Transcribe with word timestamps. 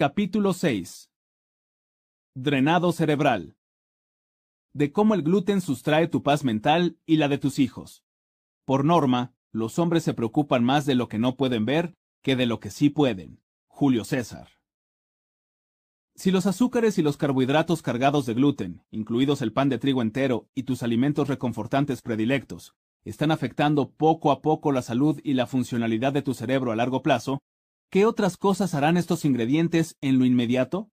Capítulo 0.00 0.52
6 0.52 1.10
Drenado 2.36 2.92
cerebral 2.92 3.56
De 4.72 4.92
cómo 4.92 5.14
el 5.14 5.24
gluten 5.24 5.60
sustrae 5.60 6.06
tu 6.06 6.22
paz 6.22 6.44
mental 6.44 7.00
y 7.04 7.16
la 7.16 7.26
de 7.26 7.36
tus 7.36 7.58
hijos. 7.58 8.04
Por 8.64 8.84
norma, 8.84 9.34
los 9.50 9.80
hombres 9.80 10.04
se 10.04 10.14
preocupan 10.14 10.62
más 10.62 10.86
de 10.86 10.94
lo 10.94 11.08
que 11.08 11.18
no 11.18 11.36
pueden 11.36 11.64
ver 11.64 11.94
que 12.22 12.36
de 12.36 12.46
lo 12.46 12.60
que 12.60 12.70
sí 12.70 12.90
pueden. 12.90 13.42
Julio 13.66 14.04
César. 14.04 14.46
Si 16.14 16.30
los 16.30 16.46
azúcares 16.46 16.96
y 16.98 17.02
los 17.02 17.16
carbohidratos 17.16 17.82
cargados 17.82 18.24
de 18.24 18.34
gluten, 18.34 18.84
incluidos 18.92 19.42
el 19.42 19.52
pan 19.52 19.68
de 19.68 19.78
trigo 19.78 20.00
entero 20.00 20.48
y 20.54 20.62
tus 20.62 20.84
alimentos 20.84 21.26
reconfortantes 21.26 22.02
predilectos, 22.02 22.76
están 23.02 23.32
afectando 23.32 23.90
poco 23.90 24.30
a 24.30 24.42
poco 24.42 24.70
la 24.70 24.82
salud 24.82 25.20
y 25.24 25.34
la 25.34 25.48
funcionalidad 25.48 26.12
de 26.12 26.22
tu 26.22 26.34
cerebro 26.34 26.70
a 26.70 26.76
largo 26.76 27.02
plazo, 27.02 27.40
¿Qué 27.90 28.04
otras 28.04 28.36
cosas 28.36 28.74
harán 28.74 28.98
estos 28.98 29.24
ingredientes 29.24 29.96
en 30.02 30.18
lo 30.18 30.26
inmediato? 30.26 30.90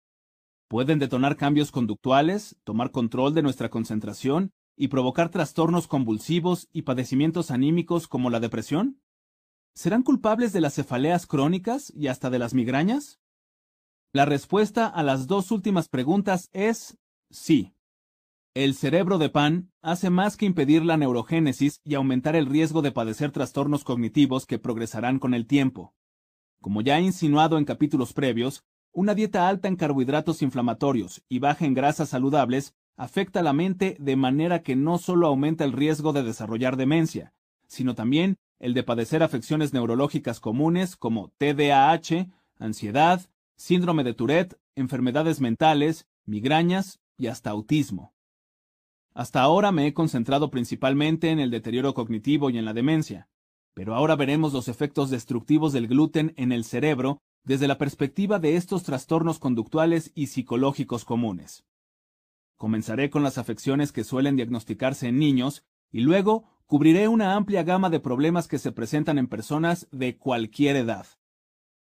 Pueden 0.68 0.98
detonar 0.98 1.38
cambios 1.38 1.70
conductuales, 1.70 2.58
tomar 2.64 2.90
control 2.90 3.32
de 3.32 3.40
nuestra 3.40 3.70
concentración 3.70 4.52
y 4.76 4.88
provocar 4.88 5.30
trastornos 5.30 5.86
convulsivos 5.86 6.68
y 6.70 6.82
padecimientos 6.82 7.50
anímicos 7.50 8.08
como 8.08 8.28
la 8.28 8.40
depresión? 8.40 9.00
¿Serán 9.74 10.02
culpables 10.02 10.52
de 10.52 10.60
las 10.60 10.74
cefaleas 10.74 11.26
crónicas 11.26 11.90
y 11.96 12.08
hasta 12.08 12.28
de 12.28 12.38
las 12.38 12.52
migrañas? 12.52 13.20
La 14.12 14.26
respuesta 14.26 14.86
a 14.86 15.02
las 15.02 15.26
dos 15.26 15.50
últimas 15.50 15.88
preguntas 15.88 16.50
es 16.52 16.98
sí. 17.30 17.72
El 18.52 18.74
cerebro 18.74 19.16
de 19.16 19.30
pan 19.30 19.72
hace 19.80 20.10
más 20.10 20.36
que 20.36 20.44
impedir 20.44 20.84
la 20.84 20.98
neurogénesis 20.98 21.80
y 21.84 21.94
aumentar 21.94 22.36
el 22.36 22.44
riesgo 22.44 22.82
de 22.82 22.92
padecer 22.92 23.32
trastornos 23.32 23.82
cognitivos 23.82 24.44
que 24.44 24.58
progresarán 24.58 25.18
con 25.18 25.32
el 25.32 25.46
tiempo. 25.46 25.94
Como 26.62 26.80
ya 26.80 26.98
he 26.98 27.02
insinuado 27.02 27.58
en 27.58 27.64
capítulos 27.64 28.12
previos, 28.12 28.64
una 28.92 29.16
dieta 29.16 29.48
alta 29.48 29.66
en 29.66 29.74
carbohidratos 29.74 30.42
inflamatorios 30.42 31.24
y 31.28 31.40
baja 31.40 31.66
en 31.66 31.74
grasas 31.74 32.10
saludables 32.10 32.72
afecta 32.96 33.42
la 33.42 33.52
mente 33.52 33.96
de 33.98 34.14
manera 34.14 34.62
que 34.62 34.76
no 34.76 34.98
solo 34.98 35.26
aumenta 35.26 35.64
el 35.64 35.72
riesgo 35.72 36.12
de 36.12 36.22
desarrollar 36.22 36.76
demencia, 36.76 37.34
sino 37.66 37.96
también 37.96 38.36
el 38.60 38.74
de 38.74 38.84
padecer 38.84 39.24
afecciones 39.24 39.72
neurológicas 39.72 40.38
comunes 40.38 40.94
como 40.94 41.32
TDAH, 41.38 42.28
ansiedad, 42.60 43.20
síndrome 43.56 44.04
de 44.04 44.14
Tourette, 44.14 44.56
enfermedades 44.76 45.40
mentales, 45.40 46.06
migrañas 46.26 47.00
y 47.16 47.26
hasta 47.26 47.50
autismo. 47.50 48.14
Hasta 49.14 49.40
ahora 49.40 49.72
me 49.72 49.88
he 49.88 49.94
concentrado 49.94 50.48
principalmente 50.48 51.30
en 51.30 51.40
el 51.40 51.50
deterioro 51.50 51.92
cognitivo 51.92 52.50
y 52.50 52.58
en 52.58 52.64
la 52.64 52.72
demencia, 52.72 53.28
pero 53.74 53.94
ahora 53.94 54.16
veremos 54.16 54.52
los 54.52 54.68
efectos 54.68 55.10
destructivos 55.10 55.72
del 55.72 55.88
gluten 55.88 56.34
en 56.36 56.52
el 56.52 56.64
cerebro 56.64 57.18
desde 57.44 57.68
la 57.68 57.78
perspectiva 57.78 58.38
de 58.38 58.56
estos 58.56 58.82
trastornos 58.82 59.38
conductuales 59.38 60.12
y 60.14 60.28
psicológicos 60.28 61.04
comunes. 61.04 61.64
Comenzaré 62.56 63.10
con 63.10 63.22
las 63.22 63.38
afecciones 63.38 63.90
que 63.90 64.04
suelen 64.04 64.36
diagnosticarse 64.36 65.08
en 65.08 65.18
niños 65.18 65.64
y 65.90 66.00
luego 66.00 66.44
cubriré 66.66 67.08
una 67.08 67.34
amplia 67.34 67.64
gama 67.64 67.90
de 67.90 68.00
problemas 68.00 68.46
que 68.46 68.58
se 68.58 68.72
presentan 68.72 69.18
en 69.18 69.26
personas 69.26 69.88
de 69.90 70.16
cualquier 70.16 70.76
edad. 70.76 71.06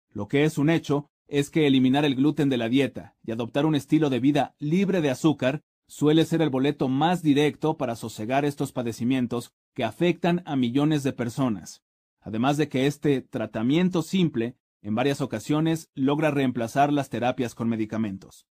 Lo 0.10 0.28
que 0.28 0.44
es 0.44 0.58
un 0.58 0.70
hecho 0.70 1.08
es 1.28 1.50
que 1.50 1.68
eliminar 1.68 2.04
el 2.04 2.16
gluten 2.16 2.50
de 2.50 2.58
la 2.58 2.68
dieta 2.68 3.16
y 3.24 3.32
adoptar 3.32 3.66
un 3.66 3.76
estilo 3.76 4.10
de 4.10 4.20
vida 4.20 4.56
libre 4.60 5.02
de 5.02 5.10
azúcar 5.10 5.62
suele 5.92 6.24
ser 6.24 6.42
el 6.42 6.50
boleto 6.50 6.88
más 6.88 7.22
directo 7.22 7.76
para 7.76 7.98
sosegar 7.98 8.46
estos 8.46 8.72
padecimientos 8.72 9.54
que 9.74 9.84
afectan 9.84 10.42
a 10.46 10.56
millones 10.56 11.04
de 11.04 11.12
personas, 11.12 11.84
además 12.22 12.56
de 12.56 12.70
que 12.70 12.88
este 12.88 13.22
tratamiento 13.22 14.02
simple 14.02 14.56
en 14.82 14.96
varias 14.96 15.20
ocasiones 15.20 15.92
logra 15.94 16.32
reemplazar 16.32 16.94
las 16.94 17.10
terapias 17.10 17.56
con 17.56 17.68
medicamentos. 17.68 18.48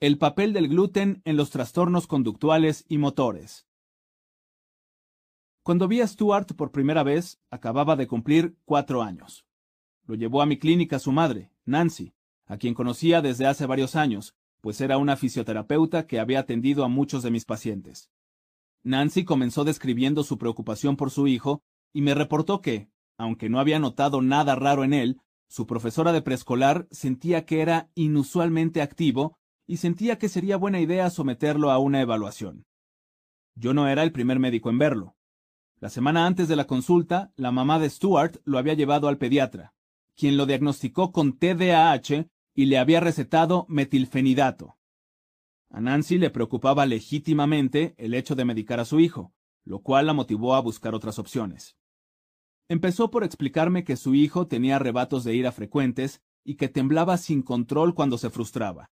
El 0.00 0.16
papel 0.16 0.54
del 0.54 0.68
gluten 0.68 1.20
en 1.26 1.36
los 1.36 1.50
trastornos 1.50 2.06
conductuales 2.06 2.86
y 2.88 2.96
motores. 2.96 3.66
Cuando 5.62 5.88
vi 5.88 6.00
a 6.00 6.06
Stuart 6.06 6.54
por 6.54 6.72
primera 6.72 7.02
vez, 7.02 7.38
acababa 7.50 7.96
de 7.96 8.06
cumplir 8.06 8.56
cuatro 8.64 9.02
años. 9.02 9.44
Lo 10.06 10.14
llevó 10.14 10.40
a 10.40 10.46
mi 10.46 10.58
clínica 10.58 10.98
su 10.98 11.12
madre, 11.12 11.52
Nancy, 11.66 12.14
a 12.46 12.56
quien 12.56 12.72
conocía 12.72 13.20
desde 13.20 13.46
hace 13.46 13.66
varios 13.66 13.94
años, 13.94 14.34
pues 14.60 14.80
era 14.80 14.98
una 14.98 15.16
fisioterapeuta 15.16 16.06
que 16.06 16.20
había 16.20 16.40
atendido 16.40 16.84
a 16.84 16.88
muchos 16.88 17.22
de 17.22 17.30
mis 17.30 17.44
pacientes. 17.44 18.10
Nancy 18.82 19.24
comenzó 19.24 19.64
describiendo 19.64 20.22
su 20.22 20.38
preocupación 20.38 20.96
por 20.96 21.10
su 21.10 21.26
hijo 21.26 21.62
y 21.92 22.02
me 22.02 22.14
reportó 22.14 22.60
que, 22.60 22.88
aunque 23.18 23.48
no 23.48 23.60
había 23.60 23.78
notado 23.78 24.22
nada 24.22 24.54
raro 24.54 24.84
en 24.84 24.94
él, 24.94 25.20
su 25.48 25.66
profesora 25.66 26.12
de 26.12 26.22
preescolar 26.22 26.86
sentía 26.90 27.44
que 27.44 27.60
era 27.60 27.90
inusualmente 27.94 28.80
activo 28.82 29.36
y 29.66 29.78
sentía 29.78 30.18
que 30.18 30.28
sería 30.28 30.56
buena 30.56 30.80
idea 30.80 31.10
someterlo 31.10 31.70
a 31.70 31.78
una 31.78 32.00
evaluación. 32.00 32.64
Yo 33.54 33.74
no 33.74 33.88
era 33.88 34.02
el 34.02 34.12
primer 34.12 34.38
médico 34.38 34.70
en 34.70 34.78
verlo. 34.78 35.16
La 35.80 35.90
semana 35.90 36.26
antes 36.26 36.48
de 36.48 36.56
la 36.56 36.66
consulta, 36.66 37.32
la 37.36 37.52
mamá 37.52 37.78
de 37.78 37.90
Stuart 37.90 38.36
lo 38.44 38.58
había 38.58 38.74
llevado 38.74 39.08
al 39.08 39.18
pediatra, 39.18 39.74
quien 40.14 40.36
lo 40.36 40.46
diagnosticó 40.46 41.12
con 41.12 41.38
TDAH 41.38 42.28
y 42.60 42.66
le 42.66 42.76
había 42.76 43.00
recetado 43.00 43.64
metilfenidato. 43.70 44.76
A 45.70 45.80
Nancy 45.80 46.18
le 46.18 46.28
preocupaba 46.28 46.84
legítimamente 46.84 47.94
el 47.96 48.12
hecho 48.12 48.34
de 48.34 48.44
medicar 48.44 48.80
a 48.80 48.84
su 48.84 49.00
hijo, 49.00 49.32
lo 49.64 49.80
cual 49.80 50.04
la 50.04 50.12
motivó 50.12 50.54
a 50.54 50.60
buscar 50.60 50.94
otras 50.94 51.18
opciones. 51.18 51.78
Empezó 52.68 53.10
por 53.10 53.24
explicarme 53.24 53.82
que 53.82 53.96
su 53.96 54.14
hijo 54.14 54.46
tenía 54.46 54.76
arrebatos 54.76 55.24
de 55.24 55.34
ira 55.34 55.52
frecuentes 55.52 56.20
y 56.44 56.56
que 56.56 56.68
temblaba 56.68 57.16
sin 57.16 57.40
control 57.40 57.94
cuando 57.94 58.18
se 58.18 58.28
frustraba. 58.28 58.90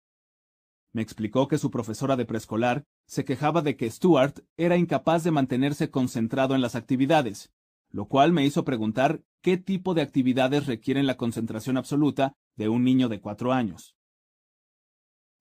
Me 0.93 1.03
explicó 1.03 1.49
que 1.49 1.59
su 1.59 1.73
profesora 1.73 2.15
de 2.15 2.25
preescolar 2.25 2.85
se 3.05 3.25
quejaba 3.25 3.63
de 3.63 3.77
que 3.77 3.91
Stuart 3.91 4.45
era 4.57 4.77
incapaz 4.77 5.25
de 5.25 5.33
mantenerse 5.33 5.91
concentrado 5.91 6.55
en 6.55 6.61
las 6.61 6.77
actividades, 6.77 7.53
lo 7.91 8.07
cual 8.07 8.33
me 8.33 8.47
hizo 8.47 8.65
preguntar 8.65 9.25
qué 9.43 9.57
tipo 9.57 9.93
de 9.93 10.03
actividades 10.03 10.67
requieren 10.67 11.09
la 11.09 11.17
concentración 11.17 11.77
absoluta 11.77 12.37
de 12.57 12.69
un 12.69 12.85
niño 12.85 13.09
de 13.09 13.21
cuatro 13.21 13.53
años. 13.53 13.97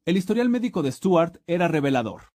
El 0.05 0.17
historial 0.17 0.49
médico 0.49 0.83
de 0.83 0.91
Stuart 0.91 1.41
era 1.47 1.67
revelador. 1.67 2.33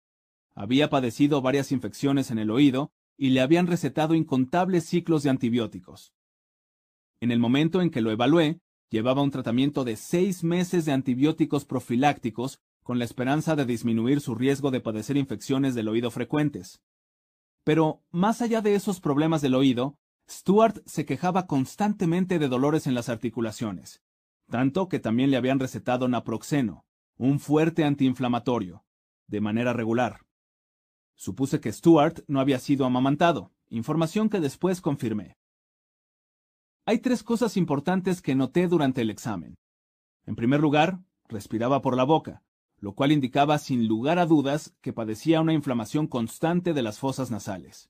Había 0.53 0.89
padecido 0.89 1.41
varias 1.41 1.71
infecciones 1.71 2.29
en 2.29 2.39
el 2.39 2.51
oído 2.51 2.91
y 3.17 3.29
le 3.29 3.41
habían 3.41 3.67
recetado 3.67 4.13
incontables 4.13 4.85
ciclos 4.85 5.23
de 5.23 5.29
antibióticos. 5.29 6.13
En 7.19 7.31
el 7.31 7.39
momento 7.39 7.81
en 7.81 7.89
que 7.89 8.01
lo 8.01 8.11
evalué, 8.11 8.59
llevaba 8.89 9.21
un 9.21 9.31
tratamiento 9.31 9.83
de 9.83 9.95
seis 9.95 10.43
meses 10.43 10.85
de 10.85 10.91
antibióticos 10.91 11.65
profilácticos 11.65 12.59
con 12.83 12.99
la 12.99 13.05
esperanza 13.05 13.55
de 13.55 13.65
disminuir 13.65 14.21
su 14.21 14.35
riesgo 14.35 14.69
de 14.69 14.79
padecer 14.79 15.17
infecciones 15.17 15.73
del 15.73 15.87
oído 15.87 16.11
frecuentes. 16.11 16.81
Pero, 17.63 18.03
más 18.11 18.43
allá 18.43 18.61
de 18.61 18.75
esos 18.75 19.01
problemas 19.01 19.41
del 19.41 19.55
oído, 19.55 19.97
Stuart 20.29 20.83
se 20.85 21.05
quejaba 21.05 21.47
constantemente 21.47 22.37
de 22.37 22.47
dolores 22.47 22.85
en 22.85 22.93
las 22.93 23.09
articulaciones, 23.09 24.03
tanto 24.49 24.89
que 24.89 24.99
también 24.99 25.31
le 25.31 25.37
habían 25.37 25.59
recetado 25.59 26.07
naproxeno, 26.07 26.85
un 27.17 27.39
fuerte 27.39 27.83
antiinflamatorio, 27.83 28.83
de 29.27 29.41
manera 29.41 29.73
regular. 29.73 30.21
Supuse 31.15 31.59
que 31.59 31.71
Stuart 31.71 32.23
no 32.27 32.39
había 32.39 32.59
sido 32.59 32.85
amamantado, 32.85 33.51
información 33.69 34.29
que 34.29 34.39
después 34.39 34.81
confirmé. 34.81 35.37
Hay 36.85 36.99
tres 36.99 37.23
cosas 37.23 37.57
importantes 37.57 38.21
que 38.21 38.35
noté 38.35 38.67
durante 38.67 39.01
el 39.01 39.09
examen. 39.09 39.57
En 40.25 40.35
primer 40.35 40.59
lugar, 40.59 40.99
respiraba 41.27 41.81
por 41.81 41.97
la 41.97 42.03
boca, 42.03 42.43
lo 42.77 42.93
cual 42.93 43.11
indicaba 43.11 43.57
sin 43.57 43.87
lugar 43.87 44.19
a 44.19 44.25
dudas 44.25 44.75
que 44.81 44.93
padecía 44.93 45.41
una 45.41 45.53
inflamación 45.53 46.07
constante 46.07 46.73
de 46.73 46.81
las 46.81 46.99
fosas 46.99 47.31
nasales. 47.31 47.89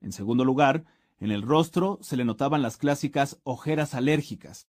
En 0.00 0.12
segundo 0.12 0.44
lugar, 0.44 0.84
en 1.18 1.30
el 1.30 1.42
rostro 1.42 1.98
se 2.02 2.16
le 2.16 2.24
notaban 2.24 2.62
las 2.62 2.76
clásicas 2.76 3.40
ojeras 3.42 3.94
alérgicas. 3.94 4.68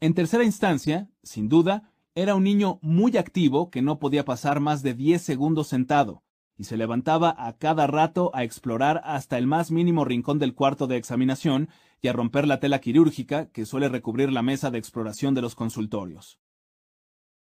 En 0.00 0.12
tercera 0.12 0.44
instancia, 0.44 1.08
sin 1.22 1.48
duda, 1.48 1.90
era 2.14 2.34
un 2.34 2.44
niño 2.44 2.78
muy 2.82 3.16
activo 3.16 3.70
que 3.70 3.80
no 3.80 3.98
podía 3.98 4.24
pasar 4.24 4.60
más 4.60 4.82
de 4.82 4.94
10 4.94 5.22
segundos 5.22 5.68
sentado, 5.68 6.22
y 6.58 6.64
se 6.64 6.76
levantaba 6.76 7.34
a 7.38 7.56
cada 7.56 7.86
rato 7.86 8.30
a 8.34 8.44
explorar 8.44 9.00
hasta 9.04 9.38
el 9.38 9.46
más 9.46 9.70
mínimo 9.70 10.04
rincón 10.04 10.38
del 10.38 10.54
cuarto 10.54 10.86
de 10.86 10.96
examinación 10.96 11.68
y 12.00 12.08
a 12.08 12.12
romper 12.12 12.46
la 12.46 12.60
tela 12.60 12.80
quirúrgica 12.80 13.50
que 13.50 13.64
suele 13.64 13.88
recubrir 13.88 14.32
la 14.32 14.42
mesa 14.42 14.70
de 14.70 14.78
exploración 14.78 15.34
de 15.34 15.42
los 15.42 15.54
consultorios. 15.54 16.40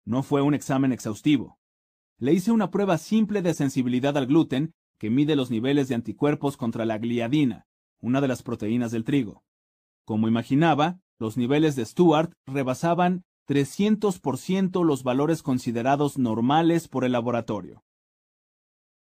No 0.05 0.23
fue 0.23 0.41
un 0.41 0.53
examen 0.55 0.91
exhaustivo. 0.91 1.59
Le 2.17 2.33
hice 2.33 2.51
una 2.51 2.71
prueba 2.71 2.97
simple 2.97 3.41
de 3.41 3.53
sensibilidad 3.53 4.17
al 4.17 4.25
gluten 4.25 4.73
que 4.97 5.09
mide 5.09 5.35
los 5.35 5.51
niveles 5.51 5.87
de 5.87 5.95
anticuerpos 5.95 6.57
contra 6.57 6.85
la 6.85 6.97
gliadina, 6.97 7.67
una 7.99 8.21
de 8.21 8.27
las 8.27 8.43
proteínas 8.43 8.91
del 8.91 9.03
trigo. 9.03 9.43
Como 10.03 10.27
imaginaba, 10.27 10.99
los 11.19 11.37
niveles 11.37 11.75
de 11.75 11.85
Stuart 11.85 12.31
rebasaban 12.47 13.23
300% 13.47 14.83
los 14.83 15.03
valores 15.03 15.43
considerados 15.43 16.17
normales 16.17 16.87
por 16.87 17.03
el 17.03 17.11
laboratorio. 17.11 17.83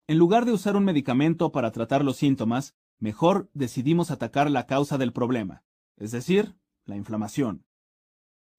En 0.07 0.19
lugar 0.19 0.45
de 0.45 0.53
usar 0.53 0.77
un 0.77 0.85
medicamento 0.85 1.51
para 1.51 1.73
tratar 1.73 2.05
los 2.05 2.17
síntomas, 2.17 2.75
mejor 2.99 3.51
decidimos 3.55 4.11
atacar 4.11 4.51
la 4.51 4.67
causa 4.67 4.99
del 4.99 5.13
problema, 5.13 5.65
es 5.97 6.13
decir, 6.13 6.57
la 6.85 6.97
inflamación. 6.97 7.65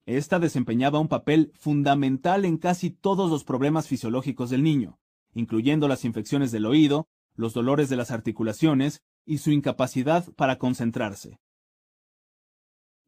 Esta 0.06 0.38
desempeñaba 0.38 1.00
un 1.00 1.08
papel 1.08 1.52
fundamental 1.54 2.44
en 2.44 2.58
casi 2.58 2.90
todos 2.90 3.30
los 3.30 3.44
problemas 3.44 3.88
fisiológicos 3.88 4.50
del 4.50 4.62
niño, 4.62 4.98
incluyendo 5.34 5.88
las 5.88 6.04
infecciones 6.04 6.52
del 6.52 6.66
oído, 6.66 7.08
los 7.34 7.54
dolores 7.54 7.88
de 7.88 7.96
las 7.96 8.10
articulaciones 8.10 9.02
y 9.24 9.38
su 9.38 9.50
incapacidad 9.50 10.24
para 10.34 10.58
concentrarse. 10.58 11.38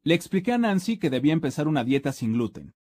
Le 0.03 0.15
expliqué 0.15 0.53
a 0.53 0.57
Nancy 0.57 0.97
que 0.97 1.09
debía 1.09 1.33
empezar 1.33 1.67
una 1.67 1.83
dieta 1.83 2.13
sin 2.13 2.33
gluten. 2.33 2.73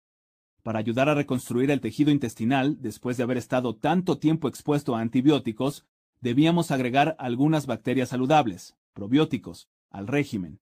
Para 0.63 0.79
ayudar 0.79 1.09
a 1.09 1.15
reconstruir 1.15 1.71
el 1.71 1.81
tejido 1.81 2.11
intestinal 2.11 2.83
después 2.83 3.17
de 3.17 3.23
haber 3.23 3.39
estado 3.39 3.77
tanto 3.77 4.19
tiempo 4.19 4.49
expuesto 4.49 4.95
a 4.95 5.01
antibióticos, 5.01 5.87
debíamos 6.21 6.71
agregar 6.71 7.17
algunas 7.19 7.67
bacterias 7.67 8.11
saludables, 8.11 8.77
probióticos, 8.93 9.69
al 9.91 10.09
régimen. 10.09 10.61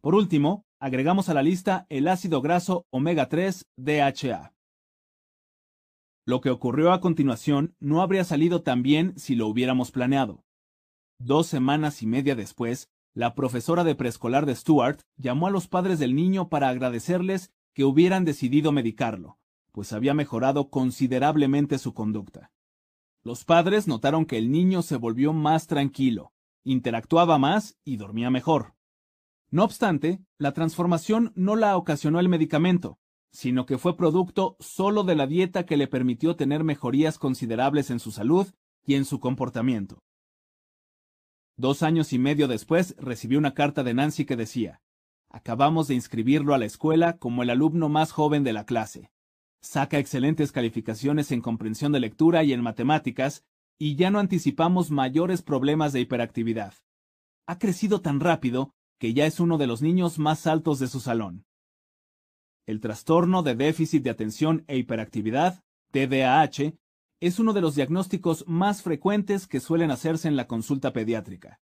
Por 0.00 0.16
último, 0.16 0.64
agregamos 0.80 1.28
a 1.28 1.34
la 1.34 1.42
lista 1.42 1.86
el 1.90 2.08
ácido 2.08 2.42
graso 2.42 2.86
omega 2.90 3.28
3 3.28 3.68
DHA. 3.76 4.52
Lo 6.24 6.40
que 6.40 6.50
ocurrió 6.50 6.92
a 6.92 7.00
continuación 7.00 7.76
no 7.78 8.02
habría 8.02 8.24
salido 8.24 8.62
tan 8.62 8.82
bien 8.82 9.12
si 9.16 9.36
lo 9.36 9.46
hubiéramos 9.46 9.92
planeado. 9.92 10.44
Dos 11.18 11.46
semanas 11.46 12.02
y 12.02 12.06
media 12.06 12.34
después, 12.34 12.90
la 13.14 13.34
profesora 13.34 13.84
de 13.84 13.94
preescolar 13.94 14.46
de 14.46 14.54
Stuart 14.54 15.00
llamó 15.16 15.46
a 15.46 15.50
los 15.50 15.68
padres 15.68 15.98
del 15.98 16.14
niño 16.14 16.48
para 16.48 16.68
agradecerles 16.68 17.52
que 17.74 17.84
hubieran 17.84 18.24
decidido 18.24 18.72
medicarlo, 18.72 19.38
pues 19.72 19.92
había 19.92 20.14
mejorado 20.14 20.70
considerablemente 20.70 21.78
su 21.78 21.94
conducta. 21.94 22.50
Los 23.22 23.44
padres 23.44 23.86
notaron 23.86 24.26
que 24.26 24.38
el 24.38 24.50
niño 24.50 24.82
se 24.82 24.96
volvió 24.96 25.32
más 25.32 25.66
tranquilo, 25.66 26.32
interactuaba 26.64 27.38
más 27.38 27.76
y 27.84 27.96
dormía 27.96 28.30
mejor. 28.30 28.74
No 29.50 29.64
obstante, 29.64 30.24
la 30.38 30.52
transformación 30.52 31.32
no 31.34 31.56
la 31.56 31.76
ocasionó 31.76 32.18
el 32.18 32.28
medicamento, 32.28 32.98
sino 33.30 33.66
que 33.66 33.78
fue 33.78 33.96
producto 33.96 34.56
solo 34.60 35.04
de 35.04 35.14
la 35.14 35.26
dieta 35.26 35.64
que 35.66 35.76
le 35.76 35.86
permitió 35.86 36.36
tener 36.36 36.64
mejorías 36.64 37.18
considerables 37.18 37.90
en 37.90 38.00
su 38.00 38.10
salud 38.10 38.48
y 38.84 38.94
en 38.94 39.04
su 39.04 39.20
comportamiento. 39.20 40.02
Dos 41.56 41.82
años 41.82 42.12
y 42.12 42.18
medio 42.18 42.48
después 42.48 42.94
recibí 42.98 43.36
una 43.36 43.54
carta 43.54 43.82
de 43.82 43.94
Nancy 43.94 44.24
que 44.24 44.36
decía, 44.36 44.80
Acabamos 45.28 45.88
de 45.88 45.94
inscribirlo 45.94 46.54
a 46.54 46.58
la 46.58 46.66
escuela 46.66 47.16
como 47.16 47.42
el 47.42 47.48
alumno 47.48 47.88
más 47.88 48.12
joven 48.12 48.44
de 48.44 48.52
la 48.52 48.66
clase. 48.66 49.10
Saca 49.62 49.98
excelentes 49.98 50.52
calificaciones 50.52 51.32
en 51.32 51.40
comprensión 51.40 51.92
de 51.92 52.00
lectura 52.00 52.44
y 52.44 52.52
en 52.52 52.60
matemáticas, 52.60 53.44
y 53.78 53.96
ya 53.96 54.10
no 54.10 54.18
anticipamos 54.18 54.90
mayores 54.90 55.40
problemas 55.42 55.94
de 55.94 56.00
hiperactividad. 56.00 56.74
Ha 57.46 57.58
crecido 57.58 58.02
tan 58.02 58.20
rápido 58.20 58.74
que 58.98 59.14
ya 59.14 59.24
es 59.24 59.40
uno 59.40 59.56
de 59.56 59.66
los 59.66 59.80
niños 59.82 60.18
más 60.18 60.46
altos 60.46 60.78
de 60.78 60.88
su 60.88 61.00
salón. 61.00 61.46
El 62.66 62.80
trastorno 62.80 63.42
de 63.42 63.54
déficit 63.56 64.02
de 64.02 64.10
atención 64.10 64.64
e 64.68 64.76
hiperactividad, 64.76 65.64
TDAH, 65.92 66.74
es 67.22 67.38
uno 67.38 67.52
de 67.52 67.60
los 67.60 67.76
diagnósticos 67.76 68.44
más 68.48 68.82
frecuentes 68.82 69.46
que 69.46 69.60
suelen 69.60 69.92
hacerse 69.92 70.26
en 70.26 70.34
la 70.34 70.48
consulta 70.48 70.92
pediátrica. 70.92 71.60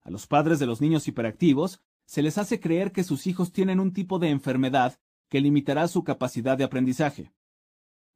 A 0.00 0.10
los 0.10 0.26
padres 0.26 0.58
de 0.58 0.64
los 0.64 0.80
niños 0.80 1.06
hiperactivos 1.06 1.82
se 2.06 2.22
les 2.22 2.38
hace 2.38 2.60
creer 2.60 2.90
que 2.90 3.04
sus 3.04 3.26
hijos 3.26 3.52
tienen 3.52 3.78
un 3.78 3.92
tipo 3.92 4.18
de 4.18 4.30
enfermedad 4.30 4.98
que 5.28 5.42
limitará 5.42 5.86
su 5.86 6.02
capacidad 6.02 6.56
de 6.56 6.64
aprendizaje. 6.64 7.30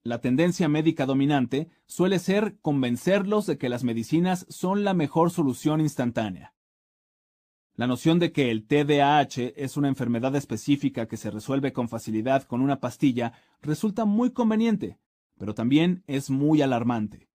La 0.03 0.23
tendencia 0.23 0.67
médica 0.67 1.05
dominante 1.05 1.69
suele 1.87 2.19
ser 2.19 2.59
convencerlos 2.63 3.45
de 3.45 3.59
que 3.59 3.69
las 3.69 3.85
medicinas 3.85 4.47
son 4.49 4.85
la 4.85 4.95
mejor 4.95 5.31
solución 5.31 5.83
instantánea. 5.83 6.55
La 7.75 7.87
noción 7.87 8.19
de 8.19 8.33
que 8.33 8.51
el 8.51 8.67
TDAH 8.67 9.53
es 9.57 9.77
una 9.77 9.89
enfermedad 9.89 10.35
específica 10.35 11.09
que 11.09 11.19
se 11.19 11.31
resuelve 11.31 11.75
con 11.75 11.91
facilidad 11.91 12.45
con 12.45 12.63
una 12.63 12.81
pastilla 12.81 13.35
resulta 13.61 14.07
muy 14.07 14.31
conveniente, 14.31 14.99
pero 15.39 15.55
también 15.55 16.05
es 16.07 16.31
muy 16.31 16.63
alarmante. 16.63 17.29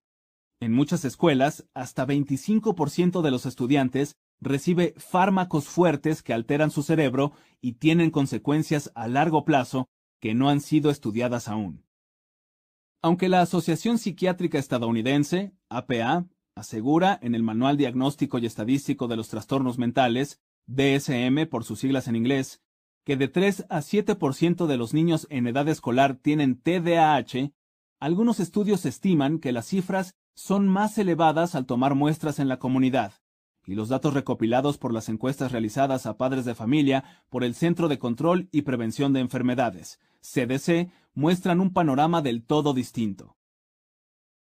En 0.61 0.73
muchas 0.73 1.05
escuelas, 1.05 1.65
hasta 1.73 2.05
25% 2.05 3.21
de 3.21 3.31
los 3.31 3.45
estudiantes 3.45 4.17
recibe 4.41 4.93
fármacos 4.97 5.67
fuertes 5.67 6.21
que 6.21 6.33
alteran 6.33 6.71
su 6.71 6.83
cerebro 6.83 7.33
y 7.61 7.73
tienen 7.73 8.11
consecuencias 8.11 8.91
a 8.95 9.07
largo 9.07 9.45
plazo 9.45 9.87
que 10.19 10.33
no 10.33 10.49
han 10.49 10.61
sido 10.61 10.89
estudiadas 10.89 11.47
aún. 11.47 11.85
Aunque 13.01 13.29
la 13.29 13.41
Asociación 13.41 13.97
Psiquiátrica 13.97 14.57
Estadounidense, 14.57 15.53
APA, 15.69 16.25
asegura 16.55 17.17
en 17.21 17.35
el 17.35 17.43
Manual 17.43 17.77
Diagnóstico 17.77 18.37
y 18.37 18.45
Estadístico 18.45 19.07
de 19.07 19.15
los 19.15 19.29
Trastornos 19.29 19.77
Mentales, 19.77 20.41
DSM 20.67 21.47
por 21.49 21.63
sus 21.63 21.79
siglas 21.79 22.09
en 22.09 22.17
inglés, 22.17 22.61
que 23.05 23.15
de 23.15 23.29
3 23.29 23.65
a 23.69 23.79
7% 23.79 24.67
de 24.67 24.77
los 24.77 24.93
niños 24.93 25.25
en 25.29 25.47
edad 25.47 25.67
escolar 25.69 26.15
tienen 26.15 26.59
TDAH, 26.61 27.53
algunos 27.99 28.39
estudios 28.39 28.85
estiman 28.85 29.39
que 29.39 29.51
las 29.51 29.67
cifras 29.67 30.15
son 30.35 30.67
más 30.67 30.97
elevadas 30.97 31.55
al 31.55 31.65
tomar 31.65 31.95
muestras 31.95 32.39
en 32.39 32.47
la 32.47 32.57
comunidad, 32.57 33.13
y 33.65 33.75
los 33.75 33.89
datos 33.89 34.13
recopilados 34.13 34.77
por 34.77 34.93
las 34.93 35.09
encuestas 35.09 35.51
realizadas 35.51 36.05
a 36.05 36.17
padres 36.17 36.45
de 36.45 36.55
familia 36.55 37.03
por 37.29 37.43
el 37.43 37.55
Centro 37.55 37.87
de 37.89 37.99
Control 37.99 38.47
y 38.51 38.61
Prevención 38.61 39.11
de 39.11 39.19
Enfermedades, 39.19 39.99
CDC, 40.21 40.91
muestran 41.13 41.59
un 41.59 41.73
panorama 41.73 42.21
del 42.21 42.43
todo 42.43 42.73
distinto. 42.73 43.35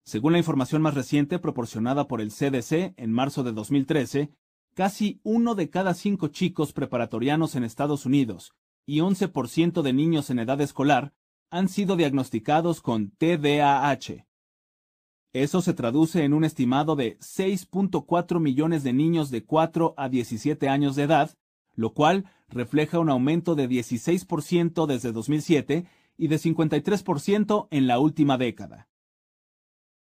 Según 0.04 0.32
la 0.32 0.38
información 0.38 0.82
más 0.82 0.94
reciente 0.94 1.38
proporcionada 1.38 2.06
por 2.06 2.20
el 2.20 2.30
CDC 2.30 2.94
en 2.96 3.12
marzo 3.12 3.42
de 3.42 3.52
2013, 3.52 4.30
casi 4.74 5.20
uno 5.24 5.54
de 5.54 5.70
cada 5.70 5.94
cinco 5.94 6.28
chicos 6.28 6.72
preparatorianos 6.72 7.56
en 7.56 7.64
Estados 7.64 8.06
Unidos 8.06 8.52
y 8.84 8.98
11% 8.98 9.82
de 9.82 9.92
niños 9.92 10.30
en 10.30 10.38
edad 10.38 10.60
escolar 10.60 11.14
han 11.50 11.68
sido 11.68 11.96
diagnosticados 11.96 12.80
con 12.80 13.10
TDAH. 13.10 14.26
Eso 15.32 15.60
se 15.60 15.74
traduce 15.74 16.24
en 16.24 16.32
un 16.32 16.44
estimado 16.44 16.96
de 16.96 17.18
6.4 17.18 18.40
millones 18.40 18.82
de 18.82 18.92
niños 18.92 19.30
de 19.30 19.44
4 19.44 19.94
a 19.96 20.08
17 20.08 20.68
años 20.68 20.96
de 20.96 21.02
edad, 21.02 21.36
lo 21.74 21.92
cual 21.92 22.24
refleja 22.48 22.98
un 22.98 23.10
aumento 23.10 23.54
de 23.54 23.68
16% 23.68 24.86
desde 24.86 25.12
2007 25.12 25.86
y 26.16 26.28
de 26.28 26.36
53% 26.36 27.68
en 27.70 27.86
la 27.86 27.98
última 27.98 28.38
década. 28.38 28.88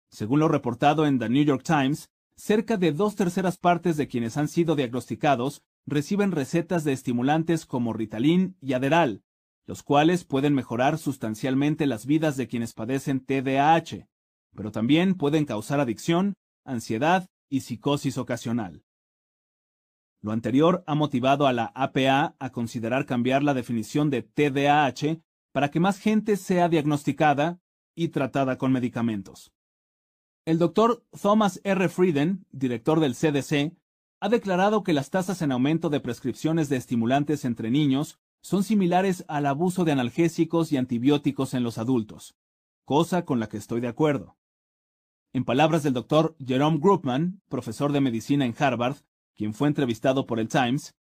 Según 0.09 0.39
lo 0.39 0.47
reportado 0.47 1.05
en 1.05 1.19
The 1.19 1.29
New 1.29 1.43
York 1.43 1.63
Times, 1.63 2.09
cerca 2.35 2.77
de 2.77 2.91
dos 2.91 3.15
terceras 3.15 3.57
partes 3.57 3.97
de 3.97 4.07
quienes 4.07 4.37
han 4.37 4.47
sido 4.47 4.75
diagnosticados 4.75 5.61
reciben 5.85 6.31
recetas 6.31 6.83
de 6.83 6.93
estimulantes 6.93 7.65
como 7.65 7.93
Ritalin 7.93 8.57
y 8.61 8.73
Aderal, 8.73 9.23
los 9.69 9.83
cuales 9.83 10.23
pueden 10.23 10.55
mejorar 10.55 10.97
sustancialmente 10.97 11.85
las 11.85 12.07
vidas 12.07 12.37
de 12.37 12.47
quienes 12.47 12.73
padecen 12.73 13.23
TDAH, 13.23 14.07
pero 14.55 14.71
también 14.71 15.13
pueden 15.13 15.45
causar 15.45 15.79
adicción, 15.79 16.33
ansiedad 16.65 17.27
y 17.51 17.59
psicosis 17.59 18.17
ocasional. 18.17 18.83
Lo 20.23 20.31
anterior 20.31 20.83
ha 20.87 20.95
motivado 20.95 21.45
a 21.45 21.53
la 21.53 21.71
APA 21.75 22.35
a 22.39 22.49
considerar 22.51 23.05
cambiar 23.05 23.43
la 23.43 23.53
definición 23.53 24.09
de 24.09 24.23
TDAH 24.23 25.21
para 25.51 25.69
que 25.69 25.79
más 25.79 25.99
gente 25.99 26.35
sea 26.35 26.67
diagnosticada 26.67 27.59
y 27.93 28.07
tratada 28.07 28.57
con 28.57 28.71
medicamentos. 28.71 29.51
El 30.45 30.57
doctor 30.57 31.05
Thomas 31.21 31.61
R. 31.63 31.89
Frieden, 31.89 32.43
director 32.49 32.99
del 32.99 33.13
CDC, 33.13 33.77
ha 34.19 34.29
declarado 34.29 34.81
que 34.81 34.93
las 34.93 35.11
tasas 35.11 35.43
en 35.43 35.51
aumento 35.51 35.91
de 35.91 35.99
prescripciones 35.99 36.69
de 36.69 36.77
estimulantes 36.77 37.45
entre 37.45 37.69
niños 37.69 38.19
son 38.41 38.63
similares 38.63 39.25
al 39.27 39.45
abuso 39.45 39.85
de 39.85 39.91
analgésicos 39.91 40.71
y 40.71 40.77
antibióticos 40.77 41.53
en 41.53 41.63
los 41.63 41.77
adultos, 41.77 42.35
cosa 42.85 43.25
con 43.25 43.39
la 43.39 43.49
que 43.49 43.57
estoy 43.57 43.81
de 43.81 43.87
acuerdo. 43.87 44.37
En 45.33 45.45
palabras 45.45 45.83
del 45.83 45.93
doctor 45.93 46.35
Jerome 46.39 46.79
Groupman, 46.79 47.41
profesor 47.49 47.91
de 47.91 48.01
medicina 48.01 48.45
en 48.45 48.55
Harvard, 48.57 48.97
quien 49.35 49.53
fue 49.53 49.67
entrevistado 49.67 50.25
por 50.25 50.39
el 50.39 50.47
Times, 50.47 50.95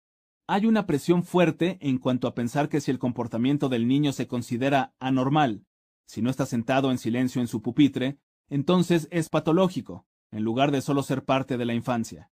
hay 0.47 0.67
una 0.67 0.87
presión 0.87 1.23
fuerte 1.23 1.79
en 1.81 1.99
cuanto 1.99 2.29
a 2.29 2.35
pensar 2.35 2.69
que 2.69 2.81
si 2.81 2.91
el 2.91 2.99
comportamiento 2.99 3.69
del 3.69 3.88
niño 3.88 4.12
se 4.12 4.26
considera 4.26 4.95
anormal, 4.99 5.64
si 6.07 6.23
no 6.23 6.31
está 6.31 6.47
sentado 6.47 6.91
en 6.91 6.99
silencio 6.99 7.41
en 7.41 7.49
su 7.49 7.62
pupitre, 7.62 8.19
entonces 8.49 9.09
es 9.11 9.29
patológico, 9.29 10.07
en 10.31 10.43
lugar 10.43 10.71
de 10.71 10.83
solo 10.83 11.03
ser 11.03 11.25
parte 11.25 11.57
de 11.57 11.64
la 11.64 11.75
infancia. 11.75 12.31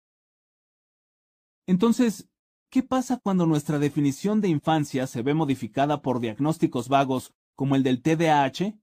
Entonces, 1.67 2.29
¿qué 2.71 2.83
pasa 2.83 3.19
cuando 3.19 3.47
nuestra 3.47 3.79
definición 3.79 4.41
de 4.41 4.49
infancia 4.49 5.07
se 5.07 5.23
ve 5.23 5.35
modificada 5.35 6.03
por 6.03 6.21
diagnósticos 6.21 6.89
vagos 6.89 7.33
como 7.57 7.77
el 7.77 7.83
del 7.83 8.03
TDAH? 8.03 8.79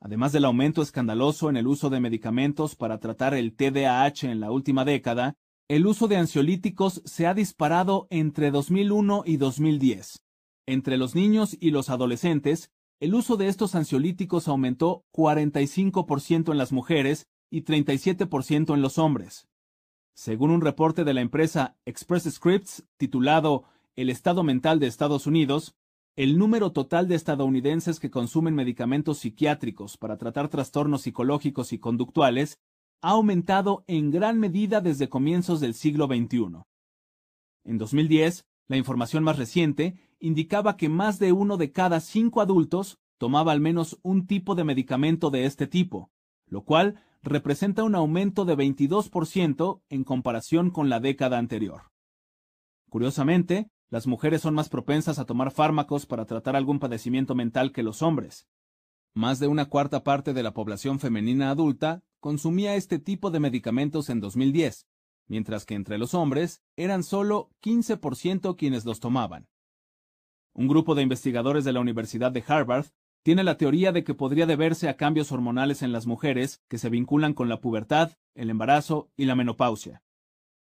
Además 0.00 0.32
del 0.32 0.44
aumento 0.44 0.82
escandaloso 0.82 1.48
en 1.48 1.56
el 1.56 1.66
uso 1.66 1.88
de 1.88 2.00
medicamentos 2.00 2.74
para 2.74 2.98
tratar 2.98 3.34
el 3.34 3.54
TDAH 3.54 4.30
en 4.30 4.40
la 4.40 4.50
última 4.50 4.84
década, 4.84 5.34
el 5.68 5.86
uso 5.86 6.08
de 6.08 6.16
ansiolíticos 6.16 7.02
se 7.04 7.26
ha 7.26 7.34
disparado 7.34 8.08
entre 8.10 8.50
2001 8.50 9.22
y 9.24 9.36
2010. 9.36 10.18
Entre 10.66 10.96
los 10.96 11.14
niños 11.14 11.56
y 11.60 11.70
los 11.70 11.88
adolescentes, 11.88 12.70
el 13.00 13.14
uso 13.14 13.36
de 13.36 13.48
estos 13.48 13.74
ansiolíticos 13.74 14.48
aumentó 14.48 15.04
45% 15.12 16.52
en 16.52 16.58
las 16.58 16.72
mujeres 16.72 17.26
y 17.50 17.62
37% 17.62 18.74
en 18.74 18.82
los 18.82 18.98
hombres. 18.98 19.48
Según 20.14 20.50
un 20.50 20.60
reporte 20.60 21.04
de 21.04 21.14
la 21.14 21.20
empresa 21.20 21.76
Express 21.86 22.24
Scripts 22.24 22.84
titulado 22.96 23.64
El 23.96 24.10
estado 24.10 24.42
mental 24.42 24.78
de 24.78 24.86
Estados 24.86 25.26
Unidos, 25.26 25.74
el 26.16 26.36
número 26.36 26.72
total 26.72 27.08
de 27.08 27.14
estadounidenses 27.14 27.98
que 27.98 28.10
consumen 28.10 28.54
medicamentos 28.54 29.18
psiquiátricos 29.18 29.96
para 29.96 30.18
tratar 30.18 30.48
trastornos 30.48 31.02
psicológicos 31.02 31.72
y 31.72 31.78
conductuales 31.78 32.58
ha 33.00 33.10
aumentado 33.10 33.84
en 33.86 34.10
gran 34.10 34.38
medida 34.38 34.80
desde 34.82 35.08
comienzos 35.08 35.60
del 35.60 35.74
siglo 35.74 36.06
XXI. 36.06 36.62
En 37.64 37.78
2010, 37.78 38.46
la 38.68 38.76
información 38.76 39.24
más 39.24 39.38
reciente 39.38 39.96
indicaba 40.20 40.76
que 40.76 40.88
más 40.88 41.18
de 41.18 41.32
uno 41.32 41.56
de 41.56 41.72
cada 41.72 42.00
cinco 42.00 42.42
adultos 42.42 42.98
tomaba 43.16 43.52
al 43.52 43.60
menos 43.60 43.98
un 44.02 44.26
tipo 44.26 44.54
de 44.54 44.64
medicamento 44.64 45.30
de 45.30 45.46
este 45.46 45.66
tipo, 45.66 46.10
lo 46.46 46.64
cual 46.64 47.02
representa 47.22 47.84
un 47.84 47.94
aumento 47.94 48.44
de 48.44 48.56
22% 48.56 49.82
en 49.88 50.04
comparación 50.04 50.70
con 50.70 50.88
la 50.88 51.00
década 51.00 51.38
anterior. 51.38 51.90
Curiosamente, 52.88 53.70
las 53.90 54.06
mujeres 54.06 54.42
son 54.42 54.54
más 54.54 54.68
propensas 54.68 55.18
a 55.18 55.24
tomar 55.24 55.50
fármacos 55.50 56.06
para 56.06 56.24
tratar 56.24 56.56
algún 56.56 56.78
padecimiento 56.78 57.34
mental 57.34 57.72
que 57.72 57.82
los 57.82 58.02
hombres. 58.02 58.48
Más 59.14 59.38
de 59.38 59.46
una 59.46 59.66
cuarta 59.66 60.02
parte 60.02 60.32
de 60.32 60.42
la 60.42 60.54
población 60.54 60.98
femenina 60.98 61.50
adulta 61.50 62.02
consumía 62.18 62.74
este 62.74 62.98
tipo 62.98 63.30
de 63.30 63.40
medicamentos 63.40 64.08
en 64.08 64.20
2010, 64.20 64.86
mientras 65.26 65.64
que 65.64 65.74
entre 65.74 65.98
los 65.98 66.14
hombres 66.14 66.62
eran 66.76 67.02
solo 67.02 67.50
15% 67.62 68.56
quienes 68.56 68.84
los 68.84 69.00
tomaban. 69.00 69.48
Un 70.54 70.68
grupo 70.68 70.94
de 70.94 71.02
investigadores 71.02 71.64
de 71.64 71.72
la 71.72 71.80
Universidad 71.80 72.32
de 72.32 72.44
Harvard 72.46 72.86
tiene 73.22 73.44
la 73.44 73.56
teoría 73.56 73.92
de 73.92 74.04
que 74.04 74.14
podría 74.14 74.46
deberse 74.46 74.88
a 74.88 74.96
cambios 74.96 75.30
hormonales 75.32 75.82
en 75.82 75.92
las 75.92 76.06
mujeres 76.06 76.62
que 76.68 76.78
se 76.78 76.88
vinculan 76.88 77.34
con 77.34 77.48
la 77.48 77.60
pubertad, 77.60 78.12
el 78.34 78.50
embarazo 78.50 79.10
y 79.16 79.26
la 79.26 79.36
menopausia. 79.36 80.02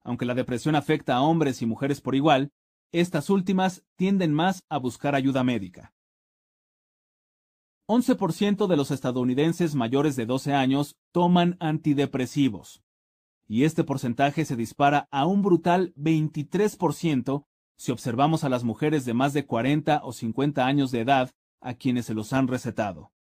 Aunque 0.01 0.25
la 0.25 0.33
depresión 0.33 0.75
afecta 0.75 1.15
a 1.15 1.21
hombres 1.21 1.61
y 1.61 1.65
mujeres 1.65 1.99
por 1.99 2.15
igual, 2.15 2.51
estas 2.93 3.29
últimas 3.29 3.83
tienden 3.97 4.33
más 4.33 4.63
a 4.69 4.77
buscar 4.77 5.15
ayuda 5.15 5.43
médica. 5.43 5.93
11% 7.87 8.67
de 8.67 8.77
los 8.77 8.91
estadounidenses 8.91 9.75
mayores 9.75 10.15
de 10.15 10.25
12 10.25 10.53
años 10.53 10.97
toman 11.11 11.57
antidepresivos, 11.59 12.81
y 13.47 13.63
este 13.63 13.83
porcentaje 13.83 14.45
se 14.45 14.55
dispara 14.55 15.07
a 15.11 15.25
un 15.25 15.41
brutal 15.41 15.93
23% 15.95 17.45
si 17.77 17.91
observamos 17.91 18.43
a 18.43 18.49
las 18.49 18.63
mujeres 18.63 19.05
de 19.05 19.13
más 19.13 19.33
de 19.33 19.45
40 19.45 20.01
o 20.03 20.11
50 20.11 20.65
años 20.65 20.91
de 20.91 21.01
edad 21.01 21.31
a 21.61 21.75
quienes 21.75 22.05
se 22.05 22.13
los 22.13 22.33
han 22.33 22.47
recetado. 22.47 23.11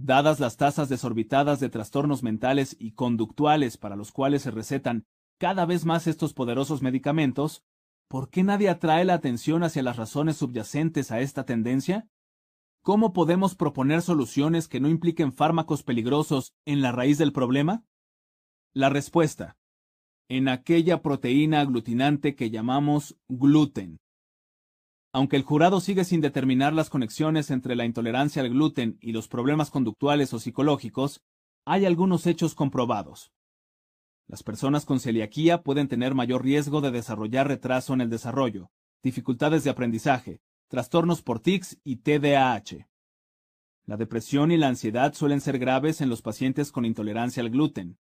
Dadas 0.00 0.38
las 0.38 0.56
tasas 0.56 0.88
desorbitadas 0.88 1.58
de 1.58 1.70
trastornos 1.70 2.22
mentales 2.22 2.76
y 2.78 2.92
conductuales 2.92 3.76
para 3.76 3.96
los 3.96 4.12
cuales 4.12 4.42
se 4.42 4.50
recetan 4.50 5.06
cada 5.38 5.66
vez 5.66 5.84
más 5.84 6.06
estos 6.06 6.34
poderosos 6.34 6.82
medicamentos, 6.82 7.64
¿por 8.08 8.28
qué 8.28 8.42
nadie 8.42 8.68
atrae 8.68 9.04
la 9.04 9.14
atención 9.14 9.62
hacia 9.62 9.82
las 9.82 9.96
razones 9.96 10.36
subyacentes 10.36 11.10
a 11.12 11.20
esta 11.20 11.44
tendencia? 11.44 12.08
¿Cómo 12.82 13.12
podemos 13.12 13.54
proponer 13.54 14.02
soluciones 14.02 14.66
que 14.66 14.80
no 14.80 14.88
impliquen 14.88 15.32
fármacos 15.32 15.82
peligrosos 15.82 16.54
en 16.64 16.80
la 16.82 16.90
raíz 16.90 17.18
del 17.18 17.32
problema? 17.32 17.84
La 18.72 18.88
respuesta. 18.88 19.56
En 20.28 20.48
aquella 20.48 21.02
proteína 21.02 21.60
aglutinante 21.60 22.34
que 22.34 22.50
llamamos 22.50 23.16
gluten. 23.28 24.00
Aunque 25.18 25.34
el 25.34 25.42
jurado 25.42 25.80
sigue 25.80 26.04
sin 26.04 26.20
determinar 26.20 26.72
las 26.72 26.90
conexiones 26.90 27.50
entre 27.50 27.74
la 27.74 27.84
intolerancia 27.84 28.40
al 28.40 28.50
gluten 28.50 28.98
y 29.00 29.10
los 29.10 29.26
problemas 29.26 29.68
conductuales 29.68 30.32
o 30.32 30.38
psicológicos, 30.38 31.24
hay 31.64 31.86
algunos 31.86 32.24
hechos 32.28 32.54
comprobados. 32.54 33.32
Las 34.28 34.44
personas 34.44 34.84
con 34.84 35.00
celiaquía 35.00 35.64
pueden 35.64 35.88
tener 35.88 36.14
mayor 36.14 36.44
riesgo 36.44 36.80
de 36.80 36.92
desarrollar 36.92 37.48
retraso 37.48 37.94
en 37.94 38.00
el 38.00 38.10
desarrollo, 38.10 38.70
dificultades 39.02 39.64
de 39.64 39.70
aprendizaje, 39.70 40.40
trastornos 40.68 41.20
por 41.20 41.40
tics 41.40 41.80
y 41.82 41.96
TDAH. 41.96 42.86
La 43.86 43.96
depresión 43.96 44.52
y 44.52 44.56
la 44.56 44.68
ansiedad 44.68 45.14
suelen 45.14 45.40
ser 45.40 45.58
graves 45.58 46.00
en 46.00 46.10
los 46.10 46.22
pacientes 46.22 46.70
con 46.70 46.84
intolerancia 46.84 47.42
al 47.42 47.50
gluten. 47.50 47.98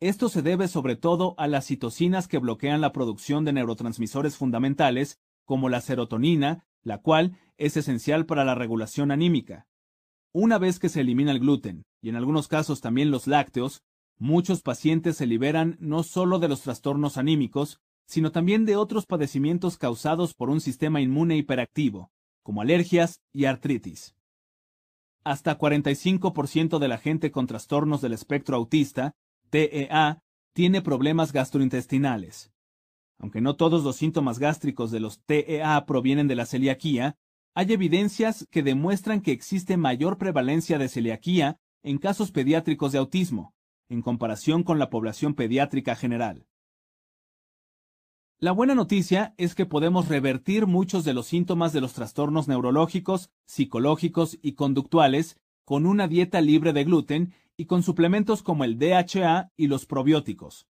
Esto 0.00 0.30
se 0.30 0.40
debe 0.40 0.68
sobre 0.68 0.96
todo 0.96 1.34
a 1.36 1.48
las 1.48 1.66
citocinas 1.66 2.28
que 2.28 2.38
bloquean 2.38 2.80
la 2.80 2.92
producción 2.92 3.44
de 3.44 3.52
neurotransmisores 3.52 4.38
fundamentales 4.38 5.20
como 5.46 5.70
la 5.70 5.80
serotonina, 5.80 6.66
la 6.82 6.98
cual 6.98 7.38
es 7.56 7.78
esencial 7.78 8.26
para 8.26 8.44
la 8.44 8.54
regulación 8.54 9.10
anímica. 9.10 9.66
Una 10.32 10.58
vez 10.58 10.78
que 10.78 10.90
se 10.90 11.00
elimina 11.00 11.32
el 11.32 11.40
gluten, 11.40 11.86
y 12.02 12.10
en 12.10 12.16
algunos 12.16 12.46
casos 12.46 12.82
también 12.82 13.10
los 13.10 13.26
lácteos, 13.26 13.82
Muchos 14.18 14.62
pacientes 14.62 15.18
se 15.18 15.26
liberan 15.26 15.76
no 15.78 16.02
solo 16.02 16.38
de 16.38 16.48
los 16.48 16.62
trastornos 16.62 17.18
anímicos, 17.18 17.80
sino 18.06 18.32
también 18.32 18.64
de 18.64 18.76
otros 18.76 19.04
padecimientos 19.04 19.76
causados 19.76 20.32
por 20.32 20.48
un 20.48 20.62
sistema 20.62 21.02
inmune 21.02 21.36
hiperactivo, 21.36 22.10
como 22.42 22.62
alergias 22.62 23.20
y 23.32 23.44
artritis. 23.44 24.14
Hasta 25.22 25.58
45% 25.58 26.78
de 26.78 26.88
la 26.88 26.96
gente 26.96 27.30
con 27.30 27.46
trastornos 27.46 28.00
del 28.00 28.14
espectro 28.14 28.56
autista, 28.56 29.12
TEA, 29.50 30.22
tiene 30.54 30.80
problemas 30.80 31.32
gastrointestinales. 31.32 32.52
Aunque 33.18 33.40
no 33.40 33.56
todos 33.56 33.82
los 33.84 33.96
síntomas 33.96 34.38
gástricos 34.38 34.90
de 34.90 35.00
los 35.00 35.20
TEA 35.24 35.84
provienen 35.86 36.28
de 36.28 36.34
la 36.34 36.46
celiaquía, 36.46 37.16
hay 37.54 37.72
evidencias 37.72 38.46
que 38.50 38.62
demuestran 38.62 39.22
que 39.22 39.32
existe 39.32 39.76
mayor 39.76 40.18
prevalencia 40.18 40.78
de 40.78 40.88
celiaquía 40.88 41.58
en 41.82 41.98
casos 41.98 42.30
pediátricos 42.30 42.92
de 42.92 42.98
autismo, 42.98 43.54
en 43.88 44.02
comparación 44.02 44.62
con 44.62 44.78
la 44.78 44.90
población 44.90 45.34
pediátrica 45.34 45.96
general. 45.96 46.46
La 48.38 48.52
buena 48.52 48.74
noticia 48.74 49.34
es 49.38 49.54
que 49.54 49.64
podemos 49.64 50.08
revertir 50.08 50.66
muchos 50.66 51.04
de 51.06 51.14
los 51.14 51.26
síntomas 51.26 51.72
de 51.72 51.80
los 51.80 51.94
trastornos 51.94 52.48
neurológicos, 52.48 53.30
psicológicos 53.46 54.38
y 54.42 54.52
conductuales 54.52 55.40
con 55.64 55.86
una 55.86 56.06
dieta 56.06 56.42
libre 56.42 56.74
de 56.74 56.84
gluten 56.84 57.32
y 57.56 57.64
con 57.64 57.82
suplementos 57.82 58.42
como 58.42 58.64
el 58.64 58.78
DHA 58.78 59.52
y 59.56 59.68
los 59.68 59.86
probióticos. 59.86 60.66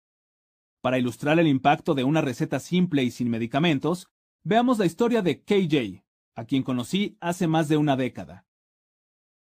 Para 0.82 0.98
ilustrar 0.98 1.38
el 1.38 1.46
impacto 1.46 1.94
de 1.94 2.02
una 2.02 2.20
receta 2.20 2.58
simple 2.58 3.04
y 3.04 3.12
sin 3.12 3.30
medicamentos, 3.30 4.08
veamos 4.42 4.80
la 4.80 4.84
historia 4.84 5.22
de 5.22 5.40
KJ, 5.40 6.04
a 6.34 6.44
quien 6.44 6.64
conocí 6.64 7.16
hace 7.20 7.46
más 7.46 7.68
de 7.68 7.76
una 7.76 7.96
década. 7.96 8.46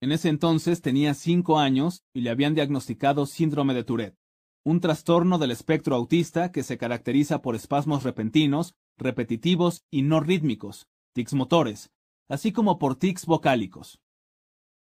En 0.00 0.12
ese 0.12 0.28
entonces 0.28 0.82
tenía 0.82 1.14
cinco 1.14 1.58
años 1.58 2.04
y 2.14 2.20
le 2.20 2.30
habían 2.30 2.54
diagnosticado 2.54 3.26
síndrome 3.26 3.74
de 3.74 3.82
Tourette, 3.82 4.16
un 4.64 4.80
trastorno 4.80 5.38
del 5.38 5.50
espectro 5.50 5.96
autista 5.96 6.52
que 6.52 6.62
se 6.62 6.78
caracteriza 6.78 7.42
por 7.42 7.56
espasmos 7.56 8.04
repentinos, 8.04 8.76
repetitivos 8.96 9.84
y 9.90 10.02
no 10.02 10.20
rítmicos, 10.20 10.86
tics 11.12 11.34
motores, 11.34 11.90
así 12.28 12.52
como 12.52 12.78
por 12.78 12.94
tics 12.94 13.26
vocálicos. 13.26 14.00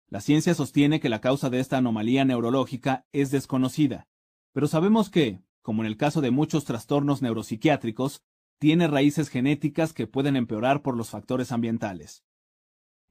La 0.09 0.23
ciencia 0.23 0.55
sostiene 0.55 1.01
que 1.01 1.11
la 1.11 1.21
causa 1.21 1.51
de 1.51 1.61
esta 1.61 1.77
anomalía 1.77 2.25
neurológica 2.25 3.05
es 3.13 3.31
desconocida, 3.31 4.09
pero 4.53 4.69
sabemos 4.69 5.11
que, 5.11 5.43
como 5.63 5.83
en 5.83 5.87
el 5.87 5.97
caso 5.97 6.21
de 6.21 6.31
muchos 6.31 6.65
trastornos 6.65 7.23
neuropsiquiátricos, 7.23 8.23
tiene 8.59 8.89
raíces 8.89 9.29
genéticas 9.29 9.93
que 9.93 10.07
pueden 10.07 10.37
empeorar 10.37 10.83
por 10.83 10.97
los 10.97 11.11
factores 11.11 11.53
ambientales. 11.53 12.25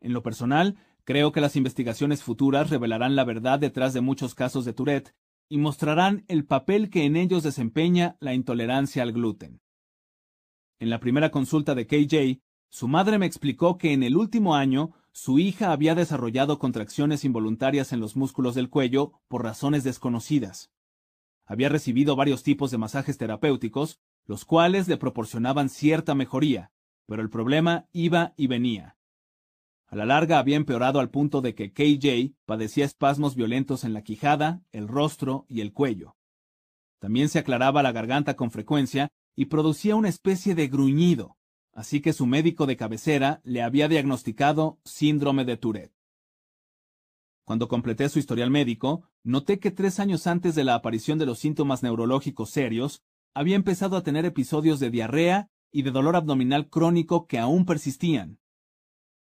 En 0.01 0.13
lo 0.13 0.23
personal, 0.23 0.77
Creo 1.09 1.31
que 1.31 1.41
las 1.41 1.55
investigaciones 1.55 2.21
futuras 2.21 2.69
revelarán 2.69 3.15
la 3.15 3.23
verdad 3.23 3.57
detrás 3.57 3.95
de 3.95 4.01
muchos 4.01 4.35
casos 4.35 4.63
de 4.63 4.73
Tourette 4.73 5.15
y 5.49 5.57
mostrarán 5.57 6.23
el 6.27 6.45
papel 6.45 6.91
que 6.91 7.05
en 7.05 7.15
ellos 7.15 7.41
desempeña 7.41 8.15
la 8.19 8.35
intolerancia 8.35 9.01
al 9.01 9.11
gluten. 9.11 9.59
En 10.77 10.91
la 10.91 10.99
primera 10.99 11.31
consulta 11.31 11.73
de 11.73 11.87
KJ, 11.87 12.43
su 12.69 12.87
madre 12.87 13.17
me 13.17 13.25
explicó 13.25 13.79
que 13.79 13.91
en 13.91 14.03
el 14.03 14.15
último 14.15 14.55
año 14.55 14.91
su 15.11 15.39
hija 15.39 15.71
había 15.71 15.95
desarrollado 15.95 16.59
contracciones 16.59 17.25
involuntarias 17.25 17.91
en 17.91 18.01
los 18.01 18.15
músculos 18.15 18.53
del 18.53 18.69
cuello 18.69 19.13
por 19.27 19.43
razones 19.43 19.83
desconocidas. 19.83 20.69
Había 21.49 21.67
recibido 21.67 22.15
varios 22.15 22.43
tipos 22.43 22.69
de 22.69 22.77
masajes 22.77 23.17
terapéuticos, 23.17 23.99
los 24.27 24.45
cuales 24.45 24.87
le 24.87 24.97
proporcionaban 24.97 25.69
cierta 25.69 26.13
mejoría, 26.13 26.71
pero 27.07 27.23
el 27.23 27.31
problema 27.31 27.87
iba 27.91 28.35
y 28.37 28.45
venía. 28.45 28.97
A 29.87 29.95
la 29.95 30.05
larga 30.05 30.37
había 30.37 30.57
empeorado 30.57 30.99
al 30.99 31.09
punto 31.09 31.41
de 31.41 31.55
que 31.55 31.73
KJ 31.73 32.35
padecía 32.45 32.85
espasmos 32.85 33.35
violentos 33.35 33.83
en 33.83 33.93
la 33.93 34.03
quijada, 34.03 34.61
el 34.71 34.87
rostro 34.87 35.47
y 35.49 35.61
el 35.61 35.73
cuello. 35.73 36.15
También 36.99 37.29
se 37.29 37.39
aclaraba 37.39 37.81
la 37.81 37.93
garganta 37.93 38.35
con 38.35 38.51
frecuencia 38.51 39.09
y 39.35 39.45
producía 39.45 39.95
una 39.95 40.09
especie 40.09 40.53
de 40.53 40.67
gruñido, 40.67 41.35
así 41.73 41.99
que 41.99 42.13
su 42.13 42.27
médico 42.27 42.67
de 42.67 42.77
cabecera 42.77 43.41
le 43.43 43.63
había 43.63 43.87
diagnosticado 43.87 44.79
síndrome 44.83 45.45
de 45.45 45.57
Tourette. 45.57 45.98
Cuando 47.49 47.67
completé 47.67 48.07
su 48.09 48.19
historial 48.19 48.51
médico, 48.51 49.09
noté 49.23 49.57
que 49.57 49.71
tres 49.71 49.99
años 49.99 50.27
antes 50.27 50.53
de 50.53 50.63
la 50.63 50.75
aparición 50.75 51.17
de 51.17 51.25
los 51.25 51.39
síntomas 51.39 51.81
neurológicos 51.81 52.51
serios, 52.51 53.01
había 53.33 53.55
empezado 53.55 53.97
a 53.97 54.03
tener 54.03 54.23
episodios 54.23 54.79
de 54.79 54.91
diarrea 54.91 55.49
y 55.71 55.81
de 55.81 55.89
dolor 55.89 56.15
abdominal 56.15 56.69
crónico 56.69 57.25
que 57.25 57.39
aún 57.39 57.65
persistían. 57.65 58.37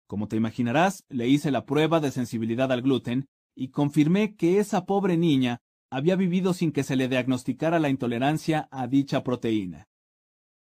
Como 0.06 0.28
te 0.28 0.36
imaginarás, 0.36 1.04
le 1.10 1.30
hice 1.30 1.50
la 1.50 1.66
prueba 1.66 2.00
de 2.00 2.12
sensibilidad 2.12 2.72
al 2.72 2.84
gluten 2.84 3.26
y 3.56 3.70
confirmé 3.70 4.36
que 4.36 4.60
esa 4.60 4.86
pobre 4.86 5.18
niña 5.18 5.64
había 5.90 6.16
vivido 6.16 6.54
sin 6.54 6.72
que 6.72 6.84
se 6.84 6.96
le 6.96 7.08
diagnosticara 7.08 7.80
la 7.80 7.90
intolerancia 7.90 8.70
a 8.70 8.86
dicha 8.86 9.24
proteína. 9.24 9.88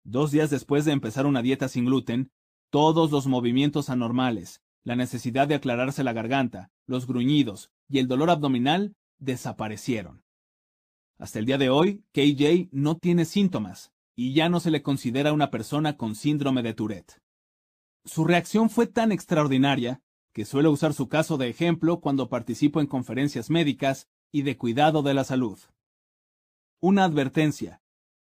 Dos 0.02 0.30
días 0.30 0.48
después 0.48 0.86
de 0.86 0.92
empezar 0.92 1.26
una 1.26 1.42
dieta 1.42 1.68
sin 1.68 1.84
gluten, 1.84 2.30
todos 2.70 3.10
los 3.10 3.26
movimientos 3.26 3.90
anormales, 3.90 4.62
la 4.84 4.96
necesidad 4.96 5.48
de 5.48 5.56
aclararse 5.56 6.04
la 6.04 6.12
garganta, 6.12 6.70
los 6.86 7.06
gruñidos 7.06 7.72
y 7.88 7.98
el 7.98 8.06
dolor 8.06 8.30
abdominal 8.30 8.94
desaparecieron. 9.18 10.22
Hasta 11.18 11.38
el 11.38 11.46
día 11.46 11.58
de 11.58 11.70
hoy, 11.70 12.04
KJ 12.12 12.68
no 12.70 12.98
tiene 12.98 13.24
síntomas 13.24 13.92
y 14.14 14.34
ya 14.34 14.48
no 14.48 14.60
se 14.60 14.70
le 14.70 14.82
considera 14.82 15.32
una 15.32 15.50
persona 15.50 15.96
con 15.96 16.14
síndrome 16.14 16.62
de 16.62 16.74
Tourette. 16.74 17.22
Su 18.04 18.24
reacción 18.24 18.68
fue 18.68 18.86
tan 18.86 19.10
extraordinaria 19.10 20.02
que 20.32 20.44
suelo 20.44 20.70
usar 20.70 20.92
su 20.92 21.08
caso 21.08 21.38
de 21.38 21.48
ejemplo 21.48 22.00
cuando 22.00 22.28
participo 22.28 22.80
en 22.80 22.86
conferencias 22.86 23.50
médicas 23.50 24.08
y 24.30 24.42
de 24.42 24.58
cuidado 24.58 25.02
de 25.02 25.14
la 25.14 25.24
salud. 25.24 25.58
Una 26.80 27.04
advertencia. 27.04 27.80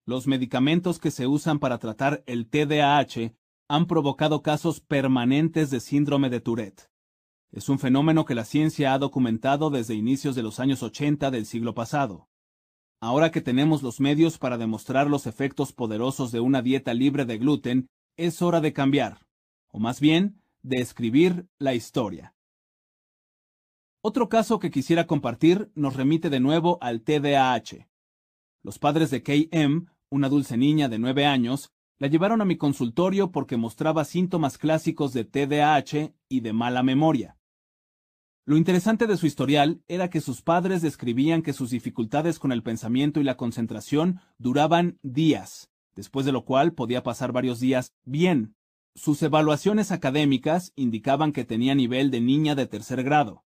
Los 0.06 0.26
medicamentos 0.26 0.98
que 0.98 1.10
se 1.10 1.26
usan 1.26 1.58
para 1.58 1.78
tratar 1.78 2.24
el 2.26 2.48
TDAH 2.48 3.34
han 3.70 3.86
provocado 3.86 4.42
casos 4.42 4.80
permanentes 4.80 5.70
de 5.70 5.78
síndrome 5.78 6.28
de 6.28 6.40
Tourette. 6.40 6.90
Es 7.52 7.68
un 7.68 7.78
fenómeno 7.78 8.24
que 8.24 8.34
la 8.34 8.44
ciencia 8.44 8.92
ha 8.92 8.98
documentado 8.98 9.70
desde 9.70 9.94
inicios 9.94 10.34
de 10.34 10.42
los 10.42 10.58
años 10.58 10.82
80 10.82 11.30
del 11.30 11.46
siglo 11.46 11.72
pasado. 11.72 12.28
Ahora 13.00 13.30
que 13.30 13.40
tenemos 13.40 13.84
los 13.84 14.00
medios 14.00 14.38
para 14.38 14.58
demostrar 14.58 15.08
los 15.08 15.28
efectos 15.28 15.72
poderosos 15.72 16.32
de 16.32 16.40
una 16.40 16.62
dieta 16.62 16.94
libre 16.94 17.24
de 17.24 17.38
gluten, 17.38 17.86
es 18.16 18.42
hora 18.42 18.60
de 18.60 18.72
cambiar, 18.72 19.24
o 19.68 19.78
más 19.78 20.00
bien, 20.00 20.42
de 20.62 20.78
escribir 20.78 21.46
la 21.60 21.72
historia. 21.72 22.34
Otro 24.02 24.28
caso 24.28 24.58
que 24.58 24.72
quisiera 24.72 25.06
compartir 25.06 25.70
nos 25.76 25.94
remite 25.94 26.28
de 26.28 26.40
nuevo 26.40 26.76
al 26.80 27.02
TDAH. 27.02 27.88
Los 28.64 28.80
padres 28.80 29.12
de 29.12 29.22
KM, 29.22 29.86
una 30.10 30.28
dulce 30.28 30.56
niña 30.56 30.88
de 30.88 30.98
nueve 30.98 31.24
años, 31.24 31.72
la 32.00 32.08
llevaron 32.08 32.40
a 32.40 32.46
mi 32.46 32.56
consultorio 32.56 33.30
porque 33.30 33.58
mostraba 33.58 34.06
síntomas 34.06 34.56
clásicos 34.56 35.12
de 35.12 35.24
TDAH 35.24 36.14
y 36.30 36.40
de 36.40 36.52
mala 36.54 36.82
memoria. 36.82 37.36
Lo 38.46 38.56
interesante 38.56 39.06
de 39.06 39.18
su 39.18 39.26
historial 39.26 39.82
era 39.86 40.08
que 40.08 40.22
sus 40.22 40.40
padres 40.40 40.80
describían 40.80 41.42
que 41.42 41.52
sus 41.52 41.70
dificultades 41.70 42.38
con 42.38 42.52
el 42.52 42.62
pensamiento 42.62 43.20
y 43.20 43.24
la 43.24 43.36
concentración 43.36 44.20
duraban 44.38 44.98
días, 45.02 45.70
después 45.94 46.24
de 46.24 46.32
lo 46.32 46.46
cual 46.46 46.72
podía 46.72 47.02
pasar 47.02 47.32
varios 47.32 47.60
días 47.60 47.92
bien. 48.04 48.56
Sus 48.94 49.22
evaluaciones 49.22 49.92
académicas 49.92 50.72
indicaban 50.76 51.32
que 51.32 51.44
tenía 51.44 51.74
nivel 51.74 52.10
de 52.10 52.22
niña 52.22 52.54
de 52.54 52.66
tercer 52.66 53.04
grado. 53.04 53.44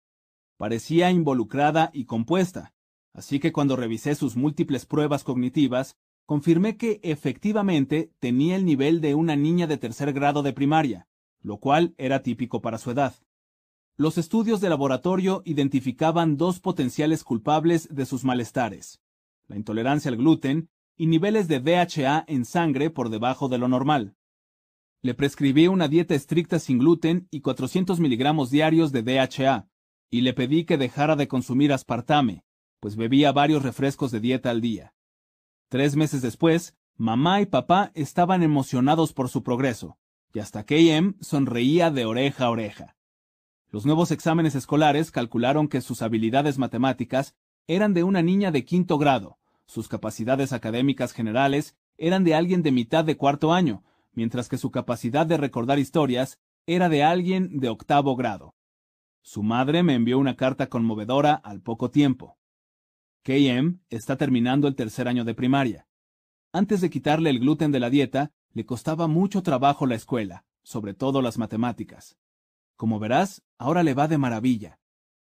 Parecía 0.57 1.09
involucrada 1.09 1.89
y 1.93 2.03
compuesta, 2.03 2.73
así 3.13 3.39
que 3.39 3.53
cuando 3.53 3.77
revisé 3.77 4.13
sus 4.13 4.35
múltiples 4.35 4.85
pruebas 4.85 5.23
cognitivas, 5.23 5.97
confirmé 6.31 6.77
que 6.77 7.01
efectivamente 7.03 8.13
tenía 8.21 8.55
el 8.55 8.63
nivel 8.63 9.01
de 9.01 9.15
una 9.15 9.35
niña 9.35 9.67
de 9.67 9.75
tercer 9.75 10.13
grado 10.13 10.43
de 10.43 10.53
primaria, 10.53 11.09
lo 11.41 11.57
cual 11.57 11.93
era 11.97 12.23
típico 12.23 12.61
para 12.61 12.77
su 12.77 12.89
edad. 12.89 13.15
Los 13.97 14.17
estudios 14.17 14.61
de 14.61 14.69
laboratorio 14.69 15.41
identificaban 15.43 16.37
dos 16.37 16.61
potenciales 16.61 17.25
culpables 17.25 17.93
de 17.93 18.05
sus 18.05 18.23
malestares, 18.23 19.01
la 19.49 19.57
intolerancia 19.57 20.07
al 20.07 20.15
gluten 20.15 20.69
y 20.95 21.07
niveles 21.07 21.49
de 21.49 21.59
DHA 21.59 22.23
en 22.25 22.45
sangre 22.45 22.89
por 22.89 23.09
debajo 23.09 23.49
de 23.49 23.57
lo 23.57 23.67
normal. 23.67 24.15
Le 25.01 25.13
prescribí 25.13 25.67
una 25.67 25.89
dieta 25.89 26.15
estricta 26.15 26.59
sin 26.59 26.79
gluten 26.79 27.27
y 27.29 27.41
400 27.41 27.99
miligramos 27.99 28.49
diarios 28.49 28.93
de 28.93 29.03
DHA, 29.03 29.67
y 30.09 30.21
le 30.21 30.31
pedí 30.31 30.63
que 30.63 30.77
dejara 30.77 31.17
de 31.17 31.27
consumir 31.27 31.73
aspartame, 31.73 32.45
pues 32.79 32.95
bebía 32.95 33.33
varios 33.33 33.63
refrescos 33.63 34.11
de 34.11 34.21
dieta 34.21 34.49
al 34.49 34.61
día. 34.61 34.93
Tres 35.71 35.95
meses 35.95 36.21
después, 36.21 36.75
mamá 36.97 37.39
y 37.39 37.45
papá 37.45 37.93
estaban 37.95 38.43
emocionados 38.43 39.13
por 39.13 39.29
su 39.29 39.41
progreso, 39.41 39.97
y 40.33 40.39
hasta 40.39 40.65
KM 40.65 41.15
sonreía 41.21 41.91
de 41.91 42.03
oreja 42.03 42.47
a 42.47 42.49
oreja. 42.49 42.97
Los 43.69 43.85
nuevos 43.85 44.11
exámenes 44.11 44.53
escolares 44.53 45.11
calcularon 45.11 45.69
que 45.69 45.79
sus 45.79 46.01
habilidades 46.01 46.57
matemáticas 46.57 47.35
eran 47.67 47.93
de 47.93 48.03
una 48.03 48.21
niña 48.21 48.51
de 48.51 48.65
quinto 48.65 48.97
grado, 48.97 49.37
sus 49.65 49.87
capacidades 49.87 50.51
académicas 50.51 51.13
generales 51.13 51.77
eran 51.97 52.25
de 52.25 52.35
alguien 52.35 52.63
de 52.63 52.73
mitad 52.73 53.05
de 53.05 53.15
cuarto 53.15 53.53
año, 53.53 53.85
mientras 54.11 54.49
que 54.49 54.57
su 54.57 54.71
capacidad 54.71 55.25
de 55.25 55.37
recordar 55.37 55.79
historias 55.79 56.37
era 56.65 56.89
de 56.89 57.05
alguien 57.05 57.61
de 57.61 57.69
octavo 57.69 58.17
grado. 58.17 58.55
Su 59.21 59.41
madre 59.41 59.83
me 59.83 59.93
envió 59.93 60.19
una 60.19 60.35
carta 60.35 60.67
conmovedora 60.67 61.33
al 61.33 61.61
poco 61.61 61.91
tiempo. 61.91 62.40
KM 63.23 63.79
está 63.91 64.17
terminando 64.17 64.67
el 64.67 64.75
tercer 64.75 65.07
año 65.07 65.23
de 65.23 65.35
primaria. 65.35 65.87
Antes 66.51 66.81
de 66.81 66.89
quitarle 66.89 67.29
el 67.29 67.39
gluten 67.39 67.71
de 67.71 67.79
la 67.79 67.91
dieta, 67.91 68.31
le 68.51 68.65
costaba 68.65 69.07
mucho 69.07 69.43
trabajo 69.43 69.85
la 69.85 69.93
escuela, 69.93 70.43
sobre 70.63 70.95
todo 70.95 71.21
las 71.21 71.37
matemáticas. 71.37 72.17
Como 72.75 72.97
verás, 72.97 73.43
ahora 73.59 73.83
le 73.83 73.93
va 73.93 74.07
de 74.07 74.17
maravilla. 74.17 74.79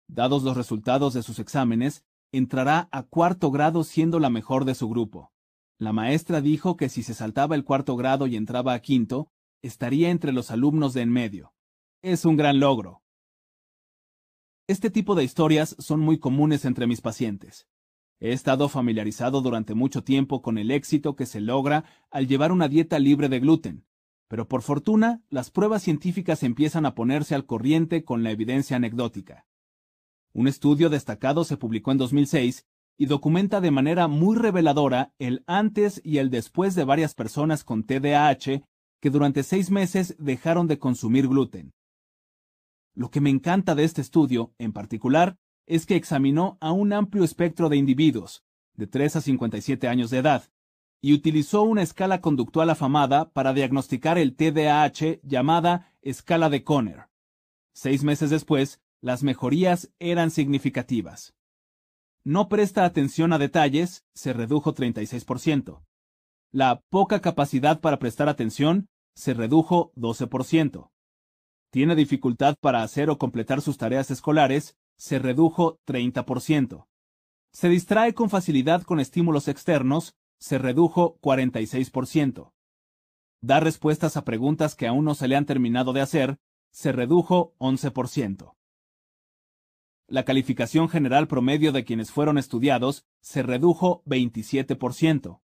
Dados 0.08 0.42
los 0.42 0.56
resultados 0.56 1.12
de 1.12 1.22
sus 1.22 1.38
exámenes, 1.38 2.02
entrará 2.32 2.88
a 2.92 3.02
cuarto 3.02 3.50
grado 3.50 3.84
siendo 3.84 4.18
la 4.20 4.30
mejor 4.30 4.64
de 4.64 4.74
su 4.74 4.88
grupo. 4.88 5.30
La 5.78 5.92
maestra 5.92 6.40
dijo 6.40 6.78
que 6.78 6.88
si 6.88 7.02
se 7.02 7.12
saltaba 7.12 7.56
el 7.56 7.64
cuarto 7.64 7.94
grado 7.96 8.26
y 8.26 8.36
entraba 8.36 8.72
a 8.72 8.80
quinto, 8.80 9.30
estaría 9.60 10.08
entre 10.08 10.32
los 10.32 10.50
alumnos 10.50 10.94
de 10.94 11.02
en 11.02 11.10
medio. 11.10 11.52
Es 12.00 12.24
un 12.24 12.38
gran 12.38 12.58
logro. 12.58 13.02
Este 14.66 14.90
tipo 14.90 15.14
de 15.14 15.24
historias 15.24 15.76
son 15.78 16.00
muy 16.00 16.18
comunes 16.18 16.64
entre 16.64 16.86
mis 16.86 17.02
pacientes. 17.02 17.66
He 18.24 18.30
estado 18.30 18.68
familiarizado 18.68 19.40
durante 19.40 19.74
mucho 19.74 20.04
tiempo 20.04 20.42
con 20.42 20.56
el 20.56 20.70
éxito 20.70 21.16
que 21.16 21.26
se 21.26 21.40
logra 21.40 21.84
al 22.08 22.28
llevar 22.28 22.52
una 22.52 22.68
dieta 22.68 23.00
libre 23.00 23.28
de 23.28 23.40
gluten, 23.40 23.84
pero 24.28 24.46
por 24.46 24.62
fortuna, 24.62 25.24
las 25.28 25.50
pruebas 25.50 25.82
científicas 25.82 26.44
empiezan 26.44 26.86
a 26.86 26.94
ponerse 26.94 27.34
al 27.34 27.46
corriente 27.46 28.04
con 28.04 28.22
la 28.22 28.30
evidencia 28.30 28.76
anecdótica. 28.76 29.48
Un 30.32 30.46
estudio 30.46 30.88
destacado 30.88 31.42
se 31.42 31.56
publicó 31.56 31.90
en 31.90 31.98
2006 31.98 32.64
y 32.96 33.06
documenta 33.06 33.60
de 33.60 33.72
manera 33.72 34.06
muy 34.06 34.36
reveladora 34.36 35.12
el 35.18 35.42
antes 35.48 36.00
y 36.04 36.18
el 36.18 36.30
después 36.30 36.76
de 36.76 36.84
varias 36.84 37.16
personas 37.16 37.64
con 37.64 37.82
TDAH 37.82 38.62
que 39.00 39.10
durante 39.10 39.42
seis 39.42 39.72
meses 39.72 40.14
dejaron 40.20 40.68
de 40.68 40.78
consumir 40.78 41.26
gluten. 41.26 41.72
Lo 42.94 43.10
que 43.10 43.20
me 43.20 43.30
encanta 43.30 43.74
de 43.74 43.82
este 43.82 44.00
estudio, 44.00 44.54
en 44.58 44.72
particular, 44.72 45.38
es 45.66 45.86
que 45.86 45.96
examinó 45.96 46.58
a 46.60 46.72
un 46.72 46.92
amplio 46.92 47.24
espectro 47.24 47.68
de 47.68 47.76
individuos, 47.76 48.44
de 48.74 48.86
3 48.86 49.16
a 49.16 49.20
57 49.20 49.88
años 49.88 50.10
de 50.10 50.18
edad, 50.18 50.50
y 51.00 51.14
utilizó 51.14 51.62
una 51.62 51.82
escala 51.82 52.20
conductual 52.20 52.70
afamada 52.70 53.30
para 53.32 53.52
diagnosticar 53.52 54.18
el 54.18 54.36
TDAH 54.36 55.20
llamada 55.22 55.92
escala 56.00 56.48
de 56.48 56.62
Conner. 56.62 57.08
Seis 57.74 58.04
meses 58.04 58.30
después, 58.30 58.80
las 59.00 59.22
mejorías 59.22 59.92
eran 59.98 60.30
significativas. 60.30 61.34
No 62.24 62.48
presta 62.48 62.84
atención 62.84 63.32
a 63.32 63.38
detalles, 63.38 64.04
se 64.14 64.32
redujo 64.32 64.74
36%. 64.74 65.82
La 66.52 66.80
poca 66.88 67.20
capacidad 67.20 67.80
para 67.80 67.98
prestar 67.98 68.28
atención 68.28 68.88
se 69.16 69.34
redujo 69.34 69.92
12%. 69.96 70.90
Tiene 71.70 71.96
dificultad 71.96 72.54
para 72.60 72.82
hacer 72.82 73.10
o 73.10 73.18
completar 73.18 73.60
sus 73.60 73.76
tareas 73.76 74.10
escolares, 74.10 74.76
se 75.02 75.18
redujo 75.18 75.80
30%. 75.84 76.86
Se 77.50 77.68
distrae 77.68 78.14
con 78.14 78.30
facilidad 78.30 78.82
con 78.82 79.00
estímulos 79.00 79.48
externos, 79.48 80.14
se 80.38 80.58
redujo 80.58 81.18
46%. 81.20 82.52
Da 83.40 83.58
respuestas 83.58 84.16
a 84.16 84.24
preguntas 84.24 84.76
que 84.76 84.86
aún 84.86 85.04
no 85.04 85.16
se 85.16 85.26
le 85.26 85.34
han 85.34 85.44
terminado 85.44 85.92
de 85.92 86.02
hacer, 86.02 86.38
se 86.70 86.92
redujo 86.92 87.56
11%. 87.58 88.54
La 90.06 90.24
calificación 90.24 90.88
general 90.88 91.26
promedio 91.26 91.72
de 91.72 91.84
quienes 91.84 92.12
fueron 92.12 92.38
estudiados 92.38 93.04
se 93.20 93.42
redujo 93.42 94.04
27%. 94.04 95.40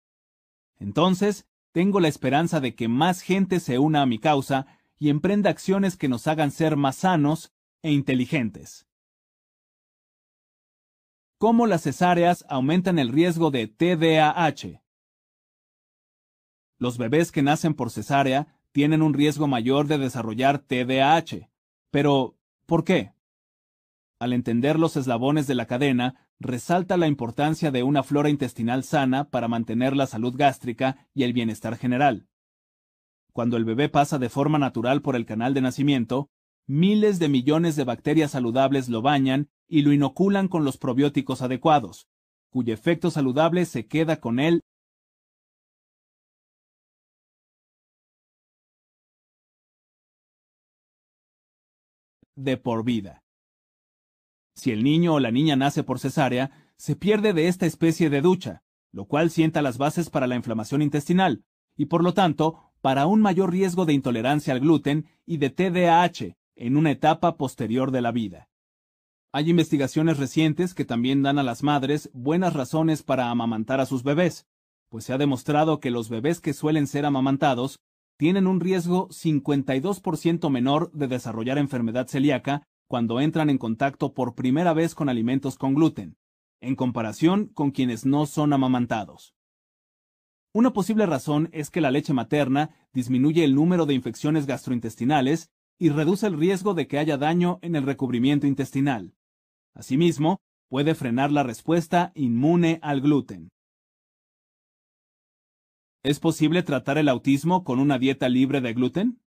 Entonces, 0.81 1.47
tengo 1.71 2.01
la 2.01 2.09
esperanza 2.09 2.59
de 2.59 2.75
que 2.75 2.89
más 2.89 3.21
gente 3.21 3.61
se 3.61 3.79
una 3.79 4.03
a 4.03 4.07
mi 4.07 4.19
causa 4.19 4.67
y 4.99 5.11
emprenda 5.11 5.49
acciones 5.49 5.97
que 5.97 6.09
nos 6.09 6.27
hagan 6.27 6.51
ser 6.51 6.77
más 6.77 6.97
sanos 6.97 7.53
e 7.83 7.93
inteligentes. 7.93 8.89
¿Cómo 11.45 11.67
las 11.67 11.83
cesáreas 11.83 12.47
aumentan 12.49 12.99
el 12.99 13.11
riesgo 13.11 13.51
de 13.51 13.67
TDAH? 13.67 14.81
Los 16.79 16.97
bebés 16.97 17.33
que 17.33 17.43
nacen 17.43 17.75
por 17.75 17.91
cesárea 17.91 18.57
tienen 18.73 19.03
un 19.03 19.13
riesgo 19.13 19.47
mayor 19.47 19.87
de 19.87 19.99
desarrollar 19.99 20.61
TDAH. 20.61 21.51
Pero, 21.91 22.39
¿por 22.65 22.83
qué? 22.83 23.13
Al 24.19 24.33
entender 24.33 24.79
los 24.79 24.97
eslabones 24.97 25.47
de 25.47 25.55
la 25.55 25.67
cadena, 25.67 26.29
resalta 26.41 26.97
la 26.97 27.09
importancia 27.09 27.71
de 27.71 27.83
una 27.83 28.03
flora 28.03 28.31
intestinal 28.31 28.83
sana 28.83 29.29
para 29.29 29.47
mantener 29.47 29.95
la 29.95 30.07
salud 30.07 30.35
gástrica 30.35 31.09
y 31.13 31.25
el 31.25 31.35
bienestar 31.35 31.77
general. 31.77 32.27
Cuando 33.35 33.59
el 33.59 33.67
bebé 33.67 33.91
pasa 33.91 34.19
de 34.19 34.31
forma 34.31 34.59
natural 34.59 35.03
por 35.03 35.15
el 35.15 35.27
canal 35.27 35.53
de 35.53 35.61
nacimiento, 35.61 36.31
miles 36.67 37.19
de 37.19 37.29
millones 37.29 37.77
de 37.77 37.85
bacterias 37.85 38.31
saludables 38.31 38.89
lo 38.89 39.03
bañan 39.03 39.51
y 39.69 39.83
lo 39.83 39.93
inoculan 39.93 40.49
con 40.49 40.65
los 40.65 40.77
probióticos 40.77 41.43
adecuados, 41.43 42.09
cuyo 42.51 42.73
efecto 42.73 43.11
saludable 43.11 43.65
se 43.65 43.87
queda 43.87 44.21
con 44.21 44.39
él 44.39 44.61
de 52.37 52.57
por 52.57 52.85
vida. 52.85 53.23
Si 54.55 54.71
el 54.71 54.85
niño 54.85 55.15
o 55.15 55.21
la 55.21 55.31
niña 55.31 55.57
nace 55.57 55.83
por 55.83 55.99
cesárea, 55.99 56.51
se 56.77 56.97
pierde 56.97 57.33
de 57.33 57.49
esta 57.49 57.67
especie 57.67 58.11
de 58.11 58.21
ducha, 58.21 58.63
lo 58.93 59.07
cual 59.07 59.31
sienta 59.31 59.63
las 59.63 59.79
bases 59.79 60.11
para 60.11 60.27
la 60.27 60.37
inflamación 60.37 60.83
intestinal, 60.83 61.45
y 61.77 61.87
por 61.87 62.03
lo 62.03 62.15
tanto, 62.15 62.73
para 62.81 63.07
un 63.07 63.21
mayor 63.21 63.51
riesgo 63.51 63.85
de 63.85 63.95
intolerancia 63.95 64.53
al 64.53 64.61
gluten 64.61 65.07
y 65.27 65.39
de 65.39 65.51
TDAH 65.51 66.37
en 66.57 66.77
una 66.77 66.91
etapa 66.93 67.37
posterior 67.37 67.91
de 67.91 68.03
la 68.03 68.13
vida. 68.13 68.49
Hay 69.37 69.51
investigaciones 69.51 70.19
recientes 70.19 70.75
que 70.75 70.85
también 70.85 71.25
dan 71.25 71.41
a 71.41 71.43
las 71.43 71.65
madres 71.65 72.09
buenas 72.13 72.53
razones 72.53 73.03
para 73.03 73.31
amamantar 73.31 73.81
a 73.81 73.85
sus 73.85 74.05
bebés, 74.05 74.47
pues 74.89 75.03
se 75.03 75.13
ha 75.13 75.19
demostrado 75.19 75.81
que 75.81 75.91
los 75.91 76.09
bebés 76.09 76.41
que 76.41 76.53
suelen 76.53 76.87
ser 76.87 77.05
amamantados 77.05 77.81
tienen 78.17 78.47
un 78.47 78.61
riesgo 78.61 79.09
52% 79.09 80.51
menor 80.51 80.93
de 80.93 81.09
desarrollar 81.09 81.59
enfermedad 81.59 82.07
celíaca 82.07 82.63
cuando 82.87 83.21
entran 83.21 83.51
en 83.51 83.59
contacto 83.59 84.15
por 84.15 84.37
primera 84.37 84.73
vez 84.73 84.95
con 84.95 85.09
alimentos 85.09 85.57
con 85.57 85.75
gluten, 85.75 86.17
en 86.61 86.77
comparación 86.77 87.47
con 87.47 87.73
quienes 87.73 88.07
no 88.07 88.27
son 88.27 88.53
amamantados. 88.53 89.35
Una 90.53 90.73
posible 90.73 91.07
razón 91.07 91.49
es 91.51 91.71
que 91.71 91.81
la 91.81 91.91
leche 91.91 92.13
materna 92.13 92.71
disminuye 92.93 93.43
el 93.43 93.57
número 93.57 93.85
de 93.85 93.95
infecciones 93.95 94.47
gastrointestinales 94.47 95.51
y 95.77 95.89
reduce 95.89 96.29
el 96.29 96.39
riesgo 96.39 96.75
de 96.75 96.87
que 96.87 97.01
haya 97.01 97.17
daño 97.17 97.59
en 97.63 97.75
el 97.75 97.83
recubrimiento 97.83 98.47
intestinal. 98.47 99.13
Asimismo, 99.75 100.41
puede 100.69 100.95
frenar 100.95 101.33
la 101.33 101.43
respuesta 101.43 102.13
inmune 102.15 102.79
al 102.83 103.01
gluten. 103.01 103.51
¿Es 106.05 106.21
posible 106.21 106.63
tratar 106.63 106.99
el 106.99 107.09
autismo 107.09 107.65
con 107.65 107.81
una 107.81 107.99
dieta 107.99 108.29
libre 108.29 108.61
de 108.61 108.75
gluten? 108.75 109.21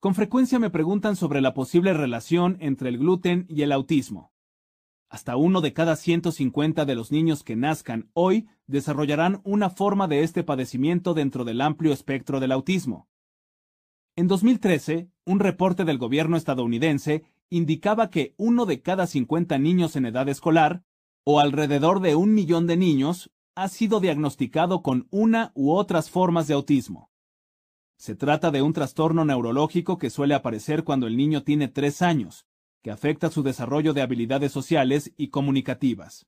Con 0.00 0.14
frecuencia 0.14 0.58
me 0.58 0.70
preguntan 0.70 1.16
sobre 1.16 1.40
la 1.40 1.54
posible 1.54 1.94
relación 1.94 2.58
entre 2.60 2.90
el 2.90 2.98
gluten 2.98 3.46
y 3.48 3.62
el 3.62 3.72
autismo. 3.72 4.32
Hasta 5.08 5.36
uno 5.36 5.60
de 5.60 5.72
cada 5.72 5.96
150 5.96 6.84
de 6.84 6.94
los 6.94 7.12
niños 7.12 7.44
que 7.44 7.56
nazcan 7.56 8.10
hoy 8.12 8.48
desarrollarán 8.66 9.40
una 9.44 9.70
forma 9.70 10.08
de 10.08 10.24
este 10.24 10.42
padecimiento 10.42 11.14
dentro 11.14 11.44
del 11.44 11.60
amplio 11.60 11.92
espectro 11.92 12.40
del 12.40 12.52
autismo. 12.52 13.08
En 14.16 14.26
2013, 14.26 15.10
un 15.24 15.40
reporte 15.40 15.84
del 15.84 15.98
gobierno 15.98 16.36
estadounidense 16.36 17.24
indicaba 17.56 18.10
que 18.10 18.34
uno 18.36 18.66
de 18.66 18.82
cada 18.82 19.06
50 19.06 19.58
niños 19.58 19.94
en 19.96 20.06
edad 20.06 20.28
escolar, 20.28 20.82
o 21.24 21.40
alrededor 21.40 22.00
de 22.00 22.16
un 22.16 22.34
millón 22.34 22.66
de 22.66 22.76
niños, 22.76 23.30
ha 23.54 23.68
sido 23.68 24.00
diagnosticado 24.00 24.82
con 24.82 25.06
una 25.10 25.52
u 25.54 25.72
otras 25.72 26.10
formas 26.10 26.48
de 26.48 26.54
autismo. 26.54 27.10
Se 27.96 28.16
trata 28.16 28.50
de 28.50 28.60
un 28.60 28.72
trastorno 28.72 29.24
neurológico 29.24 29.98
que 29.98 30.10
suele 30.10 30.34
aparecer 30.34 30.82
cuando 30.82 31.06
el 31.06 31.16
niño 31.16 31.44
tiene 31.44 31.68
tres 31.68 32.02
años, 32.02 32.46
que 32.82 32.90
afecta 32.90 33.30
su 33.30 33.42
desarrollo 33.44 33.94
de 33.94 34.02
habilidades 34.02 34.50
sociales 34.50 35.12
y 35.16 35.28
comunicativas. 35.28 36.26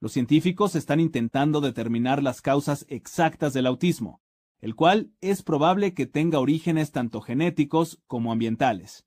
Los 0.00 0.12
científicos 0.12 0.74
están 0.74 0.98
intentando 0.98 1.60
determinar 1.60 2.22
las 2.22 2.40
causas 2.40 2.86
exactas 2.88 3.52
del 3.52 3.66
autismo, 3.66 4.22
el 4.60 4.74
cual 4.74 5.12
es 5.20 5.42
probable 5.42 5.92
que 5.92 6.06
tenga 6.06 6.40
orígenes 6.40 6.90
tanto 6.90 7.20
genéticos 7.20 8.00
como 8.06 8.32
ambientales. 8.32 9.04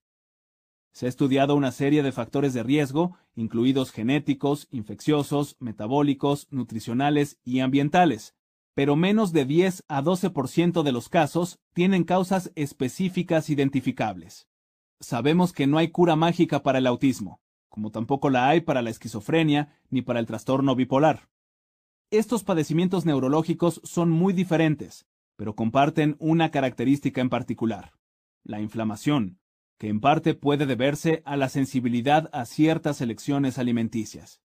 Se 0.95 1.07
ha 1.07 1.09
estudiado 1.09 1.55
una 1.55 1.73
serie 1.73 2.03
de 2.03 2.13
factores 2.13 2.53
de 2.53 2.63
riesgo, 2.63 3.17
incluidos 3.35 3.91
genéticos, 3.91 4.69
infecciosos, 4.71 5.57
metabólicos, 5.59 6.47
nutricionales 6.51 7.37
y 7.43 7.59
ambientales, 7.59 8.33
pero 8.75 8.95
menos 8.95 9.33
de 9.33 9.43
10 9.43 9.83
a 9.89 10.01
12% 10.01 10.83
de 10.83 10.91
los 10.93 11.09
casos 11.09 11.59
tienen 11.73 12.05
causas 12.05 12.53
específicas 12.55 13.49
identificables. 13.49 14.47
Sabemos 15.01 15.51
que 15.51 15.67
no 15.67 15.79
hay 15.79 15.89
cura 15.89 16.15
mágica 16.15 16.63
para 16.63 16.77
el 16.77 16.87
autismo, 16.87 17.41
como 17.67 17.91
tampoco 17.91 18.29
la 18.29 18.47
hay 18.47 18.61
para 18.61 18.81
la 18.81 18.89
esquizofrenia 18.89 19.77
ni 19.89 20.01
para 20.01 20.21
el 20.21 20.25
trastorno 20.25 20.77
bipolar. 20.77 21.27
Estos 22.09 22.45
padecimientos 22.45 23.05
neurológicos 23.05 23.81
son 23.83 24.11
muy 24.11 24.31
diferentes, 24.31 25.05
pero 25.35 25.55
comparten 25.55 26.15
una 26.19 26.51
característica 26.51 27.19
en 27.19 27.27
particular, 27.27 27.91
la 28.45 28.61
inflamación, 28.61 29.39
que 29.77 29.89
en 29.89 29.99
parte 29.99 30.33
puede 30.33 30.65
deberse 30.65 31.21
a 31.25 31.37
la 31.37 31.49
sensibilidad 31.49 32.29
a 32.33 32.45
ciertas 32.45 33.01
elecciones 33.01 33.57
alimenticias. 33.57 34.41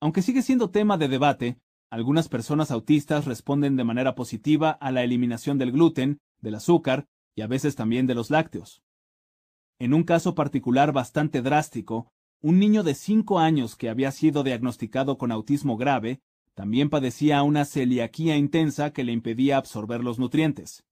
Aunque 0.00 0.22
sigue 0.22 0.42
siendo 0.42 0.70
tema 0.70 0.98
de 0.98 1.08
debate, 1.08 1.58
algunas 1.90 2.28
personas 2.28 2.70
autistas 2.70 3.24
responden 3.24 3.76
de 3.76 3.84
manera 3.84 4.14
positiva 4.14 4.70
a 4.70 4.90
la 4.90 5.04
eliminación 5.04 5.58
del 5.58 5.72
gluten, 5.72 6.18
del 6.40 6.56
azúcar 6.56 7.06
y 7.34 7.42
a 7.42 7.46
veces 7.46 7.76
también 7.76 8.06
de 8.06 8.14
los 8.14 8.30
lácteos. 8.30 8.82
En 9.78 9.94
un 9.94 10.04
caso 10.04 10.34
particular 10.34 10.92
bastante 10.92 11.42
drástico, 11.42 12.12
un 12.40 12.58
niño 12.58 12.82
de 12.82 12.94
5 12.94 13.38
años 13.38 13.76
que 13.76 13.88
había 13.88 14.10
sido 14.10 14.42
diagnosticado 14.42 15.18
con 15.18 15.32
autismo 15.32 15.76
grave 15.76 16.20
también 16.54 16.88
padecía 16.88 17.42
una 17.42 17.66
celiaquía 17.66 18.36
intensa 18.36 18.90
que 18.90 19.04
le 19.04 19.12
impedía 19.12 19.58
absorber 19.58 20.02
los 20.02 20.18
nutrientes. 20.18 20.85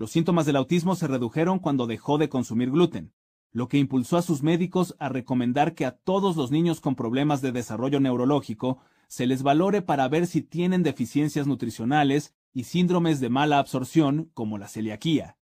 Los 0.00 0.12
síntomas 0.12 0.46
del 0.46 0.56
autismo 0.56 0.96
se 0.96 1.06
redujeron 1.06 1.58
cuando 1.58 1.86
dejó 1.86 2.16
de 2.16 2.30
consumir 2.30 2.70
gluten, 2.70 3.12
lo 3.52 3.68
que 3.68 3.76
impulsó 3.76 4.16
a 4.16 4.22
sus 4.22 4.42
médicos 4.42 4.96
a 4.98 5.10
recomendar 5.10 5.74
que 5.74 5.84
a 5.84 5.90
todos 5.90 6.36
los 6.36 6.50
niños 6.50 6.80
con 6.80 6.96
problemas 6.96 7.42
de 7.42 7.52
desarrollo 7.52 8.00
neurológico 8.00 8.78
se 9.08 9.26
les 9.26 9.42
valore 9.42 9.82
para 9.82 10.08
ver 10.08 10.26
si 10.26 10.40
tienen 10.40 10.82
deficiencias 10.82 11.46
nutricionales 11.46 12.34
y 12.54 12.64
síndromes 12.64 13.20
de 13.20 13.28
mala 13.28 13.58
absorción, 13.58 14.30
como 14.32 14.56
la 14.56 14.68
celiaquía. 14.68 15.36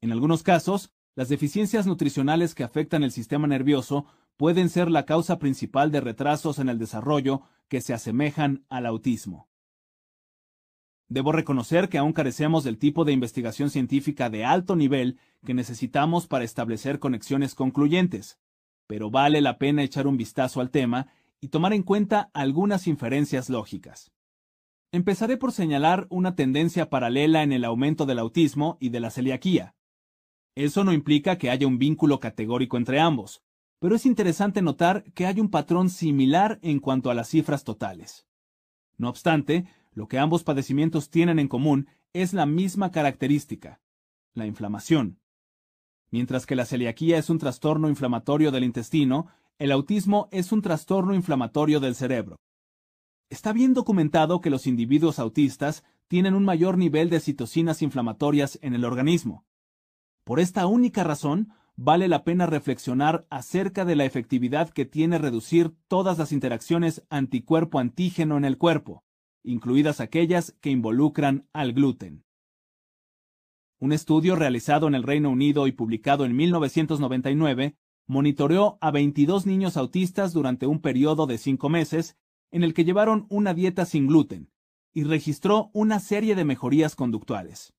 En 0.00 0.12
algunos 0.12 0.42
casos, 0.42 0.94
las 1.14 1.28
deficiencias 1.28 1.86
nutricionales 1.86 2.54
que 2.54 2.64
afectan 2.64 3.02
el 3.02 3.12
sistema 3.12 3.48
nervioso 3.48 4.06
pueden 4.38 4.70
ser 4.70 4.90
la 4.90 5.04
causa 5.04 5.38
principal 5.38 5.92
de 5.92 6.00
retrasos 6.00 6.58
en 6.58 6.70
el 6.70 6.78
desarrollo 6.78 7.42
que 7.68 7.82
se 7.82 7.92
asemejan 7.92 8.64
al 8.70 8.86
autismo. 8.86 9.50
Debo 11.08 11.32
reconocer 11.32 11.88
que 11.88 11.98
aún 11.98 12.12
carecemos 12.12 12.64
del 12.64 12.78
tipo 12.78 13.04
de 13.04 13.12
investigación 13.12 13.70
científica 13.70 14.28
de 14.28 14.44
alto 14.44 14.76
nivel 14.76 15.18
que 15.44 15.54
necesitamos 15.54 16.26
para 16.26 16.44
establecer 16.44 16.98
conexiones 16.98 17.54
concluyentes, 17.54 18.38
pero 18.86 19.10
vale 19.10 19.40
la 19.40 19.58
pena 19.58 19.82
echar 19.82 20.06
un 20.06 20.18
vistazo 20.18 20.60
al 20.60 20.70
tema 20.70 21.06
y 21.40 21.48
tomar 21.48 21.72
en 21.72 21.82
cuenta 21.82 22.30
algunas 22.34 22.86
inferencias 22.86 23.48
lógicas. 23.48 24.10
Empezaré 24.92 25.36
por 25.36 25.52
señalar 25.52 26.06
una 26.10 26.34
tendencia 26.34 26.90
paralela 26.90 27.42
en 27.42 27.52
el 27.52 27.64
aumento 27.64 28.06
del 28.06 28.18
autismo 28.18 28.76
y 28.80 28.88
de 28.88 29.00
la 29.00 29.10
celiaquía. 29.10 29.74
Eso 30.54 30.82
no 30.82 30.92
implica 30.92 31.38
que 31.38 31.50
haya 31.50 31.66
un 31.66 31.78
vínculo 31.78 32.20
categórico 32.20 32.76
entre 32.76 32.98
ambos, 32.98 33.42
pero 33.78 33.94
es 33.94 34.06
interesante 34.06 34.60
notar 34.60 35.04
que 35.12 35.26
hay 35.26 35.40
un 35.40 35.50
patrón 35.50 35.88
similar 35.88 36.58
en 36.62 36.80
cuanto 36.80 37.10
a 37.10 37.14
las 37.14 37.28
cifras 37.28 37.64
totales. 37.64 38.26
No 38.96 39.08
obstante, 39.08 39.66
lo 39.98 40.06
que 40.06 40.20
ambos 40.20 40.44
padecimientos 40.44 41.10
tienen 41.10 41.40
en 41.40 41.48
común 41.48 41.88
es 42.12 42.32
la 42.32 42.46
misma 42.46 42.92
característica, 42.92 43.80
la 44.32 44.46
inflamación. 44.46 45.18
Mientras 46.12 46.46
que 46.46 46.54
la 46.54 46.66
celiaquía 46.66 47.18
es 47.18 47.30
un 47.30 47.38
trastorno 47.38 47.88
inflamatorio 47.88 48.52
del 48.52 48.62
intestino, 48.62 49.26
el 49.58 49.72
autismo 49.72 50.28
es 50.30 50.52
un 50.52 50.62
trastorno 50.62 51.16
inflamatorio 51.16 51.80
del 51.80 51.96
cerebro. 51.96 52.36
Está 53.28 53.52
bien 53.52 53.74
documentado 53.74 54.40
que 54.40 54.50
los 54.50 54.68
individuos 54.68 55.18
autistas 55.18 55.82
tienen 56.06 56.34
un 56.34 56.44
mayor 56.44 56.78
nivel 56.78 57.10
de 57.10 57.18
citocinas 57.18 57.82
inflamatorias 57.82 58.56
en 58.62 58.74
el 58.74 58.84
organismo. 58.84 59.46
Por 60.22 60.38
esta 60.38 60.68
única 60.68 61.02
razón, 61.02 61.48
vale 61.74 62.06
la 62.06 62.22
pena 62.22 62.46
reflexionar 62.46 63.26
acerca 63.30 63.84
de 63.84 63.96
la 63.96 64.04
efectividad 64.04 64.70
que 64.70 64.84
tiene 64.84 65.18
reducir 65.18 65.74
todas 65.88 66.18
las 66.18 66.30
interacciones 66.30 67.02
anticuerpo-antígeno 67.10 68.36
en 68.36 68.44
el 68.44 68.58
cuerpo, 68.58 69.02
incluidas 69.48 70.00
aquellas 70.00 70.54
que 70.60 70.70
involucran 70.70 71.48
al 71.52 71.72
gluten. 71.72 72.24
Un 73.78 73.92
estudio 73.92 74.36
realizado 74.36 74.88
en 74.88 74.94
el 74.94 75.02
Reino 75.02 75.30
Unido 75.30 75.66
y 75.66 75.72
publicado 75.72 76.24
en 76.24 76.36
1999 76.36 77.76
monitoreó 78.06 78.76
a 78.80 78.90
22 78.90 79.46
niños 79.46 79.76
autistas 79.76 80.32
durante 80.32 80.66
un 80.66 80.80
periodo 80.80 81.26
de 81.26 81.38
cinco 81.38 81.68
meses 81.68 82.16
en 82.50 82.62
el 82.62 82.74
que 82.74 82.84
llevaron 82.84 83.26
una 83.30 83.54
dieta 83.54 83.86
sin 83.86 84.06
gluten 84.06 84.50
y 84.92 85.04
registró 85.04 85.70
una 85.72 86.00
serie 86.00 86.34
de 86.34 86.44
mejorías 86.44 86.94
conductuales. 86.94 87.72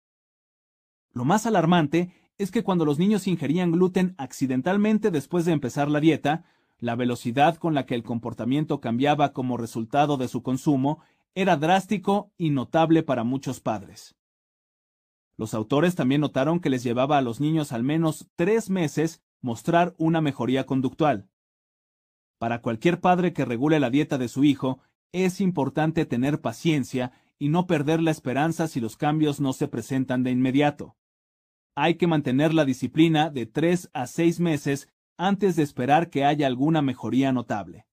Lo 1.11 1.23
más 1.23 1.45
alarmante 1.45 2.13
es 2.37 2.49
que 2.49 2.63
cuando 2.63 2.85
los 2.85 2.97
niños 2.97 3.27
ingerían 3.27 3.71
gluten 3.71 4.15
accidentalmente 4.17 5.11
después 5.11 5.45
de 5.45 5.51
empezar 5.51 5.89
la 5.89 5.99
dieta, 5.99 6.45
la 6.79 6.95
velocidad 6.95 7.57
con 7.57 7.75
la 7.75 7.85
que 7.85 7.95
el 7.95 8.03
comportamiento 8.03 8.79
cambiaba 8.79 9.33
como 9.33 9.57
resultado 9.57 10.17
de 10.17 10.27
su 10.27 10.41
consumo 10.41 10.99
era 11.41 11.55
drástico 11.55 12.33
y 12.37 12.49
notable 12.49 13.01
para 13.01 13.23
muchos 13.23 13.61
padres. 13.61 14.13
Los 15.37 15.53
autores 15.53 15.95
también 15.95 16.19
notaron 16.19 16.59
que 16.59 16.69
les 16.69 16.83
llevaba 16.83 17.17
a 17.17 17.21
los 17.21 17.39
niños 17.39 17.71
al 17.71 17.81
menos 17.81 18.27
tres 18.35 18.69
meses 18.69 19.23
mostrar 19.39 19.95
una 19.97 20.19
mejoría 20.19 20.65
conductual. 20.65 21.29
Para 22.39 22.61
cualquier 22.61 22.99
padre 22.99 23.31
que 23.31 23.45
regule 23.45 23.79
la 23.79 23.89
dieta 23.89 24.17
de 24.17 24.27
su 24.27 24.43
hijo, 24.43 24.79
es 25.13 25.39
importante 25.39 26.05
tener 26.05 26.41
paciencia 26.41 27.13
y 27.37 27.47
no 27.47 27.67
perder 27.67 28.01
la 28.01 28.11
esperanza 28.11 28.67
si 28.67 28.81
los 28.81 28.97
cambios 28.97 29.39
no 29.39 29.53
se 29.53 29.69
presentan 29.69 30.23
de 30.23 30.31
inmediato. 30.31 30.97
hay 31.73 31.95
que 31.95 32.07
mantener 32.07 32.53
la 32.53 32.65
disciplina 32.65 33.29
de 33.29 33.45
3 33.45 33.91
a 33.93 34.07
6 34.07 34.41
meses 34.41 34.89
antes 35.17 35.55
de 35.55 35.63
esperar 35.63 36.09
que 36.09 36.25
haya 36.25 36.47
alguna 36.47 36.81
mejoría 36.81 37.31
notable. 37.31 37.85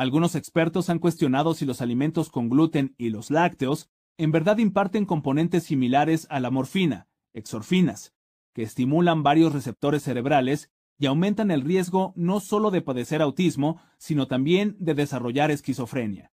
Algunos 0.00 0.34
expertos 0.34 0.88
han 0.88 0.98
cuestionado 0.98 1.52
si 1.52 1.66
los 1.66 1.82
alimentos 1.82 2.30
con 2.30 2.48
gluten 2.48 2.94
y 2.96 3.10
los 3.10 3.30
lácteos 3.30 3.90
en 4.16 4.32
verdad 4.32 4.56
imparten 4.56 5.04
componentes 5.04 5.64
similares 5.64 6.26
a 6.30 6.40
la 6.40 6.50
morfina, 6.50 7.06
exorfinas, 7.34 8.14
que 8.54 8.62
estimulan 8.62 9.22
varios 9.22 9.52
receptores 9.52 10.02
cerebrales 10.02 10.70
y 10.98 11.04
aumentan 11.04 11.50
el 11.50 11.60
riesgo 11.60 12.14
no 12.16 12.40
solo 12.40 12.70
de 12.70 12.80
padecer 12.80 13.20
autismo, 13.20 13.82
sino 13.98 14.26
también 14.26 14.74
de 14.78 14.94
desarrollar 14.94 15.50
esquizofrenia. 15.50 16.32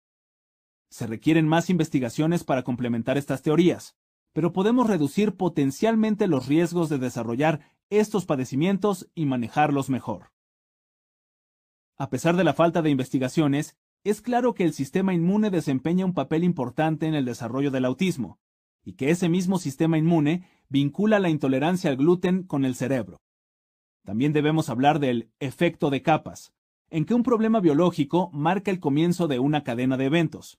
Se 0.88 1.06
requieren 1.06 1.46
más 1.46 1.68
investigaciones 1.68 2.44
para 2.44 2.62
complementar 2.62 3.18
estas 3.18 3.42
teorías, 3.42 3.94
pero 4.32 4.54
podemos 4.54 4.86
reducir 4.86 5.36
potencialmente 5.36 6.28
los 6.28 6.46
riesgos 6.46 6.88
de 6.88 6.96
desarrollar 6.96 7.60
estos 7.90 8.24
padecimientos 8.24 9.10
y 9.14 9.26
manejarlos 9.26 9.90
mejor. 9.90 10.32
A 12.00 12.08
pesar 12.08 12.34
de 12.34 12.44
la 12.44 12.54
falta 12.54 12.80
de 12.80 12.88
investigaciones, 12.88 13.76
es 14.04 14.22
claro 14.22 14.54
que 14.54 14.64
el 14.64 14.72
sistema 14.72 15.12
inmune 15.12 15.50
desempeña 15.50 16.06
un 16.06 16.14
papel 16.14 16.44
importante 16.44 17.06
en 17.06 17.14
el 17.14 17.26
desarrollo 17.26 17.70
del 17.70 17.84
autismo, 17.84 18.38
y 18.82 18.94
que 18.94 19.10
ese 19.10 19.28
mismo 19.28 19.58
sistema 19.58 19.98
inmune 19.98 20.48
vincula 20.70 21.18
la 21.18 21.28
intolerancia 21.28 21.90
al 21.90 21.98
gluten 21.98 22.44
con 22.44 22.64
el 22.64 22.74
cerebro. 22.74 23.20
También 24.02 24.32
debemos 24.32 24.70
hablar 24.70 24.98
del 24.98 25.30
efecto 25.40 25.90
de 25.90 26.00
capas, 26.00 26.54
en 26.88 27.04
que 27.04 27.12
un 27.12 27.22
problema 27.22 27.60
biológico 27.60 28.30
marca 28.32 28.70
el 28.70 28.80
comienzo 28.80 29.28
de 29.28 29.38
una 29.38 29.62
cadena 29.62 29.98
de 29.98 30.06
eventos. 30.06 30.58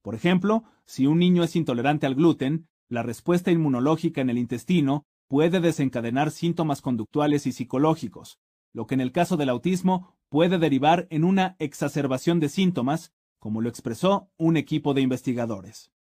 Por 0.00 0.14
ejemplo, 0.14 0.62
si 0.84 1.08
un 1.08 1.18
niño 1.18 1.42
es 1.42 1.56
intolerante 1.56 2.06
al 2.06 2.14
gluten, 2.14 2.68
la 2.88 3.02
respuesta 3.02 3.50
inmunológica 3.50 4.20
en 4.20 4.30
el 4.30 4.38
intestino 4.38 5.06
puede 5.26 5.58
desencadenar 5.58 6.30
síntomas 6.30 6.82
conductuales 6.82 7.48
y 7.48 7.52
psicológicos, 7.52 8.38
lo 8.72 8.86
que 8.86 8.94
en 8.94 9.00
el 9.00 9.10
caso 9.10 9.36
del 9.36 9.48
autismo 9.48 10.17
puede 10.28 10.58
derivar 10.58 11.06
en 11.10 11.24
una 11.24 11.56
exacerbación 11.58 12.40
de 12.40 12.48
síntomas, 12.48 13.12
como 13.38 13.60
lo 13.60 13.68
expresó 13.68 14.30
un 14.36 14.56
equipo 14.56 14.94
de 14.94 15.00
investigadores. 15.00 15.92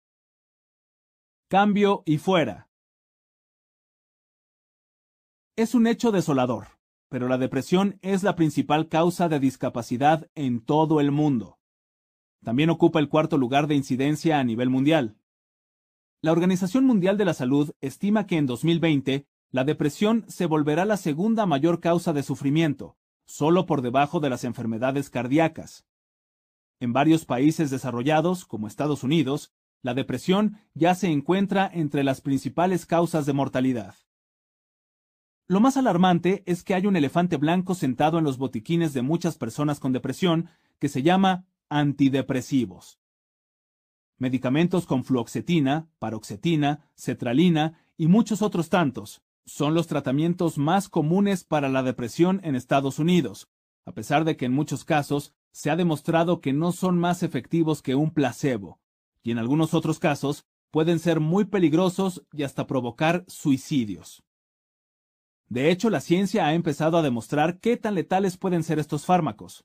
Cambio 1.50 2.04
y 2.06 2.18
fuera. 2.18 2.70
Es 5.56 5.74
un 5.74 5.88
hecho 5.88 6.12
desolador, 6.12 6.68
pero 7.10 7.28
la 7.28 7.38
depresión 7.38 8.00
es 8.02 8.24
la 8.24 8.36
principal 8.36 8.90
causa 8.90 9.30
de 9.30 9.40
discapacidad 9.40 10.30
en 10.36 10.60
todo 10.63 11.00
el 11.00 11.12
mundo. 11.12 11.58
También 12.44 12.70
ocupa 12.70 13.00
el 13.00 13.10
cuarto 13.10 13.38
lugar 13.38 13.68
de 13.68 13.76
incidencia 13.76 14.40
a 14.40 14.44
nivel 14.44 14.70
mundial. 14.70 15.18
La 16.22 16.32
Organización 16.32 16.86
Mundial 16.86 17.18
de 17.18 17.26
la 17.26 17.34
Salud 17.34 17.72
estima 17.82 18.28
que 18.28 18.38
en 18.38 18.46
2020 18.46 19.26
la 19.50 19.63
depresión 19.63 20.26
se 20.28 20.46
volverá 20.46 20.86
la 20.86 20.98
segunda 20.98 21.46
mayor 21.46 21.80
causa 21.80 22.12
de 22.12 22.24
sufrimiento, 22.24 22.98
solo 23.28 23.66
por 23.66 23.82
debajo 23.84 24.20
de 24.20 24.32
las 24.32 24.44
enfermedades 24.44 25.12
cardíacas. 25.12 25.86
En 26.80 26.94
varios 26.94 27.26
países 27.26 27.70
desarrollados, 27.70 28.46
como 28.46 28.68
Estados 28.68 29.04
Unidos, 29.04 29.54
la 29.84 29.94
depresión 29.94 30.58
ya 30.74 30.96
se 30.96 31.08
encuentra 31.12 31.70
entre 31.72 32.04
las 32.04 32.22
principales 32.22 32.86
causas 32.86 33.26
de 33.26 33.34
mortalidad. 33.34 33.96
Lo 35.48 35.60
más 35.60 35.78
alarmante 35.78 36.44
es 36.46 36.63
que 36.63 36.74
hay 36.74 36.88
un 36.88 36.96
elefante 36.96 37.38
blanco 37.38 37.76
sentado 37.76 38.18
en 38.18 38.24
los 38.24 38.38
botiquines 38.38 38.94
de 38.94 39.02
muchas 39.02 39.38
personas 39.38 39.80
con 39.80 39.94
depresión 39.94 40.50
que 40.80 40.90
se 40.90 41.04
llama 41.04 41.46
antidepresivos. 41.70 43.00
Medicamentos 44.18 44.86
con 44.86 45.04
fluoxetina, 45.04 45.90
paroxetina, 46.00 46.90
cetralina 46.96 47.80
y 47.98 48.08
muchos 48.08 48.42
otros 48.42 48.70
tantos 48.70 49.22
son 49.48 49.74
los 49.74 49.88
tratamientos 49.88 50.58
más 50.58 50.90
comunes 50.90 51.46
para 51.46 51.70
la 51.70 51.82
depresión 51.82 52.42
en 52.44 52.56
Estados 52.56 53.00
Unidos, 53.00 53.48
a 53.86 53.94
pesar 53.94 54.26
de 54.26 54.36
que 54.36 54.46
en 54.46 54.52
muchos 54.52 54.84
casos 54.84 55.34
se 55.54 55.72
ha 55.72 55.78
demostrado 55.78 56.42
que 56.42 56.52
no 56.52 56.74
son 56.74 57.00
más 57.00 57.24
efectivos 57.24 57.82
que 57.82 57.96
un 57.96 58.12
placebo, 58.12 58.80
y 59.24 59.32
en 59.32 59.40
algunos 59.40 59.74
otros 59.74 60.00
casos 60.00 60.46
pueden 60.70 61.00
ser 61.00 61.22
muy 61.22 61.46
peligrosos 61.46 62.24
y 62.34 62.44
hasta 62.44 62.68
provocar 62.68 63.24
suicidios. 63.28 64.22
De 65.48 65.72
hecho, 65.72 65.90
la 65.90 66.02
ciencia 66.02 66.46
ha 66.46 66.54
empezado 66.54 66.98
a 66.98 67.02
demostrar 67.02 67.60
qué 67.60 67.78
tan 67.78 67.96
letales 67.96 68.36
pueden 68.36 68.64
ser 68.64 68.80
estos 68.80 69.06
fármacos. 69.06 69.64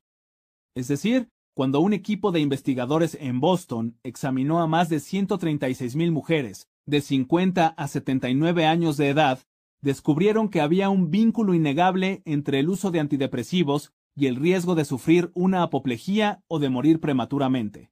Es 0.76 0.86
decir, 0.86 1.28
cuando 1.54 1.80
un 1.80 1.92
equipo 1.92 2.30
de 2.30 2.38
investigadores 2.38 3.16
en 3.20 3.40
Boston 3.40 3.98
examinó 4.04 4.62
a 4.62 4.68
más 4.68 4.88
de 4.88 4.98
136.000 4.98 6.12
mujeres 6.12 6.68
de 6.86 7.00
50 7.00 7.66
a 7.66 7.88
79 7.88 8.64
años 8.64 8.96
de 8.96 9.08
edad 9.08 9.40
descubrieron 9.82 10.48
que 10.48 10.60
había 10.60 10.88
un 10.88 11.10
vínculo 11.10 11.54
innegable 11.54 12.22
entre 12.24 12.60
el 12.60 12.70
uso 12.70 12.90
de 12.90 13.00
antidepresivos 13.00 13.92
y 14.14 14.26
el 14.26 14.36
riesgo 14.36 14.74
de 14.74 14.84
sufrir 14.84 15.30
una 15.34 15.62
apoplejía 15.62 16.42
o 16.46 16.58
de 16.58 16.70
morir 16.70 17.00
prematuramente. 17.00 17.90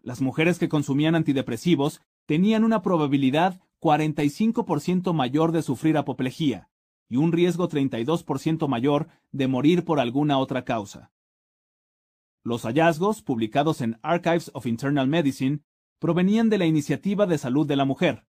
Las 0.00 0.20
mujeres 0.20 0.58
que 0.58 0.68
consumían 0.68 1.14
antidepresivos 1.14 2.02
tenían 2.26 2.62
una 2.62 2.82
probabilidad 2.82 3.60
45% 3.80 5.12
mayor 5.12 5.52
de 5.52 5.62
sufrir 5.62 5.96
apoplejía 5.96 6.70
y 7.08 7.16
un 7.16 7.32
riesgo 7.32 7.68
32% 7.68 8.68
mayor 8.68 9.08
de 9.32 9.48
morir 9.48 9.84
por 9.84 10.00
alguna 10.00 10.38
otra 10.38 10.64
causa. 10.64 11.12
Los 12.42 12.62
hallazgos, 12.62 13.22
publicados 13.22 13.80
en 13.80 13.98
Archives 14.02 14.50
of 14.54 14.66
Internal 14.66 15.08
Medicine, 15.08 15.60
provenían 15.98 16.48
de 16.48 16.58
la 16.58 16.66
Iniciativa 16.66 17.26
de 17.26 17.38
Salud 17.38 17.66
de 17.66 17.76
la 17.76 17.84
Mujer, 17.84 18.26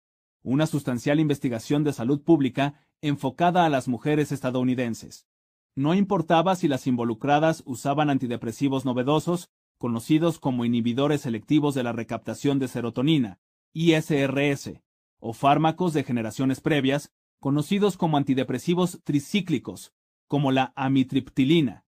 una 0.46 0.68
sustancial 0.68 1.18
investigación 1.18 1.82
de 1.82 1.92
salud 1.92 2.22
pública 2.22 2.74
enfocada 3.00 3.64
a 3.64 3.68
las 3.68 3.88
mujeres 3.88 4.30
estadounidenses. 4.30 5.26
No 5.74 5.92
importaba 5.92 6.54
si 6.54 6.68
las 6.68 6.86
involucradas 6.86 7.64
usaban 7.66 8.10
antidepresivos 8.10 8.84
novedosos, 8.84 9.50
conocidos 9.76 10.38
como 10.38 10.64
inhibidores 10.64 11.22
selectivos 11.22 11.74
de 11.74 11.82
la 11.82 11.90
recaptación 11.92 12.60
de 12.60 12.68
serotonina, 12.68 13.40
ISRS, 13.72 14.80
o 15.18 15.32
fármacos 15.32 15.92
de 15.94 16.04
generaciones 16.04 16.60
previas, 16.60 17.12
conocidos 17.40 17.96
como 17.96 18.16
antidepresivos 18.16 19.00
tricíclicos, 19.02 19.92
como 20.28 20.52
la 20.52 20.72
amitriptilina. 20.76 21.84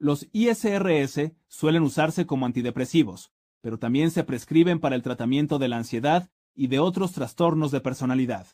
Los 0.00 0.26
ISRS 0.32 1.30
suelen 1.46 1.84
usarse 1.84 2.26
como 2.26 2.46
antidepresivos, 2.46 3.30
pero 3.60 3.78
también 3.78 4.10
se 4.10 4.24
prescriben 4.24 4.80
para 4.80 4.96
el 4.96 5.02
tratamiento 5.02 5.60
de 5.60 5.68
la 5.68 5.76
ansiedad 5.76 6.30
y 6.54 6.68
de 6.68 6.78
otros 6.78 7.12
trastornos 7.12 7.70
de 7.70 7.80
personalidad. 7.80 8.46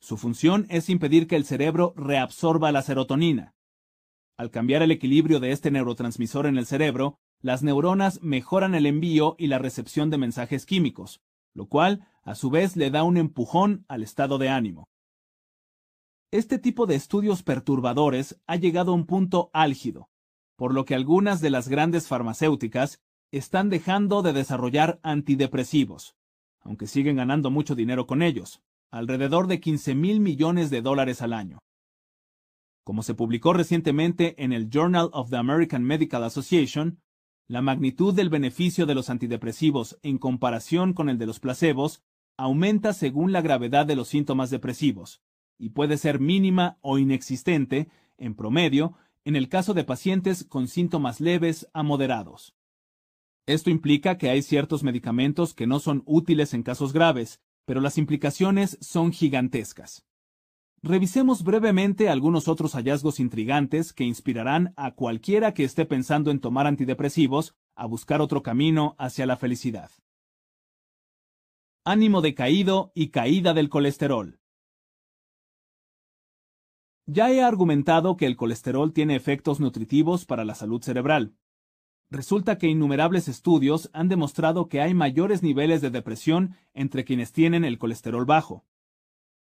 Su 0.00 0.18
función 0.18 0.66
es 0.68 0.90
impedir 0.90 1.26
que 1.26 1.36
el 1.36 1.46
cerebro 1.46 1.94
reabsorba 1.96 2.72
la 2.72 2.82
serotonina. 2.82 3.54
Al 4.36 4.50
cambiar 4.50 4.82
el 4.82 4.90
equilibrio 4.90 5.40
de 5.40 5.52
este 5.52 5.70
neurotransmisor 5.70 6.46
en 6.46 6.58
el 6.58 6.66
cerebro, 6.66 7.18
las 7.40 7.62
neuronas 7.62 8.22
mejoran 8.22 8.74
el 8.74 8.86
envío 8.86 9.34
y 9.38 9.46
la 9.46 9.58
recepción 9.58 10.10
de 10.10 10.18
mensajes 10.18 10.66
químicos, 10.66 11.22
lo 11.54 11.68
cual, 11.68 12.06
a 12.22 12.34
su 12.34 12.50
vez, 12.50 12.76
le 12.76 12.90
da 12.90 13.02
un 13.02 13.16
empujón 13.16 13.84
al 13.88 14.02
estado 14.02 14.38
de 14.38 14.50
ánimo. 14.50 14.88
Este 16.30 16.58
tipo 16.58 16.86
de 16.86 16.96
estudios 16.96 17.42
perturbadores 17.42 18.40
ha 18.46 18.56
llegado 18.56 18.92
a 18.92 18.94
un 18.94 19.06
punto 19.06 19.50
álgido, 19.52 20.10
por 20.56 20.74
lo 20.74 20.84
que 20.84 20.94
algunas 20.94 21.40
de 21.40 21.50
las 21.50 21.68
grandes 21.68 22.08
farmacéuticas 22.08 23.00
están 23.30 23.70
dejando 23.70 24.20
de 24.22 24.32
desarrollar 24.32 25.00
antidepresivos 25.02 26.16
aunque 26.64 26.86
siguen 26.86 27.16
ganando 27.16 27.50
mucho 27.50 27.74
dinero 27.74 28.06
con 28.06 28.22
ellos, 28.22 28.62
alrededor 28.90 29.46
de 29.46 29.60
15 29.60 29.94
mil 29.94 30.20
millones 30.20 30.70
de 30.70 30.82
dólares 30.82 31.22
al 31.22 31.32
año. 31.32 31.58
Como 32.84 33.02
se 33.02 33.14
publicó 33.14 33.52
recientemente 33.52 34.42
en 34.42 34.52
el 34.52 34.68
Journal 34.68 35.10
of 35.12 35.30
the 35.30 35.36
American 35.36 35.84
Medical 35.84 36.24
Association, 36.24 37.00
la 37.46 37.62
magnitud 37.62 38.14
del 38.14 38.30
beneficio 38.30 38.86
de 38.86 38.94
los 38.94 39.10
antidepresivos 39.10 39.98
en 40.02 40.18
comparación 40.18 40.92
con 40.92 41.08
el 41.08 41.18
de 41.18 41.26
los 41.26 41.40
placebos 41.40 42.02
aumenta 42.36 42.92
según 42.92 43.32
la 43.32 43.42
gravedad 43.42 43.86
de 43.86 43.96
los 43.96 44.08
síntomas 44.08 44.50
depresivos, 44.50 45.22
y 45.58 45.70
puede 45.70 45.98
ser 45.98 46.20
mínima 46.20 46.78
o 46.80 46.98
inexistente, 46.98 47.88
en 48.16 48.34
promedio, 48.34 48.94
en 49.24 49.36
el 49.36 49.48
caso 49.48 49.74
de 49.74 49.84
pacientes 49.84 50.44
con 50.44 50.68
síntomas 50.68 51.20
leves 51.20 51.68
a 51.72 51.82
moderados. 51.82 52.54
Esto 53.46 53.70
implica 53.70 54.16
que 54.16 54.30
hay 54.30 54.42
ciertos 54.42 54.82
medicamentos 54.82 55.52
que 55.52 55.66
no 55.66 55.78
son 55.78 56.02
útiles 56.06 56.54
en 56.54 56.62
casos 56.62 56.92
graves, 56.92 57.40
pero 57.66 57.80
las 57.80 57.98
implicaciones 57.98 58.78
son 58.80 59.12
gigantescas. 59.12 60.06
Revisemos 60.82 61.44
brevemente 61.44 62.10
algunos 62.10 62.46
otros 62.46 62.74
hallazgos 62.74 63.18
intrigantes 63.18 63.92
que 63.92 64.04
inspirarán 64.04 64.74
a 64.76 64.94
cualquiera 64.94 65.54
que 65.54 65.64
esté 65.64 65.86
pensando 65.86 66.30
en 66.30 66.40
tomar 66.40 66.66
antidepresivos 66.66 67.54
a 67.74 67.86
buscar 67.86 68.20
otro 68.20 68.42
camino 68.42 68.94
hacia 68.98 69.26
la 69.26 69.36
felicidad. 69.36 69.90
Ánimo 71.86 72.20
decaído 72.20 72.92
y 72.94 73.08
caída 73.08 73.52
del 73.54 73.68
colesterol. 73.68 74.40
Ya 77.06 77.30
he 77.30 77.42
argumentado 77.42 78.16
que 78.16 78.24
el 78.26 78.36
colesterol 78.36 78.94
tiene 78.94 79.16
efectos 79.16 79.60
nutritivos 79.60 80.24
para 80.24 80.44
la 80.44 80.54
salud 80.54 80.82
cerebral. 80.82 81.34
Resulta 82.10 82.58
que 82.58 82.68
innumerables 82.68 83.28
estudios 83.28 83.90
han 83.92 84.08
demostrado 84.08 84.68
que 84.68 84.80
hay 84.80 84.94
mayores 84.94 85.42
niveles 85.42 85.80
de 85.80 85.90
depresión 85.90 86.56
entre 86.72 87.04
quienes 87.04 87.32
tienen 87.32 87.64
el 87.64 87.78
colesterol 87.78 88.24
bajo. 88.24 88.64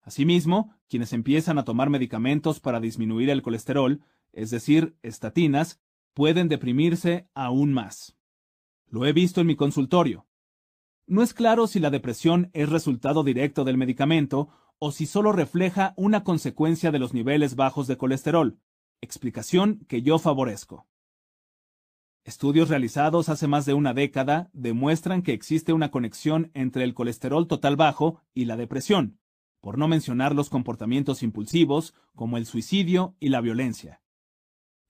Asimismo, 0.01 0.75
quienes 0.89 1.13
empiezan 1.13 1.57
a 1.57 1.63
tomar 1.63 1.89
medicamentos 1.89 2.59
para 2.59 2.79
disminuir 2.79 3.29
el 3.29 3.41
colesterol, 3.41 4.01
es 4.31 4.49
decir, 4.49 4.97
estatinas, 5.01 5.79
pueden 6.13 6.49
deprimirse 6.49 7.29
aún 7.33 7.73
más. 7.73 8.17
Lo 8.87 9.05
he 9.05 9.13
visto 9.13 9.41
en 9.41 9.47
mi 9.47 9.55
consultorio. 9.55 10.27
No 11.07 11.21
es 11.21 11.33
claro 11.33 11.67
si 11.67 11.79
la 11.79 11.89
depresión 11.89 12.49
es 12.53 12.69
resultado 12.69 13.23
directo 13.23 13.63
del 13.63 13.77
medicamento 13.77 14.49
o 14.79 14.91
si 14.91 15.05
solo 15.05 15.31
refleja 15.31 15.93
una 15.95 16.23
consecuencia 16.23 16.91
de 16.91 16.99
los 16.99 17.13
niveles 17.13 17.55
bajos 17.55 17.87
de 17.87 17.97
colesterol, 17.97 18.59
explicación 19.01 19.85
que 19.87 20.01
yo 20.01 20.19
favorezco. 20.19 20.87
Estudios 22.25 22.69
realizados 22.69 23.27
hace 23.27 23.47
más 23.47 23.65
de 23.65 23.73
una 23.73 23.93
década 23.93 24.49
demuestran 24.53 25.23
que 25.23 25.33
existe 25.33 25.73
una 25.73 25.91
conexión 25.91 26.51
entre 26.53 26.85
el 26.85 26.93
colesterol 26.93 27.47
total 27.47 27.75
bajo 27.75 28.21
y 28.33 28.45
la 28.45 28.55
depresión, 28.55 29.19
por 29.59 29.77
no 29.77 29.89
mencionar 29.89 30.33
los 30.33 30.49
comportamientos 30.49 31.21
impulsivos 31.21 31.93
como 32.15 32.37
el 32.37 32.45
suicidio 32.45 33.15
y 33.19 33.27
la 33.27 33.41
violencia. 33.41 34.01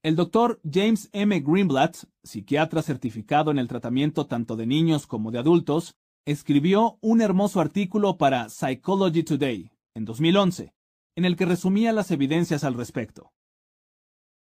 El 0.04 0.14
doctor 0.14 0.60
James 0.70 1.08
M. 1.12 1.40
Greenblatt, 1.40 1.96
psiquiatra 2.22 2.82
certificado 2.82 3.50
en 3.50 3.58
el 3.58 3.66
tratamiento 3.66 4.26
tanto 4.26 4.54
de 4.54 4.66
niños 4.66 5.08
como 5.08 5.32
de 5.32 5.40
adultos, 5.40 5.96
escribió 6.26 6.98
un 7.00 7.20
hermoso 7.20 7.60
artículo 7.60 8.16
para 8.16 8.48
Psychology 8.48 9.24
Today, 9.24 9.72
en 9.94 10.04
2011, 10.04 10.72
en 11.16 11.24
el 11.24 11.34
que 11.34 11.46
resumía 11.46 11.92
las 11.92 12.12
evidencias 12.12 12.62
al 12.62 12.74
respecto. 12.74 13.32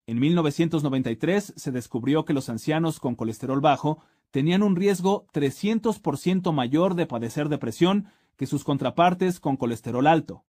En 0.06 0.20
1993 0.20 1.54
se 1.56 1.72
descubrió 1.72 2.26
que 2.26 2.34
los 2.34 2.50
ancianos 2.50 3.00
con 3.00 3.16
colesterol 3.16 3.62
bajo 3.62 4.04
tenían 4.32 4.62
un 4.62 4.76
riesgo 4.76 5.28
300% 5.34 6.52
mayor 6.52 6.96
de 6.96 7.06
padecer 7.06 7.48
depresión 7.48 8.08
que 8.36 8.46
sus 8.46 8.64
contrapartes 8.64 9.40
con 9.40 9.56
colesterol 9.56 10.08
alto. 10.08 10.44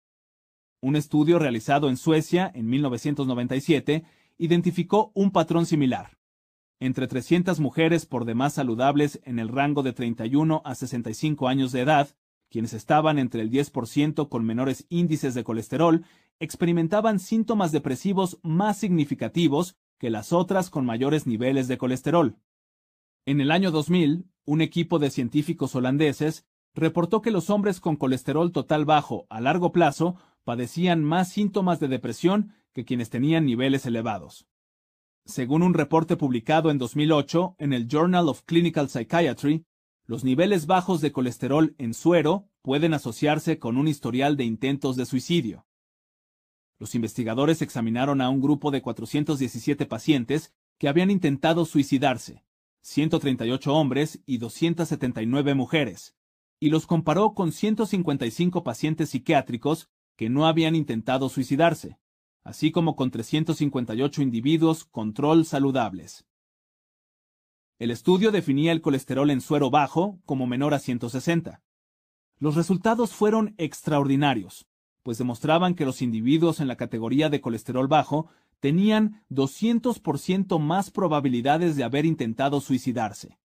Un 0.80 0.96
estudio 0.96 1.38
realizado 1.38 1.88
en 1.88 1.96
Suecia 1.96 2.50
en 2.52 2.68
1997 2.68 4.04
identificó 4.38 5.12
un 5.14 5.30
patrón 5.30 5.66
similar. 5.66 6.18
Entre 6.80 7.06
300 7.06 7.60
mujeres 7.60 8.04
por 8.06 8.24
demás 8.24 8.54
saludables 8.54 9.20
en 9.24 9.38
el 9.38 9.48
rango 9.48 9.82
de 9.82 9.92
31 9.92 10.62
a 10.64 10.74
65 10.74 11.46
años 11.46 11.70
de 11.70 11.80
edad, 11.82 12.08
quienes 12.50 12.74
estaban 12.74 13.18
entre 13.18 13.42
el 13.42 13.50
10% 13.50 14.28
con 14.28 14.44
menores 14.44 14.86
índices 14.88 15.34
de 15.34 15.44
colesterol, 15.44 16.04
experimentaban 16.40 17.18
síntomas 17.18 17.72
depresivos 17.72 18.38
más 18.42 18.78
significativos 18.78 19.76
que 19.98 20.10
las 20.10 20.32
otras 20.32 20.70
con 20.70 20.84
mayores 20.84 21.26
niveles 21.26 21.68
de 21.68 21.78
colesterol. 21.78 22.36
En 23.26 23.40
el 23.40 23.50
año 23.50 23.70
2000, 23.70 24.26
un 24.44 24.60
equipo 24.60 24.98
de 24.98 25.10
científicos 25.10 25.74
holandeses 25.74 26.46
reportó 26.74 27.22
que 27.22 27.30
los 27.30 27.50
hombres 27.50 27.80
con 27.80 27.96
colesterol 27.96 28.52
total 28.52 28.84
bajo 28.84 29.26
a 29.30 29.40
largo 29.40 29.72
plazo 29.72 30.16
padecían 30.44 31.02
más 31.02 31.30
síntomas 31.30 31.80
de 31.80 31.88
depresión 31.88 32.52
que 32.72 32.84
quienes 32.84 33.08
tenían 33.08 33.46
niveles 33.46 33.86
elevados. 33.86 34.46
Según 35.24 35.62
un 35.62 35.72
reporte 35.72 36.16
publicado 36.16 36.70
en 36.70 36.76
2008 36.76 37.56
en 37.58 37.72
el 37.72 37.88
Journal 37.88 38.28
of 38.28 38.42
Clinical 38.42 38.90
Psychiatry, 38.90 39.64
los 40.04 40.22
niveles 40.22 40.66
bajos 40.66 41.00
de 41.00 41.12
colesterol 41.12 41.74
en 41.78 41.94
suero 41.94 42.50
pueden 42.60 42.92
asociarse 42.92 43.58
con 43.58 43.78
un 43.78 43.88
historial 43.88 44.36
de 44.36 44.44
intentos 44.44 44.96
de 44.96 45.06
suicidio. 45.06 45.64
Los 46.78 46.94
investigadores 46.94 47.62
examinaron 47.62 48.20
a 48.20 48.28
un 48.28 48.40
grupo 48.40 48.70
de 48.70 48.82
417 48.82 49.86
pacientes 49.86 50.52
que 50.78 50.88
habían 50.88 51.10
intentado 51.10 51.64
suicidarse, 51.64 52.44
138 52.82 53.72
hombres 53.72 54.20
y 54.26 54.38
279 54.38 55.54
mujeres, 55.54 56.14
y 56.60 56.70
los 56.70 56.86
comparó 56.86 57.34
con 57.34 57.52
155 57.52 58.64
pacientes 58.64 59.10
psiquiátricos 59.10 59.88
que 60.16 60.28
no 60.28 60.46
habían 60.46 60.74
intentado 60.74 61.28
suicidarse, 61.28 61.98
así 62.42 62.72
como 62.72 62.96
con 62.96 63.10
358 63.10 64.22
individuos 64.22 64.84
control 64.84 65.44
saludables. 65.46 66.26
El 67.78 67.90
estudio 67.90 68.30
definía 68.30 68.72
el 68.72 68.80
colesterol 68.80 69.30
en 69.30 69.40
suero 69.40 69.70
bajo 69.70 70.20
como 70.24 70.46
menor 70.46 70.74
a 70.74 70.78
160. 70.78 71.62
Los 72.38 72.54
resultados 72.54 73.12
fueron 73.12 73.54
extraordinarios, 73.58 74.66
pues 75.04 75.18
demostraban 75.18 75.74
que 75.74 75.84
los 75.84 76.02
individuos 76.02 76.58
en 76.58 76.66
la 76.66 76.76
categoría 76.76 77.28
de 77.28 77.40
colesterol 77.40 77.86
bajo 77.86 78.26
tenían 78.58 79.22
200% 79.30 80.58
más 80.58 80.90
probabilidades 80.90 81.76
de 81.76 81.84
haber 81.84 82.06
intentado 82.06 82.60
suicidarse. 82.60 83.38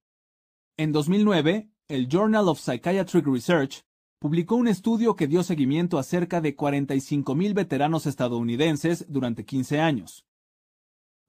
En 0.77 0.93
2009, 0.93 1.69
el 1.89 2.09
Journal 2.09 2.49
of 2.49 2.61
Psychiatric 2.61 3.27
Research 3.27 3.83
publicó 4.21 4.55
un 4.55 4.69
estudio 4.69 5.17
que 5.17 5.27
dio 5.27 5.43
seguimiento 5.43 5.99
a 5.99 6.05
cerca 6.05 6.41
de 6.41 6.57
45.000 6.57 7.55
veteranos 7.55 8.07
estadounidenses 8.07 9.07
durante 9.09 9.45
15 9.45 9.81
años. 9.81 10.25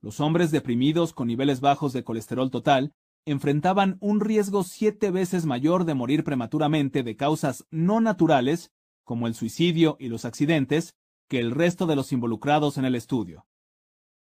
Los 0.01 0.19
hombres 0.19 0.51
deprimidos 0.51 1.11
con 1.13 1.27
niveles 1.27 1.59
bajos 1.59 1.91
de 1.91 2.03
colesterol 2.03 2.51
total 2.51 2.93
enfrentaban 3.25 3.97
un 3.99 4.21
riesgo 4.21 4.63
siete 4.63 5.09
veces 5.09 5.45
mayor 5.45 5.85
de 5.85 5.95
morir 5.95 6.23
prematuramente 6.23 7.01
de 7.01 7.15
causas 7.15 7.65
no 7.71 8.01
naturales, 8.01 8.71
como 9.09 9.25
el 9.25 9.33
suicidio 9.33 9.97
y 9.99 10.07
los 10.09 10.23
accidentes, 10.23 10.95
que 11.27 11.39
el 11.39 11.49
resto 11.49 11.87
de 11.87 11.95
los 11.95 12.11
involucrados 12.11 12.77
en 12.77 12.85
el 12.85 12.93
estudio. 12.93 13.47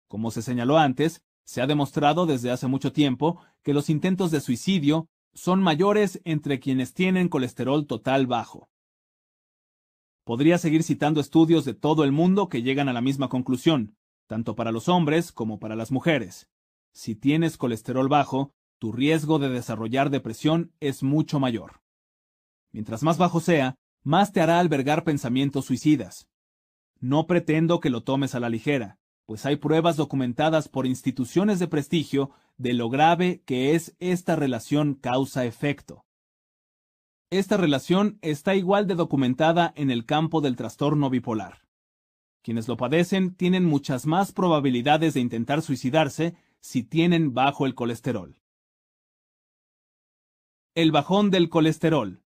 Como 0.09 0.31
se 0.31 0.41
señaló 0.41 0.77
antes, 0.77 1.21
se 1.45 1.61
ha 1.61 1.65
demostrado 1.65 2.25
desde 2.25 2.51
hace 2.51 2.67
mucho 2.67 2.91
tiempo 2.91 3.39
que 3.63 3.73
los 3.73 3.89
intentos 3.89 4.31
de 4.31 4.41
suicidio 4.41 5.07
son 5.33 5.63
mayores 5.63 6.19
entre 6.25 6.59
quienes 6.59 6.93
tienen 6.93 7.29
colesterol 7.29 7.87
total 7.87 8.27
bajo. 8.27 8.67
Podría 10.25 10.57
seguir 10.57 10.83
citando 10.83 11.21
estudios 11.21 11.63
de 11.63 11.73
todo 11.73 12.03
el 12.03 12.11
mundo 12.11 12.49
que 12.49 12.61
llegan 12.61 12.89
a 12.89 12.93
la 12.93 12.99
misma 12.99 13.29
conclusión, 13.29 13.95
tanto 14.27 14.57
para 14.57 14.73
los 14.73 14.89
hombres 14.89 15.31
como 15.31 15.57
para 15.57 15.77
las 15.77 15.93
mujeres. 15.93 16.49
Si 16.93 17.15
tienes 17.15 17.55
colesterol 17.55 18.09
bajo, 18.09 18.51
tu 18.77 18.91
riesgo 18.91 19.39
de 19.39 19.47
desarrollar 19.47 20.09
depresión 20.09 20.73
es 20.81 21.01
mucho 21.01 21.39
mayor. 21.39 21.79
Mientras 22.73 23.03
más 23.03 23.17
bajo 23.17 23.39
sea, 23.39 23.77
más 24.05 24.31
te 24.31 24.39
hará 24.39 24.59
albergar 24.59 25.03
pensamientos 25.03 25.65
suicidas. 25.65 26.29
No 26.99 27.27
pretendo 27.27 27.81
que 27.81 27.89
lo 27.89 28.03
tomes 28.03 28.35
a 28.35 28.39
la 28.39 28.49
ligera, 28.49 28.99
pues 29.25 29.45
hay 29.45 29.55
pruebas 29.57 29.97
documentadas 29.97 30.69
por 30.69 30.85
instituciones 30.85 31.59
de 31.59 31.67
prestigio 31.67 32.29
de 32.57 32.73
lo 32.73 32.89
grave 32.89 33.41
que 33.45 33.73
es 33.73 33.95
esta 33.99 34.35
relación 34.35 34.93
causa-efecto. 34.93 36.05
Esta 37.31 37.57
relación 37.57 38.19
está 38.21 38.53
igual 38.55 38.85
de 38.85 38.93
documentada 38.93 39.73
en 39.75 39.89
el 39.89 40.05
campo 40.05 40.39
del 40.39 40.55
trastorno 40.55 41.09
bipolar. 41.09 41.65
Quienes 42.43 42.67
lo 42.67 42.77
padecen 42.77 43.33
tienen 43.33 43.65
muchas 43.65 44.05
más 44.05 44.31
probabilidades 44.31 45.15
de 45.15 45.19
intentar 45.19 45.63
suicidarse 45.63 46.35
si 46.61 46.83
tienen 46.83 47.33
bajo 47.33 47.65
el 47.65 47.73
colesterol. 47.73 48.39
El 50.75 50.91
bajón 50.91 51.31
del 51.31 51.49
colesterol. 51.49 52.21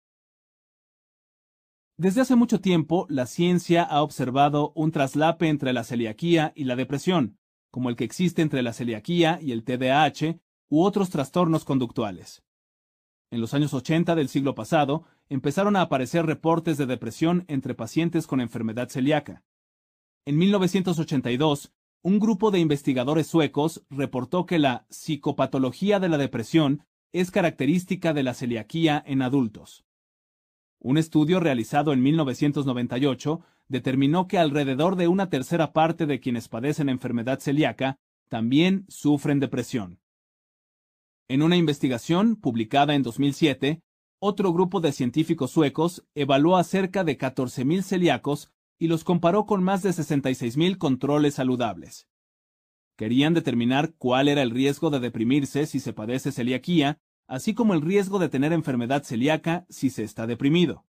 Desde 1.99 2.21
hace 2.21 2.37
mucho 2.37 2.61
tiempo, 2.61 3.07
la 3.09 3.25
ciencia 3.25 3.83
ha 3.83 4.03
observado 4.03 4.71
un 4.75 4.93
traslape 4.93 5.49
entre 5.49 5.73
la 5.73 5.83
celiaquía 5.83 6.53
y 6.55 6.65
la 6.65 6.77
depresión, 6.77 7.39
como 7.71 7.89
el 7.89 7.97
que 7.97 8.05
existe 8.05 8.43
entre 8.43 8.63
la 8.63 8.75
celiaquía 8.75 9.39
y 9.41 9.53
el 9.53 9.65
TDAH 9.65 10.39
u 10.69 10.83
otros 10.83 11.09
trastornos 11.09 11.65
conductuales. 11.65 12.43
En 13.31 13.41
los 13.41 13.55
años 13.55 13.73
80 13.73 14.15
del 14.15 14.29
siglo 14.29 14.55
pasado, 14.55 15.05
empezaron 15.31 15.75
a 15.75 15.81
aparecer 15.81 16.27
reportes 16.27 16.77
de 16.77 16.85
depresión 16.85 17.47
entre 17.49 17.75
pacientes 17.75 18.27
con 18.27 18.43
enfermedad 18.43 18.91
celíaca. 18.91 19.43
En 20.27 20.37
1982, 20.37 21.73
un 22.03 22.19
grupo 22.19 22.51
de 22.51 22.59
investigadores 22.59 23.27
suecos 23.27 23.87
reportó 23.89 24.45
que 24.45 24.59
la 24.59 24.87
psicopatología 24.91 25.99
de 25.99 26.11
la 26.11 26.19
depresión 26.19 26.85
es 27.13 27.31
característica 27.31 28.13
de 28.13 28.23
la 28.23 28.35
celiaquía 28.35 29.03
en 29.07 29.23
adultos. 29.23 29.86
Un 30.79 30.99
estudio 30.99 31.41
realizado 31.41 31.93
en 31.93 32.03
1998 32.03 33.41
determinó 33.69 34.29
que 34.29 34.39
alrededor 34.39 34.97
de 34.97 35.09
una 35.09 35.29
tercera 35.29 35.73
parte 35.73 36.07
de 36.07 36.21
quienes 36.21 36.49
padecen 36.49 36.89
enfermedad 36.89 37.41
celíaca 37.41 37.99
también 38.29 38.85
sufren 38.89 39.41
depresión. 39.41 40.01
En 41.29 41.43
una 41.43 41.57
investigación 41.57 42.37
publicada 42.37 42.95
en 42.95 43.03
2007, 43.03 43.83
otro 44.19 44.53
grupo 44.53 44.81
de 44.81 44.93
científicos 44.93 45.51
suecos 45.51 46.05
evaluó 46.15 46.57
a 46.57 46.65
cerca 46.65 47.05
de 47.05 47.19
14.000 47.19 47.83
celíacos 47.83 48.51
y 48.79 48.89
los 48.89 49.05
comparó 49.05 49.47
con 49.47 49.63
más 49.63 49.83
de 49.83 49.91
66.000 49.91 50.79
controles 50.79 51.35
saludables. 51.35 52.09
Querían 52.97 53.35
determinar 53.35 53.95
cuál 53.99 54.29
era 54.29 54.43
el 54.43 54.51
riesgo 54.51 54.91
de 54.91 55.01
deprimirse 55.01 55.67
si 55.67 55.81
se 55.81 55.93
padece 55.93 56.33
celiaquía, 56.33 56.99
así 57.27 57.55
como 57.55 57.75
el 57.75 57.83
riesgo 57.83 58.19
de 58.19 58.29
tener 58.29 58.53
enfermedad 58.53 59.03
celíaca 59.03 59.67
si 59.69 59.91
se 59.91 60.03
está 60.03 60.27
deprimido. 60.27 60.85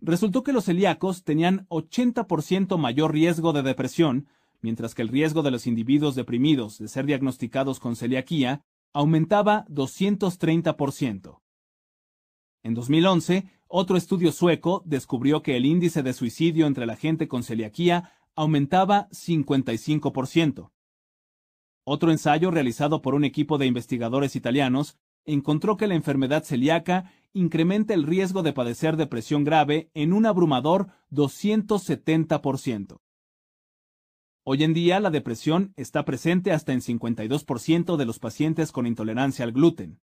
Resultó 0.00 0.42
que 0.42 0.52
los 0.52 0.64
celíacos 0.64 1.24
tenían 1.24 1.66
80% 1.68 2.78
mayor 2.78 3.12
riesgo 3.12 3.52
de 3.52 3.62
depresión, 3.62 4.28
mientras 4.60 4.94
que 4.94 5.02
el 5.02 5.08
riesgo 5.08 5.42
de 5.42 5.50
los 5.50 5.66
individuos 5.66 6.14
deprimidos 6.14 6.78
de 6.78 6.88
ser 6.88 7.06
diagnosticados 7.06 7.80
con 7.80 7.96
celiaquía 7.96 8.64
aumentaba 8.92 9.66
230%. 9.66 11.40
En 12.62 12.74
2011, 12.74 13.50
otro 13.66 13.96
estudio 13.96 14.32
sueco 14.32 14.82
descubrió 14.84 15.42
que 15.42 15.56
el 15.56 15.66
índice 15.66 16.02
de 16.02 16.12
suicidio 16.12 16.66
entre 16.66 16.86
la 16.86 16.96
gente 16.96 17.28
con 17.28 17.42
celiaquía 17.42 18.12
aumentaba 18.34 19.08
55%. 19.10 20.70
Otro 21.84 22.10
ensayo 22.10 22.50
realizado 22.50 23.02
por 23.02 23.14
un 23.14 23.24
equipo 23.24 23.58
de 23.58 23.66
investigadores 23.66 24.36
italianos 24.36 24.98
encontró 25.28 25.76
que 25.76 25.86
la 25.86 25.94
enfermedad 25.94 26.42
celíaca 26.42 27.12
incrementa 27.32 27.92
el 27.92 28.04
riesgo 28.04 28.42
de 28.42 28.54
padecer 28.54 28.96
depresión 28.96 29.44
grave 29.44 29.90
en 29.94 30.12
un 30.12 30.26
abrumador 30.26 30.88
270%. 31.12 33.00
Hoy 34.44 34.64
en 34.64 34.72
día 34.72 34.98
la 34.98 35.10
depresión 35.10 35.74
está 35.76 36.06
presente 36.06 36.52
hasta 36.52 36.72
en 36.72 36.80
52% 36.80 37.96
de 37.96 38.06
los 38.06 38.18
pacientes 38.18 38.72
con 38.72 38.86
intolerancia 38.86 39.44
al 39.44 39.52
gluten. 39.52 40.00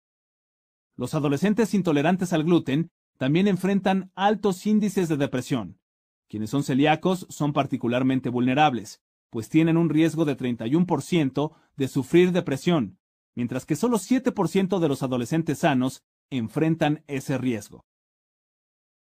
Los 0.97 1.13
adolescentes 1.13 1.73
intolerantes 1.73 2.33
al 2.33 2.43
gluten 2.43 2.91
también 3.17 3.47
enfrentan 3.47 4.11
altos 4.15 4.65
índices 4.65 5.07
de 5.07 5.15
depresión. 5.15 5.79
Quienes 6.27 6.49
son 6.49 6.63
celíacos 6.63 7.25
son 7.29 7.53
particularmente 7.53 8.27
vulnerables, 8.27 9.01
pues 9.29 9.47
tienen 9.47 9.77
un 9.77 9.89
riesgo 9.89 10.25
de 10.25 10.35
31% 10.35 11.53
de 11.77 11.87
sufrir 11.87 12.33
depresión, 12.33 12.99
mientras 13.35 13.65
que 13.65 13.75
solo 13.75 13.97
7% 13.97 14.79
de 14.79 14.87
los 14.87 15.03
adolescentes 15.03 15.59
sanos 15.59 16.03
enfrentan 16.29 17.03
ese 17.07 17.37
riesgo. 17.37 17.85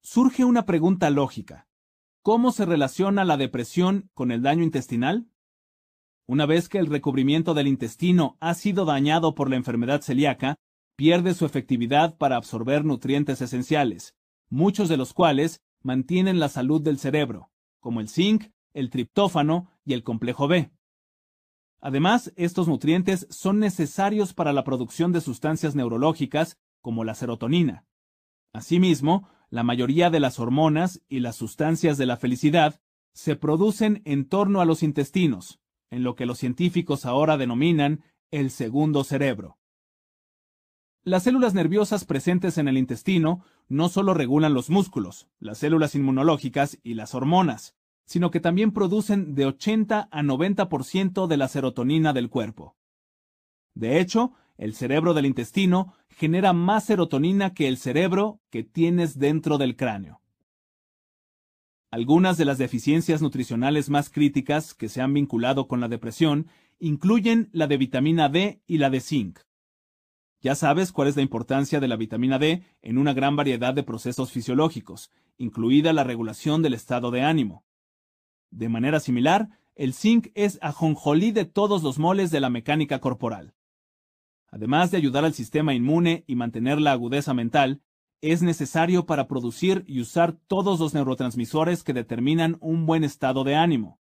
Surge 0.01 0.45
una 0.45 0.65
pregunta 0.65 1.09
lógica. 1.09 1.67
¿Cómo 2.21 2.51
se 2.51 2.65
relaciona 2.65 3.23
la 3.23 3.37
depresión 3.37 4.09
con 4.13 4.31
el 4.31 4.41
daño 4.41 4.63
intestinal? 4.63 5.27
Una 6.27 6.45
vez 6.45 6.69
que 6.69 6.79
el 6.79 6.87
recubrimiento 6.87 7.53
del 7.53 7.67
intestino 7.67 8.37
ha 8.39 8.53
sido 8.55 8.85
dañado 8.85 9.35
por 9.35 9.49
la 9.49 9.57
enfermedad 9.57 10.01
celíaca, 10.01 10.55
pierde 10.95 11.33
su 11.33 11.45
efectividad 11.45 12.17
para 12.17 12.35
absorber 12.35 12.83
nutrientes 12.83 13.41
esenciales, 13.41 14.15
muchos 14.49 14.89
de 14.89 14.97
los 14.97 15.13
cuales 15.13 15.61
mantienen 15.83 16.39
la 16.39 16.49
salud 16.49 16.81
del 16.81 16.97
cerebro, 16.97 17.51
como 17.79 17.99
el 17.99 18.09
zinc, 18.09 18.51
el 18.73 18.89
triptófano 18.89 19.69
y 19.85 19.93
el 19.93 20.03
complejo 20.03 20.47
B. 20.47 20.71
Además, 21.85 22.33
estos 22.35 22.67
nutrientes 22.67 23.27
son 23.29 23.59
necesarios 23.59 24.33
para 24.33 24.53
la 24.53 24.63
producción 24.63 25.11
de 25.11 25.21
sustancias 25.21 25.75
neurológicas 25.75 26.57
como 26.81 27.03
la 27.03 27.13
serotonina. 27.13 27.85
Asimismo, 28.53 29.29
la 29.51 29.61
mayoría 29.61 30.09
de 30.09 30.19
las 30.19 30.39
hormonas 30.39 31.03
y 31.09 31.19
las 31.19 31.35
sustancias 31.35 31.99
de 31.99 32.07
la 32.07 32.17
felicidad 32.17 32.81
se 33.13 33.35
producen 33.35 34.01
en 34.05 34.27
torno 34.27 34.61
a 34.61 34.65
los 34.65 34.81
intestinos, 34.81 35.59
en 35.91 36.01
lo 36.01 36.15
que 36.15 36.25
los 36.25 36.39
científicos 36.39 37.05
ahora 37.05 37.37
denominan 37.37 38.03
el 38.31 38.49
segundo 38.49 39.03
cerebro. 39.03 39.59
Las 41.03 41.21
células 41.21 41.53
nerviosas 41.53 42.03
presentes 42.03 42.57
en 42.57 42.67
el 42.67 42.79
intestino 42.79 43.45
no 43.67 43.89
solo 43.89 44.15
regulan 44.15 44.55
los 44.55 44.71
músculos, 44.71 45.27
las 45.37 45.59
células 45.59 45.93
inmunológicas 45.93 46.79
y 46.81 46.95
las 46.95 47.13
hormonas, 47.13 47.75
sino 48.05 48.31
que 48.31 48.39
también 48.39 48.71
producen 48.71 49.35
de 49.35 49.45
80 49.45 50.07
a 50.11 50.21
90% 50.21 51.27
de 51.27 51.37
la 51.37 51.47
serotonina 51.47 52.13
del 52.13 52.29
cuerpo. 52.29 52.75
De 53.73 53.99
hecho, 53.99 54.33
el 54.57 54.73
cerebro 54.73 55.13
del 55.13 55.25
intestino 55.25 55.93
genera 56.09 56.53
más 56.53 56.85
serotonina 56.85 57.53
que 57.53 57.67
el 57.67 57.77
cerebro 57.77 58.39
que 58.49 58.63
tienes 58.63 59.19
dentro 59.19 59.57
del 59.57 59.75
cráneo. 59.75 60.21
Algunas 61.91 62.37
de 62.37 62.45
las 62.45 62.57
deficiencias 62.57 63.21
nutricionales 63.21 63.89
más 63.89 64.09
críticas 64.09 64.73
que 64.73 64.89
se 64.89 65.01
han 65.01 65.13
vinculado 65.13 65.67
con 65.67 65.79
la 65.79 65.87
depresión 65.87 66.47
incluyen 66.79 67.49
la 67.51 67.67
de 67.67 67.77
vitamina 67.77 68.29
D 68.29 68.61
y 68.67 68.77
la 68.77 68.89
de 68.89 68.99
zinc. 69.01 69.39
Ya 70.41 70.55
sabes 70.55 70.91
cuál 70.91 71.07
es 71.07 71.15
la 71.15 71.21
importancia 71.21 71.79
de 71.79 71.87
la 71.87 71.95
vitamina 71.95 72.37
D 72.37 72.63
en 72.81 72.97
una 72.97 73.13
gran 73.13 73.35
variedad 73.35 73.73
de 73.73 73.83
procesos 73.83 74.31
fisiológicos, 74.31 75.09
incluida 75.37 75.91
la 75.91 76.03
regulación 76.03 76.61
del 76.61 76.73
estado 76.73 77.11
de 77.11 77.21
ánimo. 77.21 77.64
De 78.51 78.69
manera 78.69 78.99
similar, 78.99 79.49
el 79.75 79.93
zinc 79.93 80.27
es 80.35 80.57
ajonjolí 80.61 81.31
de 81.31 81.45
todos 81.45 81.83
los 81.83 81.99
moles 81.99 82.31
de 82.31 82.39
la 82.39 82.49
mecánica 82.49 82.99
corporal. 82.99 83.53
Además 84.47 84.91
de 84.91 84.97
ayudar 84.97 85.25
al 85.25 85.33
sistema 85.33 85.73
inmune 85.73 86.23
y 86.27 86.35
mantener 86.35 86.79
la 86.79 86.93
agudeza 86.93 87.33
mental, 87.33 87.81
es 88.21 88.41
necesario 88.41 89.05
para 89.05 89.27
producir 89.27 89.83
y 89.87 89.99
usar 89.99 90.33
todos 90.47 90.79
los 90.79 90.93
neurotransmisores 90.93 91.83
que 91.83 91.93
determinan 91.93 92.57
un 92.61 92.85
buen 92.85 93.03
estado 93.03 93.43
de 93.43 93.55
ánimo. 93.55 93.99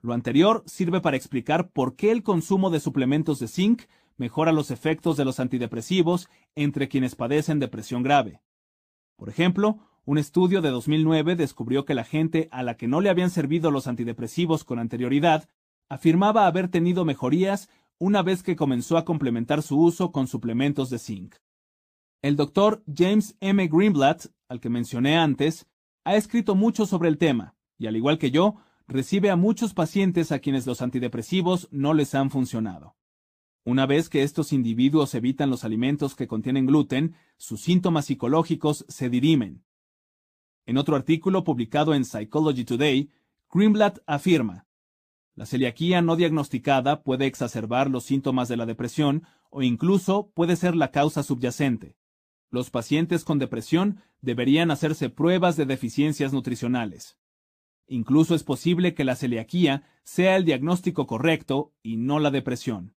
Lo 0.00 0.14
anterior 0.14 0.62
sirve 0.66 1.00
para 1.00 1.16
explicar 1.16 1.70
por 1.70 1.96
qué 1.96 2.12
el 2.12 2.22
consumo 2.22 2.70
de 2.70 2.80
suplementos 2.80 3.38
de 3.38 3.48
zinc 3.48 3.82
mejora 4.16 4.52
los 4.52 4.70
efectos 4.70 5.16
de 5.16 5.24
los 5.24 5.40
antidepresivos 5.40 6.28
entre 6.54 6.88
quienes 6.88 7.14
padecen 7.14 7.58
depresión 7.58 8.02
grave. 8.02 8.40
Por 9.16 9.28
ejemplo, 9.28 9.78
un 10.04 10.18
estudio 10.18 10.62
de 10.62 10.70
2009 10.70 11.36
descubrió 11.36 11.84
que 11.84 11.94
la 11.94 12.04
gente 12.04 12.48
a 12.50 12.62
la 12.62 12.76
que 12.76 12.88
no 12.88 13.00
le 13.00 13.10
habían 13.10 13.30
servido 13.30 13.70
los 13.70 13.86
antidepresivos 13.86 14.64
con 14.64 14.78
anterioridad 14.78 15.48
afirmaba 15.88 16.46
haber 16.46 16.68
tenido 16.68 17.04
mejorías 17.04 17.68
una 17.98 18.22
vez 18.22 18.42
que 18.42 18.56
comenzó 18.56 18.96
a 18.96 19.04
complementar 19.04 19.62
su 19.62 19.78
uso 19.78 20.10
con 20.10 20.26
suplementos 20.26 20.88
de 20.88 20.98
zinc. 20.98 21.34
El 22.22 22.36
doctor 22.36 22.82
James 22.92 23.36
M. 23.40 23.66
Greenblatt, 23.68 24.26
al 24.48 24.60
que 24.60 24.70
mencioné 24.70 25.16
antes, 25.16 25.66
ha 26.04 26.16
escrito 26.16 26.54
mucho 26.54 26.86
sobre 26.86 27.08
el 27.08 27.18
tema, 27.18 27.54
y 27.78 27.86
al 27.86 27.96
igual 27.96 28.18
que 28.18 28.30
yo, 28.30 28.56
recibe 28.88 29.30
a 29.30 29.36
muchos 29.36 29.74
pacientes 29.74 30.32
a 30.32 30.38
quienes 30.38 30.66
los 30.66 30.82
antidepresivos 30.82 31.68
no 31.70 31.94
les 31.94 32.14
han 32.14 32.30
funcionado. 32.30 32.96
Una 33.64 33.86
vez 33.86 34.08
que 34.08 34.22
estos 34.22 34.52
individuos 34.52 35.14
evitan 35.14 35.50
los 35.50 35.64
alimentos 35.64 36.14
que 36.14 36.26
contienen 36.26 36.66
gluten, 36.66 37.14
sus 37.36 37.60
síntomas 37.60 38.06
psicológicos 38.06 38.86
se 38.88 39.10
dirimen. 39.10 39.62
En 40.70 40.78
otro 40.78 40.94
artículo 40.94 41.42
publicado 41.42 41.94
en 41.94 42.04
Psychology 42.04 42.64
Today, 42.64 43.10
Greenblatt 43.52 43.98
afirma, 44.06 44.68
la 45.34 45.44
celiaquía 45.44 46.00
no 46.00 46.14
diagnosticada 46.14 47.02
puede 47.02 47.26
exacerbar 47.26 47.90
los 47.90 48.04
síntomas 48.04 48.46
de 48.46 48.56
la 48.56 48.66
depresión 48.66 49.24
o 49.50 49.62
incluso 49.62 50.30
puede 50.32 50.54
ser 50.54 50.76
la 50.76 50.92
causa 50.92 51.24
subyacente. 51.24 51.96
Los 52.50 52.70
pacientes 52.70 53.24
con 53.24 53.40
depresión 53.40 54.00
deberían 54.20 54.70
hacerse 54.70 55.10
pruebas 55.10 55.56
de 55.56 55.66
deficiencias 55.66 56.32
nutricionales. 56.32 57.18
Incluso 57.88 58.36
es 58.36 58.44
posible 58.44 58.94
que 58.94 59.02
la 59.02 59.16
celiaquía 59.16 59.82
sea 60.04 60.36
el 60.36 60.44
diagnóstico 60.44 61.08
correcto 61.08 61.72
y 61.82 61.96
no 61.96 62.20
la 62.20 62.30
depresión. 62.30 62.94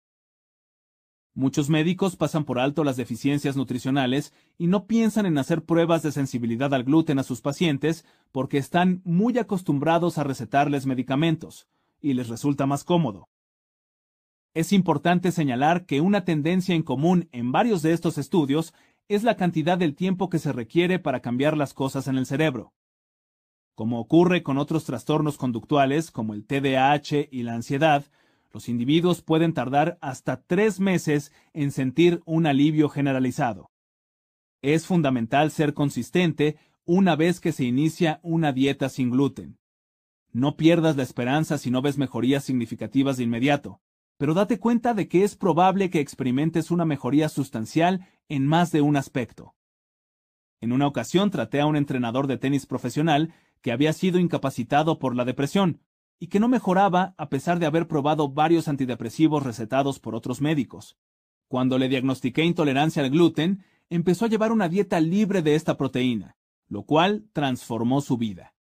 Muchos 1.34 1.70
médicos 1.70 2.16
pasan 2.16 2.44
por 2.44 2.58
alto 2.58 2.84
las 2.84 2.96
deficiencias 2.96 3.56
nutricionales 3.56 4.34
y 4.58 4.66
no 4.66 4.86
piensan 4.86 5.24
en 5.24 5.38
hacer 5.38 5.64
pruebas 5.64 6.02
de 6.02 6.12
sensibilidad 6.12 6.74
al 6.74 6.84
gluten 6.84 7.18
a 7.18 7.22
sus 7.22 7.40
pacientes 7.40 8.04
porque 8.32 8.58
están 8.58 9.00
muy 9.04 9.38
acostumbrados 9.38 10.18
a 10.18 10.24
recetarles 10.24 10.84
medicamentos, 10.84 11.68
y 12.02 12.12
les 12.12 12.28
resulta 12.28 12.66
más 12.66 12.84
cómodo. 12.84 13.30
Es 14.52 14.74
importante 14.74 15.32
señalar 15.32 15.86
que 15.86 16.02
una 16.02 16.26
tendencia 16.26 16.74
en 16.74 16.82
común 16.82 17.30
en 17.32 17.52
varios 17.52 17.80
de 17.80 17.94
estos 17.94 18.18
estudios 18.18 18.74
es 19.08 19.22
la 19.22 19.36
cantidad 19.36 19.78
del 19.78 19.94
tiempo 19.94 20.28
que 20.28 20.38
se 20.38 20.52
requiere 20.52 20.98
para 20.98 21.20
cambiar 21.20 21.56
las 21.56 21.72
cosas 21.72 22.08
en 22.08 22.18
el 22.18 22.26
cerebro. 22.26 22.74
Como 23.74 23.98
ocurre 23.98 24.42
con 24.42 24.58
otros 24.58 24.84
trastornos 24.84 25.38
conductuales 25.38 26.10
como 26.10 26.34
el 26.34 26.44
TDAH 26.44 27.28
y 27.30 27.42
la 27.42 27.54
ansiedad, 27.54 28.04
los 28.52 28.68
individuos 28.68 29.22
pueden 29.22 29.54
tardar 29.54 29.98
hasta 30.00 30.42
tres 30.42 30.78
meses 30.78 31.32
en 31.52 31.70
sentir 31.72 32.22
un 32.26 32.46
alivio 32.46 32.88
generalizado. 32.88 33.70
Es 34.60 34.86
fundamental 34.86 35.50
ser 35.50 35.74
consistente 35.74 36.56
una 36.84 37.16
vez 37.16 37.40
que 37.40 37.52
se 37.52 37.64
inicia 37.64 38.20
una 38.22 38.52
dieta 38.52 38.88
sin 38.88 39.10
gluten. 39.10 39.58
No 40.32 40.56
pierdas 40.56 40.96
la 40.96 41.02
esperanza 41.02 41.58
si 41.58 41.70
no 41.70 41.82
ves 41.82 41.98
mejorías 41.98 42.44
significativas 42.44 43.16
de 43.16 43.24
inmediato, 43.24 43.80
pero 44.18 44.34
date 44.34 44.58
cuenta 44.58 44.94
de 44.94 45.08
que 45.08 45.24
es 45.24 45.36
probable 45.36 45.90
que 45.90 46.00
experimentes 46.00 46.70
una 46.70 46.84
mejoría 46.84 47.28
sustancial 47.28 48.06
en 48.28 48.46
más 48.46 48.70
de 48.70 48.80
un 48.80 48.96
aspecto. 48.96 49.54
En 50.60 50.72
una 50.72 50.86
ocasión 50.86 51.30
traté 51.30 51.60
a 51.60 51.66
un 51.66 51.76
entrenador 51.76 52.28
de 52.28 52.38
tenis 52.38 52.66
profesional 52.66 53.34
que 53.62 53.72
había 53.72 53.92
sido 53.92 54.18
incapacitado 54.18 54.98
por 54.98 55.16
la 55.16 55.24
depresión 55.24 55.80
y 56.22 56.28
que 56.28 56.38
no 56.38 56.46
mejoraba 56.46 57.16
a 57.18 57.28
pesar 57.28 57.58
de 57.58 57.66
haber 57.66 57.88
probado 57.88 58.28
varios 58.28 58.68
antidepresivos 58.68 59.42
recetados 59.42 59.98
por 59.98 60.14
otros 60.14 60.40
médicos. 60.40 60.96
Cuando 61.48 61.78
le 61.78 61.88
diagnostiqué 61.88 62.44
intolerancia 62.44 63.02
al 63.02 63.10
gluten, 63.10 63.64
empezó 63.90 64.26
a 64.26 64.28
llevar 64.28 64.52
una 64.52 64.68
dieta 64.68 65.00
libre 65.00 65.42
de 65.42 65.56
esta 65.56 65.76
proteína, 65.76 66.36
lo 66.68 66.84
cual 66.84 67.24
transformó 67.32 68.00
su 68.02 68.18
vida. 68.18 68.54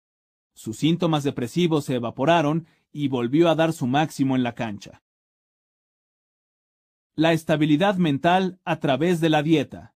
Sus 0.54 0.78
síntomas 0.78 1.26
depresivos 1.26 1.84
se 1.84 1.96
evaporaron 1.96 2.66
y 2.94 3.10
volvió 3.10 3.50
a 3.50 3.56
dar 3.56 3.74
su 3.74 3.88
máximo 3.88 4.38
en 4.38 4.44
la 4.44 4.56
cancha. 4.56 5.04
La 7.14 7.34
estabilidad 7.34 7.98
mental 7.98 8.62
a 8.64 8.80
través 8.80 9.20
de 9.20 9.28
la 9.28 9.44
dieta. 9.44 9.96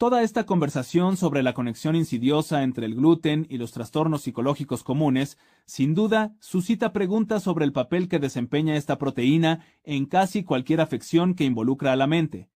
Toda 0.00 0.22
esta 0.22 0.46
conversación 0.46 1.18
sobre 1.18 1.42
la 1.42 1.52
conexión 1.52 1.94
insidiosa 1.94 2.62
entre 2.62 2.86
el 2.86 2.94
gluten 2.94 3.46
y 3.50 3.58
los 3.58 3.72
trastornos 3.72 4.22
psicológicos 4.22 4.82
comunes, 4.82 5.36
sin 5.66 5.94
duda, 5.94 6.34
suscita 6.40 6.94
preguntas 6.94 7.42
sobre 7.42 7.66
el 7.66 7.74
papel 7.74 8.08
que 8.08 8.18
desempeña 8.18 8.76
esta 8.76 8.96
proteína 8.96 9.62
en 9.84 10.06
casi 10.06 10.42
cualquier 10.42 10.80
afección 10.80 11.34
que 11.34 11.44
involucra 11.44 11.92
a 11.92 11.96
la 11.96 12.06
mente, 12.06 12.48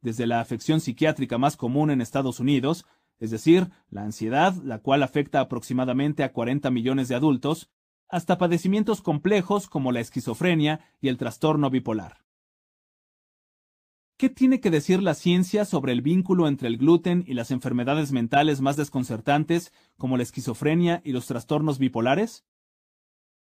desde 0.00 0.28
la 0.28 0.38
afección 0.38 0.80
psiquiátrica 0.80 1.38
más 1.38 1.56
común 1.56 1.90
en 1.90 2.00
Estados 2.00 2.38
Unidos, 2.38 2.86
es 3.18 3.32
decir, 3.32 3.70
la 3.90 4.04
ansiedad, 4.04 4.54
la 4.62 4.78
cual 4.78 5.02
afecta 5.02 5.40
aproximadamente 5.40 6.22
a 6.22 6.32
40 6.32 6.70
millones 6.70 7.08
de 7.08 7.16
adultos, 7.16 7.68
hasta 8.08 8.38
padecimientos 8.38 9.02
complejos 9.02 9.68
como 9.68 9.90
la 9.90 9.98
esquizofrenia 9.98 10.78
y 11.00 11.08
el 11.08 11.16
trastorno 11.16 11.68
bipolar. 11.68 12.22
¿Qué 14.22 14.30
tiene 14.30 14.60
que 14.60 14.70
decir 14.70 15.02
la 15.02 15.14
ciencia 15.14 15.64
sobre 15.64 15.90
el 15.90 16.00
vínculo 16.00 16.46
entre 16.46 16.68
el 16.68 16.78
gluten 16.78 17.24
y 17.26 17.34
las 17.34 17.50
enfermedades 17.50 18.12
mentales 18.12 18.60
más 18.60 18.76
desconcertantes 18.76 19.72
como 19.98 20.16
la 20.16 20.22
esquizofrenia 20.22 21.02
y 21.04 21.10
los 21.10 21.26
trastornos 21.26 21.80
bipolares? 21.80 22.44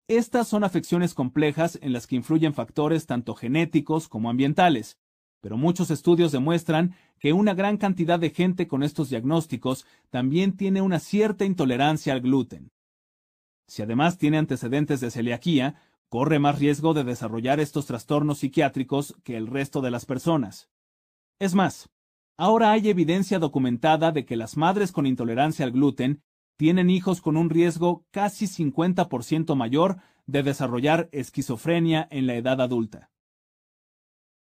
Estas 0.09 0.49
son 0.49 0.64
afecciones 0.64 1.14
complejas 1.14 1.79
en 1.81 1.93
las 1.93 2.09
que 2.09 2.16
influyen 2.16 2.55
factores 2.55 3.07
tanto 3.07 3.37
genéticos 3.37 4.09
como 4.09 4.29
ambientales, 4.29 4.99
pero 5.41 5.57
muchos 5.57 5.93
estudios 5.93 6.33
demuestran 6.33 6.97
que 7.20 7.33
una 7.33 7.55
gran 7.55 7.77
cantidad 7.77 8.18
de 8.18 8.31
gente 8.31 8.66
con 8.66 8.83
estos 8.83 9.11
diagnósticos 9.11 9.87
también 10.11 10.57
tiene 10.57 10.83
una 10.83 10.99
cierta 10.99 11.45
intolerancia 11.45 12.12
al 12.12 12.20
gluten. 12.20 12.72
Si 13.68 13.81
además 13.81 14.18
tiene 14.18 14.39
antecedentes 14.39 15.01
de 15.01 15.12
celiaquía, 15.12 15.77
corre 16.15 16.39
más 16.39 16.61
riesgo 16.61 16.95
de 16.95 17.03
desarrollar 17.03 17.59
estos 17.59 17.87
trastornos 17.87 18.39
psiquiátricos 18.39 19.17
que 19.25 19.37
el 19.37 19.49
resto 19.49 19.81
de 19.81 19.91
las 19.91 20.07
personas. 20.07 20.71
Es 21.41 21.57
más, 21.57 21.91
ahora 22.37 22.71
hay 22.71 22.89
evidencia 22.89 23.41
documentada 23.41 24.12
de 24.12 24.25
que 24.25 24.37
las 24.37 24.57
madres 24.57 24.93
con 24.93 25.07
intolerancia 25.07 25.65
al 25.65 25.73
gluten 25.73 26.23
tienen 26.57 26.89
hijos 26.89 27.21
con 27.21 27.37
un 27.37 27.51
riesgo 27.51 28.07
casi 28.12 28.47
50% 28.47 29.57
mayor 29.57 29.97
de 30.25 30.45
desarrollar 30.45 31.09
esquizofrenia 31.11 32.07
en 32.12 32.29
la 32.29 32.37
edad 32.37 32.61
adulta. 32.61 33.11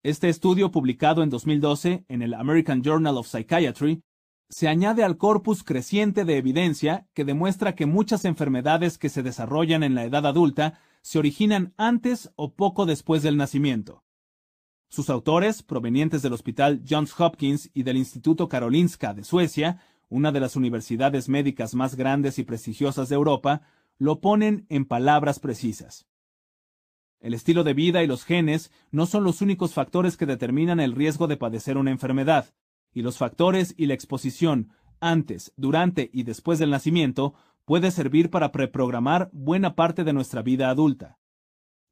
Este 0.02 0.28
estudio 0.28 0.70
publicado 0.70 1.22
en 1.22 1.30
2012 1.30 2.04
en 2.06 2.20
el 2.20 2.34
American 2.34 2.82
Journal 2.82 3.16
of 3.16 3.28
Psychiatry 3.28 4.02
se 4.50 4.68
añade 4.68 5.04
al 5.04 5.16
corpus 5.16 5.64
creciente 5.64 6.26
de 6.26 6.36
evidencia 6.36 7.06
que 7.14 7.24
demuestra 7.24 7.74
que 7.74 7.86
muchas 7.86 8.26
enfermedades 8.26 8.98
que 8.98 9.08
se 9.08 9.22
desarrollan 9.22 9.82
en 9.82 9.94
la 9.94 10.04
edad 10.04 10.26
adulta 10.26 10.78
se 11.06 11.20
originan 11.20 11.72
antes 11.76 12.32
o 12.34 12.56
poco 12.56 12.84
después 12.84 13.22
del 13.22 13.36
nacimiento. 13.36 14.02
Sus 14.88 15.08
autores, 15.08 15.62
provenientes 15.62 16.20
del 16.20 16.32
Hospital 16.32 16.82
Johns 16.84 17.14
Hopkins 17.16 17.70
y 17.72 17.84
del 17.84 17.96
Instituto 17.96 18.48
Karolinska 18.48 19.14
de 19.14 19.22
Suecia, 19.22 19.80
una 20.08 20.32
de 20.32 20.40
las 20.40 20.56
universidades 20.56 21.28
médicas 21.28 21.76
más 21.76 21.94
grandes 21.94 22.40
y 22.40 22.42
prestigiosas 22.42 23.08
de 23.08 23.14
Europa, 23.14 23.62
lo 23.98 24.20
ponen 24.20 24.66
en 24.68 24.84
palabras 24.84 25.38
precisas. 25.38 26.08
El 27.20 27.34
estilo 27.34 27.62
de 27.62 27.74
vida 27.74 28.02
y 28.02 28.08
los 28.08 28.24
genes 28.24 28.72
no 28.90 29.06
son 29.06 29.22
los 29.22 29.40
únicos 29.42 29.74
factores 29.74 30.16
que 30.16 30.26
determinan 30.26 30.80
el 30.80 30.92
riesgo 30.92 31.28
de 31.28 31.36
padecer 31.36 31.78
una 31.78 31.92
enfermedad, 31.92 32.52
y 32.92 33.02
los 33.02 33.16
factores 33.16 33.76
y 33.76 33.86
la 33.86 33.94
exposición 33.94 34.72
antes, 34.98 35.52
durante 35.56 36.10
y 36.12 36.24
después 36.24 36.58
del 36.58 36.70
nacimiento 36.70 37.34
puede 37.66 37.90
servir 37.90 38.30
para 38.30 38.52
preprogramar 38.52 39.28
buena 39.32 39.74
parte 39.74 40.04
de 40.04 40.14
nuestra 40.14 40.40
vida 40.40 40.70
adulta. 40.70 41.18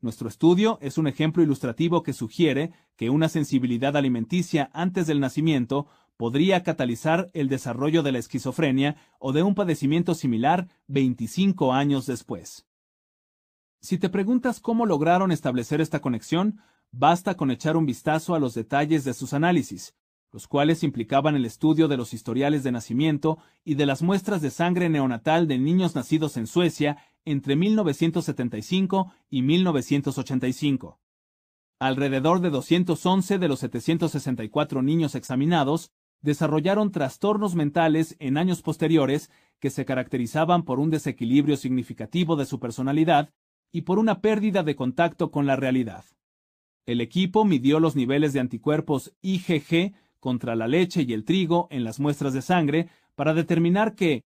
Nuestro 0.01 0.29
estudio 0.29 0.79
es 0.81 0.99
un 0.99 1.09
ejemplo 1.09 1.43
ilustrativo 1.43 2.03
que 2.03 2.13
sugiere 2.13 2.73
que 2.97 3.11
una 3.11 3.29
sensibilidad 3.29 3.97
alimenticia 3.97 4.71
antes 4.73 5.07
del 5.07 5.19
nacimiento 5.19 5.87
podría 6.17 6.63
catalizar 6.63 7.31
el 7.35 7.49
desarrollo 7.49 8.03
de 8.03 8.13
la 8.13 8.19
esquizofrenia 8.19 8.97
o 9.19 9.33
de 9.33 9.43
un 9.43 9.55
padecimiento 9.55 10.15
similar 10.15 10.69
25 10.87 11.73
años 11.73 12.07
después. 12.07 12.67
Si 13.81 13.99
te 13.99 14.09
preguntas 14.09 14.61
cómo 14.61 14.87
lograron 14.87 15.33
establecer 15.33 15.81
esta 15.81 16.01
conexión, 16.01 16.61
basta 16.93 17.37
con 17.37 17.51
echar 17.51 17.77
un 17.77 17.85
vistazo 17.85 18.35
a 18.35 18.39
los 18.39 18.55
detalles 18.55 19.05
de 19.05 19.13
sus 19.13 19.35
análisis, 19.35 19.95
los 20.35 20.49
cuales 20.49 20.83
implicaban 20.83 21.37
el 21.37 21.45
estudio 21.45 21.87
de 21.87 21.97
los 21.97 22.13
historiales 22.13 22.65
de 22.65 22.73
nacimiento 22.73 23.39
y 23.65 23.77
de 23.77 23.87
las 23.87 24.03
muestras 24.03 24.43
de 24.43 24.51
sangre 24.51 24.89
neonatal 24.89 25.47
de 25.47 25.59
niños 25.59 25.95
nacidos 25.95 26.37
en 26.37 26.49
Suecia 26.49 26.99
entre 27.25 27.55
1975 27.55 29.13
y 29.31 29.43
1985. 29.43 30.99
Alrededor 31.79 32.41
de 32.41 32.51
211 32.51 33.39
de 33.39 33.47
los 33.47 33.61
764 33.61 34.83
niños 34.83 35.15
examinados 35.15 35.93
desarrollaron 36.21 36.91
trastornos 36.91 37.55
mentales 37.55 38.17
en 38.19 38.37
años 38.37 38.61
posteriores 38.61 39.31
que 39.61 39.71
se 39.71 39.85
caracterizaban 39.85 40.65
por 40.65 40.81
un 40.81 40.91
desequilibrio 40.91 41.57
significativo 41.57 42.35
de 42.35 42.47
su 42.47 42.59
personalidad 42.59 43.31
y 43.71 43.83
por 43.83 44.01
una 44.01 44.21
pérdida 44.21 44.65
de 44.65 44.75
contacto 44.75 45.31
con 45.31 45.47
la 45.47 45.55
realidad. 45.55 46.05
El 46.87 47.01
equipo 47.01 47.45
midió 47.45 47.79
los 47.79 47.95
niveles 47.95 48.33
de 48.33 48.41
anticuerpos 48.41 49.15
IgG 49.23 49.95
contra 50.25 50.57
la 50.57 50.67
leche 50.67 51.05
y 51.07 51.13
el 51.13 51.27
trigo 51.27 51.69
en 51.71 51.85
las 51.85 52.01
muestras 52.01 52.33
de 52.33 52.41
sangre 52.41 52.89
para 53.15 53.35
determinar 53.35 53.95
que 53.95 54.25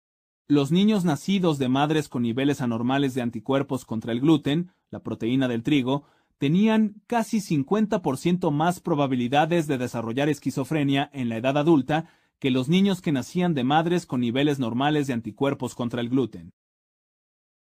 los 0.49 0.72
niños 0.72 1.05
nacidos 1.05 1.61
de 1.61 1.68
madres 1.68 2.09
con 2.09 2.22
niveles 2.22 2.61
anormales 2.61 3.14
de 3.14 3.22
anticuerpos 3.22 3.84
contra 3.84 4.11
el 4.11 4.18
gluten, 4.18 4.72
la 4.90 5.05
proteína 5.05 5.47
del 5.47 5.62
trigo, 5.62 6.03
tenían 6.38 7.01
casi 7.07 7.38
50% 7.38 8.51
más 8.51 8.80
probabilidades 8.80 9.68
de 9.68 9.78
desarrollar 9.78 10.28
esquizofrenia 10.28 11.11
en 11.12 11.28
la 11.28 11.36
edad 11.36 11.57
adulta 11.57 12.07
que 12.40 12.51
los 12.51 12.68
niños 12.68 13.01
que 13.01 13.12
nacían 13.12 13.55
de 13.55 13.62
madres 13.62 14.05
con 14.05 14.20
niveles 14.20 14.59
normales 14.59 15.07
de 15.07 15.12
anticuerpos 15.12 15.76
contra 15.76 16.01
el 16.01 16.09
gluten. 16.09 16.51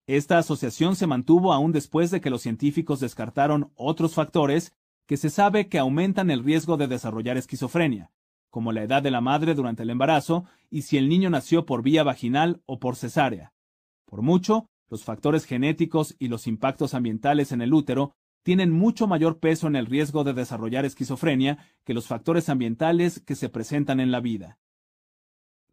Esta 0.06 0.38
asociación 0.38 0.96
se 0.96 1.08
mantuvo 1.08 1.54
aún 1.54 1.72
después 1.72 2.12
de 2.12 2.22
que 2.22 2.30
los 2.30 2.44
científicos 2.44 3.00
descartaron 3.00 3.72
otros 3.74 4.14
factores 4.14 4.76
que 5.12 5.18
se 5.18 5.30
sabe 5.30 5.68
que 5.68 5.78
aumentan 5.78 6.32
el 6.32 6.42
riesgo 6.42 6.78
de 6.78 6.88
desarrollar 6.88 7.36
esquizofrenia, 7.36 8.12
como 8.50 8.72
la 8.72 8.84
edad 8.84 9.04
de 9.04 9.12
la 9.12 9.20
madre 9.20 9.56
durante 9.56 9.84
el 9.84 9.90
embarazo 9.90 10.46
y 10.70 10.84
si 10.84 10.98
el 10.98 11.10
niño 11.10 11.30
nació 11.30 11.66
por 11.66 11.84
vía 11.84 12.02
vaginal 12.04 12.62
o 12.66 12.80
por 12.80 12.96
cesárea. 12.96 13.52
Por 14.06 14.22
mucho, 14.22 14.70
los 14.90 15.04
factores 15.04 15.44
genéticos 15.44 16.16
y 16.18 16.30
los 16.30 16.48
impactos 16.48 16.94
ambientales 16.94 17.52
en 17.52 17.62
el 17.62 17.74
útero 17.74 18.14
tienen 18.42 18.72
mucho 18.72 19.06
mayor 19.06 19.40
peso 19.40 19.68
en 19.68 19.76
el 19.76 19.86
riesgo 19.86 20.24
de 20.24 20.32
desarrollar 20.32 20.86
esquizofrenia 20.86 21.58
que 21.84 21.94
los 21.94 22.08
factores 22.08 22.48
ambientales 22.48 23.20
que 23.20 23.36
se 23.36 23.50
presentan 23.50 24.00
en 24.00 24.12
la 24.12 24.22
vida. 24.22 24.60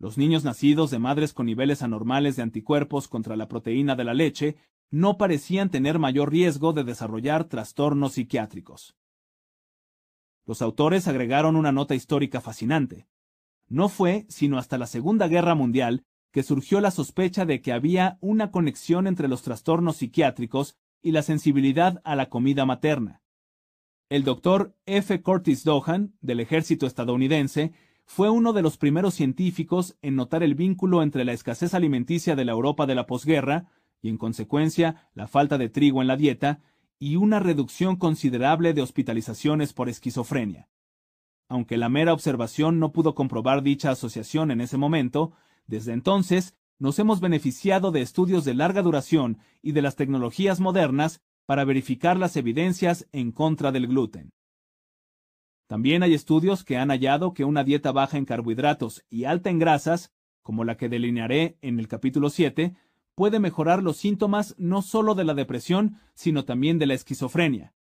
Los 0.00 0.18
niños 0.18 0.42
nacidos 0.42 0.90
de 0.90 0.98
madres 0.98 1.32
con 1.32 1.46
niveles 1.46 1.82
anormales 1.82 2.34
de 2.34 2.42
anticuerpos 2.42 3.06
contra 3.06 3.36
la 3.36 3.46
proteína 3.46 3.94
de 3.94 4.02
la 4.02 4.14
leche 4.14 4.56
no 4.90 5.16
parecían 5.16 5.70
tener 5.70 6.00
mayor 6.00 6.32
riesgo 6.32 6.72
de 6.72 6.82
desarrollar 6.82 7.44
trastornos 7.44 8.14
psiquiátricos. 8.14 8.96
Los 10.48 10.62
autores 10.62 11.06
agregaron 11.06 11.56
una 11.56 11.72
nota 11.72 11.94
histórica 11.94 12.40
fascinante. 12.40 13.06
No 13.68 13.90
fue 13.90 14.24
sino 14.30 14.56
hasta 14.56 14.78
la 14.78 14.86
Segunda 14.86 15.28
Guerra 15.28 15.54
Mundial 15.54 16.06
que 16.32 16.42
surgió 16.42 16.80
la 16.80 16.90
sospecha 16.90 17.44
de 17.44 17.60
que 17.60 17.70
había 17.70 18.16
una 18.22 18.50
conexión 18.50 19.06
entre 19.06 19.28
los 19.28 19.42
trastornos 19.42 19.98
psiquiátricos 19.98 20.74
y 21.02 21.12
la 21.12 21.20
sensibilidad 21.20 22.00
a 22.02 22.16
la 22.16 22.30
comida 22.30 22.64
materna. 22.64 23.20
El 24.08 24.24
doctor 24.24 24.74
F. 24.86 25.20
Curtis 25.20 25.64
Dohan, 25.64 26.14
del 26.22 26.40
ejército 26.40 26.86
estadounidense, 26.86 27.72
fue 28.06 28.30
uno 28.30 28.54
de 28.54 28.62
los 28.62 28.78
primeros 28.78 29.12
científicos 29.12 29.98
en 30.00 30.16
notar 30.16 30.42
el 30.42 30.54
vínculo 30.54 31.02
entre 31.02 31.26
la 31.26 31.34
escasez 31.34 31.74
alimenticia 31.74 32.36
de 32.36 32.46
la 32.46 32.52
Europa 32.52 32.86
de 32.86 32.94
la 32.94 33.04
posguerra, 33.04 33.66
y 34.00 34.08
en 34.08 34.16
consecuencia 34.16 35.10
la 35.12 35.28
falta 35.28 35.58
de 35.58 35.68
trigo 35.68 36.00
en 36.00 36.08
la 36.08 36.16
dieta, 36.16 36.62
y 36.98 37.16
una 37.16 37.40
reducción 37.40 37.96
considerable 37.96 38.74
de 38.74 38.82
hospitalizaciones 38.82 39.72
por 39.72 39.88
esquizofrenia. 39.88 40.68
Aunque 41.48 41.76
la 41.76 41.88
mera 41.88 42.12
observación 42.12 42.78
no 42.78 42.92
pudo 42.92 43.14
comprobar 43.14 43.62
dicha 43.62 43.90
asociación 43.90 44.50
en 44.50 44.60
ese 44.60 44.76
momento, 44.76 45.32
desde 45.66 45.92
entonces 45.92 46.54
nos 46.78 46.98
hemos 46.98 47.20
beneficiado 47.20 47.90
de 47.90 48.02
estudios 48.02 48.44
de 48.44 48.54
larga 48.54 48.82
duración 48.82 49.38
y 49.62 49.72
de 49.72 49.82
las 49.82 49.96
tecnologías 49.96 50.60
modernas 50.60 51.20
para 51.46 51.64
verificar 51.64 52.16
las 52.16 52.36
evidencias 52.36 53.08
en 53.12 53.32
contra 53.32 53.72
del 53.72 53.86
gluten. 53.86 54.32
También 55.66 56.02
hay 56.02 56.14
estudios 56.14 56.64
que 56.64 56.76
han 56.76 56.88
hallado 56.88 57.34
que 57.34 57.44
una 57.44 57.64
dieta 57.64 57.92
baja 57.92 58.16
en 58.16 58.24
carbohidratos 58.24 59.04
y 59.10 59.24
alta 59.24 59.50
en 59.50 59.58
grasas, 59.58 60.12
como 60.42 60.64
la 60.64 60.76
que 60.76 60.88
delinearé 60.88 61.58
en 61.60 61.78
el 61.78 61.88
capítulo 61.88 62.30
7, 62.30 62.74
puede 63.18 63.40
mejorar 63.40 63.82
los 63.82 63.96
síntomas 63.96 64.54
no 64.58 64.80
solo 64.80 65.16
de 65.16 65.24
la 65.24 65.34
depresión, 65.34 65.98
sino 66.14 66.44
también 66.44 66.78
de 66.78 66.86
la 66.86 66.94
esquizofrenia. 66.94 67.74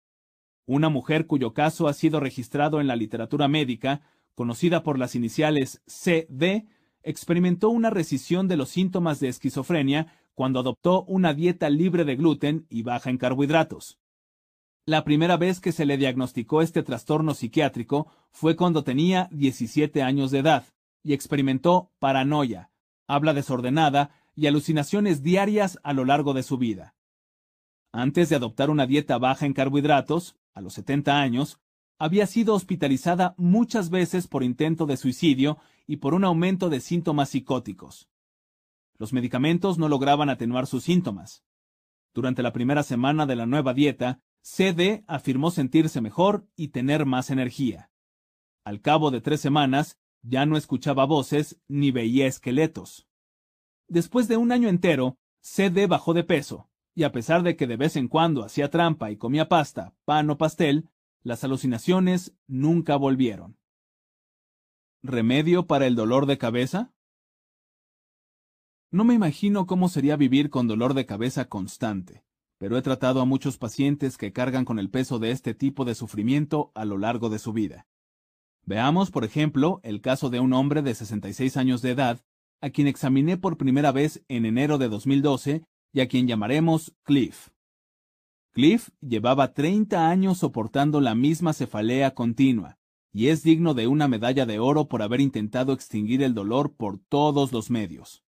Una 0.66 0.90
mujer 0.90 1.28
cuyo 1.28 1.54
caso 1.54 1.88
ha 1.88 1.94
sido 1.94 2.20
registrado 2.20 2.82
en 2.82 2.88
la 2.88 2.96
literatura 2.96 3.48
médica, 3.48 4.02
conocida 4.34 4.82
por 4.82 4.98
las 4.98 5.14
iniciales 5.14 5.84
CD, 5.86 6.66
experimentó 7.04 7.70
una 7.70 7.92
rescisión 7.92 8.48
de 8.48 8.58
los 8.58 8.70
síntomas 8.70 9.20
de 9.20 9.28
esquizofrenia 9.28 10.12
cuando 10.34 10.62
adoptó 10.62 11.04
una 11.04 11.36
dieta 11.36 11.70
libre 11.70 12.04
de 12.04 12.16
gluten 12.16 12.66
y 12.68 12.82
baja 12.82 13.12
en 13.12 13.20
carbohidratos. 13.20 14.00
La 14.88 15.04
primera 15.04 15.38
vez 15.38 15.60
que 15.60 15.72
se 15.72 15.86
le 15.86 15.98
diagnosticó 15.98 16.64
este 16.64 16.82
trastorno 16.82 17.36
psiquiátrico 17.36 18.08
fue 18.32 18.56
cuando 18.56 18.84
tenía 18.84 19.30
17 19.32 20.02
años 20.02 20.32
de 20.32 20.40
edad, 20.40 20.66
y 21.04 21.14
experimentó 21.14 21.92
paranoia, 22.00 22.72
habla 23.06 23.36
desordenada 23.36 24.10
y 24.38 24.46
alucinaciones 24.46 25.24
diarias 25.24 25.80
a 25.84 25.94
lo 25.94 26.06
largo 26.06 26.36
de 26.36 26.44
su 26.44 26.60
vida. 26.60 26.96
Antes 27.92 28.30
de 28.30 28.36
adoptar 28.36 28.70
una 28.70 28.86
dieta 28.86 29.18
baja 29.18 29.48
en 29.48 29.54
carbohidratos, 29.54 30.38
a 30.54 30.62
los 30.62 30.76
70 30.76 31.20
años, 31.20 31.60
había 31.98 32.28
sido 32.28 32.54
hospitalizada 32.54 33.34
muchas 33.38 33.90
veces 33.90 34.28
por 34.28 34.44
intento 34.44 34.86
de 34.86 34.96
suicidio 34.96 35.58
y 35.88 35.98
por 35.98 36.14
un 36.14 36.24
aumento 36.24 36.70
de 36.70 36.82
síntomas 36.82 37.30
psicóticos. 37.30 38.10
Los 39.00 39.12
medicamentos 39.12 39.80
no 39.80 39.90
lograban 39.90 40.30
atenuar 40.30 40.68
sus 40.68 40.84
síntomas. 40.84 41.44
Durante 42.14 42.44
la 42.44 42.54
primera 42.54 42.84
semana 42.84 43.26
de 43.26 43.36
la 43.36 43.48
nueva 43.48 43.74
dieta, 43.74 44.22
CD 44.42 45.04
afirmó 45.08 45.50
sentirse 45.50 46.00
mejor 46.00 46.48
y 46.56 46.68
tener 46.68 47.08
más 47.08 47.32
energía. 47.32 47.90
Al 48.64 48.82
cabo 48.82 49.10
de 49.10 49.22
tres 49.22 49.42
semanas, 49.42 49.98
ya 50.22 50.46
no 50.46 50.58
escuchaba 50.58 51.06
voces 51.06 51.60
ni 51.68 51.90
veía 51.90 52.28
esqueletos. 52.28 53.07
Después 53.88 54.28
de 54.28 54.38
un 54.38 54.52
año 54.52 54.68
entero, 54.68 55.18
CD 55.40 55.88
bajó 55.88 56.14
de 56.14 56.24
peso, 56.24 56.70
y 56.94 57.04
a 57.04 57.12
pesar 57.12 57.44
de 57.44 57.56
que 57.56 57.68
de 57.68 57.78
vez 57.78 57.96
en 57.96 58.08
cuando 58.08 58.44
hacía 58.44 58.70
trampa 58.70 59.12
y 59.12 59.18
comía 59.18 59.48
pasta, 59.48 59.94
pan 60.04 60.30
o 60.30 60.38
pastel, 60.38 60.90
las 61.24 61.44
alucinaciones 61.44 62.36
nunca 62.48 62.96
volvieron. 62.96 63.58
¿Remedio 65.04 65.68
para 65.68 65.86
el 65.86 65.96
dolor 65.96 66.26
de 66.26 66.38
cabeza? 66.38 66.94
No 68.92 69.04
me 69.04 69.14
imagino 69.14 69.68
cómo 69.68 69.90
sería 69.90 70.16
vivir 70.16 70.50
con 70.50 70.68
dolor 70.68 70.94
de 70.94 71.06
cabeza 71.06 71.46
constante, 71.46 72.24
pero 72.58 72.78
he 72.78 72.82
tratado 72.82 73.22
a 73.22 73.26
muchos 73.26 73.58
pacientes 73.58 74.18
que 74.18 74.34
cargan 74.34 74.66
con 74.66 74.80
el 74.80 74.90
peso 74.90 75.20
de 75.20 75.32
este 75.32 75.54
tipo 75.54 75.86
de 75.86 75.96
sufrimiento 75.96 76.72
a 76.74 76.84
lo 76.84 76.98
largo 76.98 77.30
de 77.30 77.40
su 77.40 77.54
vida. 77.54 77.88
Veamos, 78.64 79.12
por 79.12 79.24
ejemplo, 79.24 79.80
el 79.84 80.02
caso 80.02 80.30
de 80.30 80.40
un 80.40 80.52
hombre 80.52 80.82
de 80.82 80.94
66 80.96 81.56
años 81.56 81.82
de 81.82 81.92
edad, 81.92 82.26
a 82.62 82.70
quien 82.70 82.88
examiné 82.88 83.38
por 83.38 83.58
primera 83.58 83.92
vez 83.92 84.24
en 84.28 84.46
enero 84.46 84.78
de 84.78 84.90
2012 84.90 85.64
y 85.94 86.00
a 86.02 86.08
quien 86.08 86.28
llamaremos 86.28 86.94
Cliff. 87.04 87.50
Cliff 88.52 88.90
llevaba 89.02 89.54
30 89.54 90.10
años 90.10 90.40
soportando 90.40 91.00
la 91.00 91.14
misma 91.14 91.54
cefalea 91.54 92.16
continua, 92.16 92.78
y 93.12 93.28
es 93.28 93.44
digno 93.44 93.74
de 93.74 93.88
una 93.88 94.08
medalla 94.08 94.46
de 94.46 94.60
oro 94.60 94.88
por 94.88 95.02
haber 95.02 95.22
intentado 95.22 95.74
extinguir 95.74 96.24
el 96.24 96.34
dolor 96.34 96.76
por 96.76 97.00
todos 97.00 97.52
los 97.52 97.70
medios. 97.70 98.24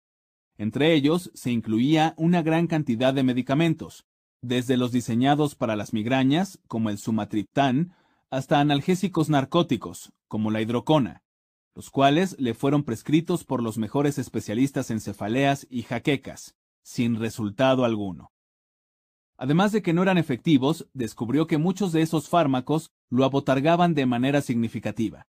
Entre 0.58 0.94
ellos 0.94 1.30
se 1.34 1.50
incluía 1.50 2.14
una 2.16 2.42
gran 2.42 2.66
cantidad 2.66 3.14
de 3.14 3.22
medicamentos, 3.22 4.04
desde 4.42 4.76
los 4.76 4.92
diseñados 4.92 5.54
para 5.54 5.76
las 5.76 5.92
migrañas, 5.92 6.60
como 6.66 6.90
el 6.90 6.98
sumatriptán, 6.98 7.92
hasta 8.30 8.60
analgésicos 8.60 9.28
narcóticos, 9.28 10.12
como 10.28 10.50
la 10.50 10.60
hidrocona, 10.60 11.22
los 11.76 11.90
cuales 11.90 12.36
le 12.38 12.54
fueron 12.54 12.84
prescritos 12.84 13.44
por 13.44 13.62
los 13.62 13.76
mejores 13.76 14.16
especialistas 14.16 14.90
en 14.90 14.98
cefaleas 14.98 15.66
y 15.68 15.82
jaquecas, 15.82 16.56
sin 16.82 17.16
resultado 17.16 17.84
alguno. 17.84 18.32
Además 19.36 19.72
de 19.72 19.82
que 19.82 19.92
no 19.92 20.02
eran 20.02 20.16
efectivos, 20.16 20.88
descubrió 20.94 21.46
que 21.46 21.58
muchos 21.58 21.92
de 21.92 22.00
esos 22.00 22.30
fármacos 22.30 22.92
lo 23.10 23.26
abotargaban 23.26 23.92
de 23.92 24.06
manera 24.06 24.40
significativa. 24.40 25.26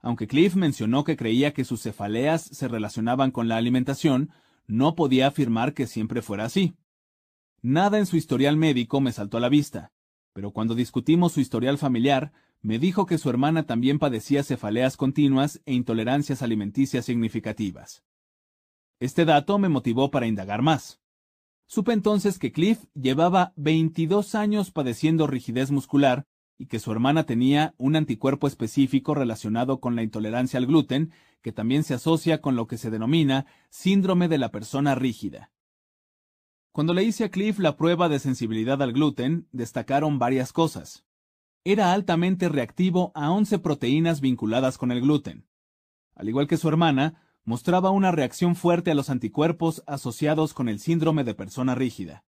Aunque 0.00 0.26
Cliff 0.26 0.56
mencionó 0.56 1.04
que 1.04 1.16
creía 1.16 1.54
que 1.54 1.64
sus 1.64 1.80
cefaleas 1.80 2.42
se 2.42 2.66
relacionaban 2.66 3.30
con 3.30 3.46
la 3.46 3.56
alimentación, 3.56 4.30
no 4.66 4.96
podía 4.96 5.28
afirmar 5.28 5.74
que 5.74 5.86
siempre 5.86 6.22
fuera 6.22 6.46
así. 6.46 6.74
Nada 7.60 7.98
en 7.98 8.06
su 8.06 8.16
historial 8.16 8.56
médico 8.56 9.00
me 9.00 9.12
saltó 9.12 9.36
a 9.36 9.40
la 9.40 9.48
vista, 9.48 9.92
pero 10.32 10.50
cuando 10.50 10.74
discutimos 10.74 11.30
su 11.30 11.40
historial 11.40 11.78
familiar, 11.78 12.32
me 12.62 12.78
dijo 12.78 13.06
que 13.06 13.18
su 13.18 13.28
hermana 13.28 13.64
también 13.64 13.98
padecía 13.98 14.44
cefaleas 14.44 14.96
continuas 14.96 15.60
e 15.66 15.74
intolerancias 15.74 16.42
alimenticias 16.42 17.04
significativas. 17.04 18.04
Este 19.00 19.24
dato 19.24 19.58
me 19.58 19.68
motivó 19.68 20.12
para 20.12 20.28
indagar 20.28 20.62
más. 20.62 21.00
Supe 21.66 21.92
entonces 21.92 22.38
que 22.38 22.52
Cliff 22.52 22.84
llevaba 22.94 23.52
22 23.56 24.36
años 24.36 24.70
padeciendo 24.70 25.26
rigidez 25.26 25.72
muscular 25.72 26.24
y 26.56 26.66
que 26.66 26.78
su 26.78 26.92
hermana 26.92 27.24
tenía 27.24 27.74
un 27.78 27.96
anticuerpo 27.96 28.46
específico 28.46 29.14
relacionado 29.14 29.80
con 29.80 29.96
la 29.96 30.04
intolerancia 30.04 30.58
al 30.58 30.66
gluten, 30.66 31.10
que 31.40 31.50
también 31.50 31.82
se 31.82 31.94
asocia 31.94 32.40
con 32.40 32.54
lo 32.54 32.68
que 32.68 32.78
se 32.78 32.90
denomina 32.90 33.46
síndrome 33.70 34.28
de 34.28 34.38
la 34.38 34.52
persona 34.52 34.94
rígida. 34.94 35.50
Cuando 36.70 36.94
le 36.94 37.02
hice 37.02 37.24
a 37.24 37.30
Cliff 37.30 37.58
la 37.58 37.76
prueba 37.76 38.08
de 38.08 38.20
sensibilidad 38.20 38.80
al 38.80 38.92
gluten, 38.92 39.48
destacaron 39.50 40.20
varias 40.20 40.52
cosas. 40.52 41.04
Era 41.64 41.92
altamente 41.92 42.48
reactivo 42.48 43.12
a 43.14 43.30
11 43.30 43.60
proteínas 43.60 44.20
vinculadas 44.20 44.78
con 44.78 44.90
el 44.90 45.00
gluten. 45.00 45.46
Al 46.16 46.28
igual 46.28 46.48
que 46.48 46.56
su 46.56 46.68
hermana, 46.68 47.22
mostraba 47.44 47.90
una 47.90 48.10
reacción 48.10 48.56
fuerte 48.56 48.90
a 48.90 48.94
los 48.94 49.10
anticuerpos 49.10 49.84
asociados 49.86 50.54
con 50.54 50.68
el 50.68 50.80
síndrome 50.80 51.22
de 51.22 51.34
persona 51.34 51.76
rígida. 51.76 52.24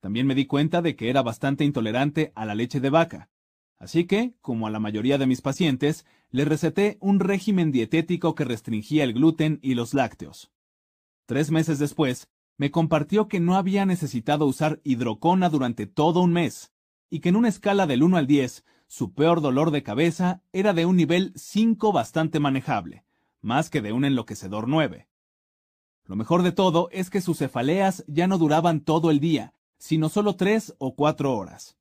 También 0.00 0.26
me 0.26 0.34
di 0.34 0.46
cuenta 0.46 0.82
de 0.82 0.96
que 0.96 1.08
era 1.08 1.22
bastante 1.22 1.64
intolerante 1.64 2.32
a 2.34 2.44
la 2.46 2.56
leche 2.56 2.80
de 2.80 2.90
vaca. 2.90 3.30
Así 3.78 4.06
que, 4.06 4.34
como 4.40 4.66
a 4.66 4.70
la 4.70 4.80
mayoría 4.80 5.18
de 5.18 5.26
mis 5.28 5.40
pacientes, 5.40 6.04
le 6.30 6.44
receté 6.44 6.98
un 7.00 7.20
régimen 7.20 7.70
dietético 7.70 8.34
que 8.34 8.44
restringía 8.44 9.04
el 9.04 9.12
gluten 9.12 9.60
y 9.62 9.74
los 9.74 9.94
lácteos. 9.94 10.50
Tres 11.26 11.52
meses 11.52 11.78
después, 11.78 12.28
me 12.56 12.72
compartió 12.72 13.28
que 13.28 13.38
no 13.38 13.54
había 13.54 13.86
necesitado 13.86 14.46
usar 14.46 14.80
hidrocona 14.82 15.48
durante 15.48 15.86
todo 15.86 16.22
un 16.22 16.32
mes, 16.32 16.72
y 17.10 17.20
que 17.20 17.28
en 17.28 17.36
una 17.36 17.48
escala 17.48 17.86
del 17.86 18.02
1 18.02 18.16
al 18.16 18.26
10, 18.26 18.64
su 18.86 19.14
peor 19.14 19.40
dolor 19.40 19.70
de 19.70 19.82
cabeza 19.82 20.42
era 20.52 20.72
de 20.72 20.86
un 20.86 20.96
nivel 20.96 21.32
5 21.36 21.92
bastante 21.92 22.40
manejable 22.40 23.04
más 23.40 23.70
que 23.70 23.80
de 23.80 23.92
un 23.92 24.04
enloquecedor 24.04 24.68
nueve. 24.68 25.08
Lo 26.04 26.16
mejor 26.16 26.42
de 26.42 26.52
todo 26.52 26.88
es 26.90 27.10
que 27.10 27.20
sus 27.20 27.38
cefaleas 27.38 28.04
ya 28.06 28.26
no 28.26 28.38
duraban 28.38 28.80
todo 28.80 29.10
el 29.10 29.20
día, 29.20 29.54
sino 29.78 30.08
solo 30.08 30.36
tres 30.36 30.74
o 30.78 30.94
cuatro 30.94 31.36
horas. 31.36 31.76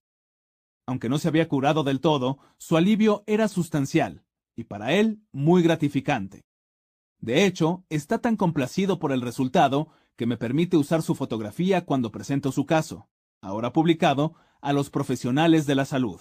Aunque 0.85 1.09
no 1.09 1.17
se 1.17 1.27
había 1.27 1.47
curado 1.47 1.83
del 1.83 1.99
todo, 1.99 2.39
su 2.57 2.77
alivio 2.77 3.23
era 3.25 3.47
sustancial, 3.47 4.23
y 4.55 4.65
para 4.65 4.93
él 4.93 5.21
muy 5.31 5.61
gratificante. 5.61 6.45
De 7.19 7.45
hecho, 7.45 7.83
está 7.89 8.19
tan 8.19 8.35
complacido 8.35 8.99
por 8.99 9.11
el 9.11 9.21
resultado 9.21 9.89
que 10.15 10.25
me 10.25 10.37
permite 10.37 10.77
usar 10.77 11.01
su 11.01 11.15
fotografía 11.15 11.85
cuando 11.85 12.11
presento 12.11 12.51
su 12.51 12.65
caso, 12.65 13.07
ahora 13.41 13.73
publicado, 13.73 14.35
a 14.61 14.73
los 14.73 14.89
profesionales 14.89 15.65
de 15.65 15.75
la 15.75 15.85
salud. 15.85 16.19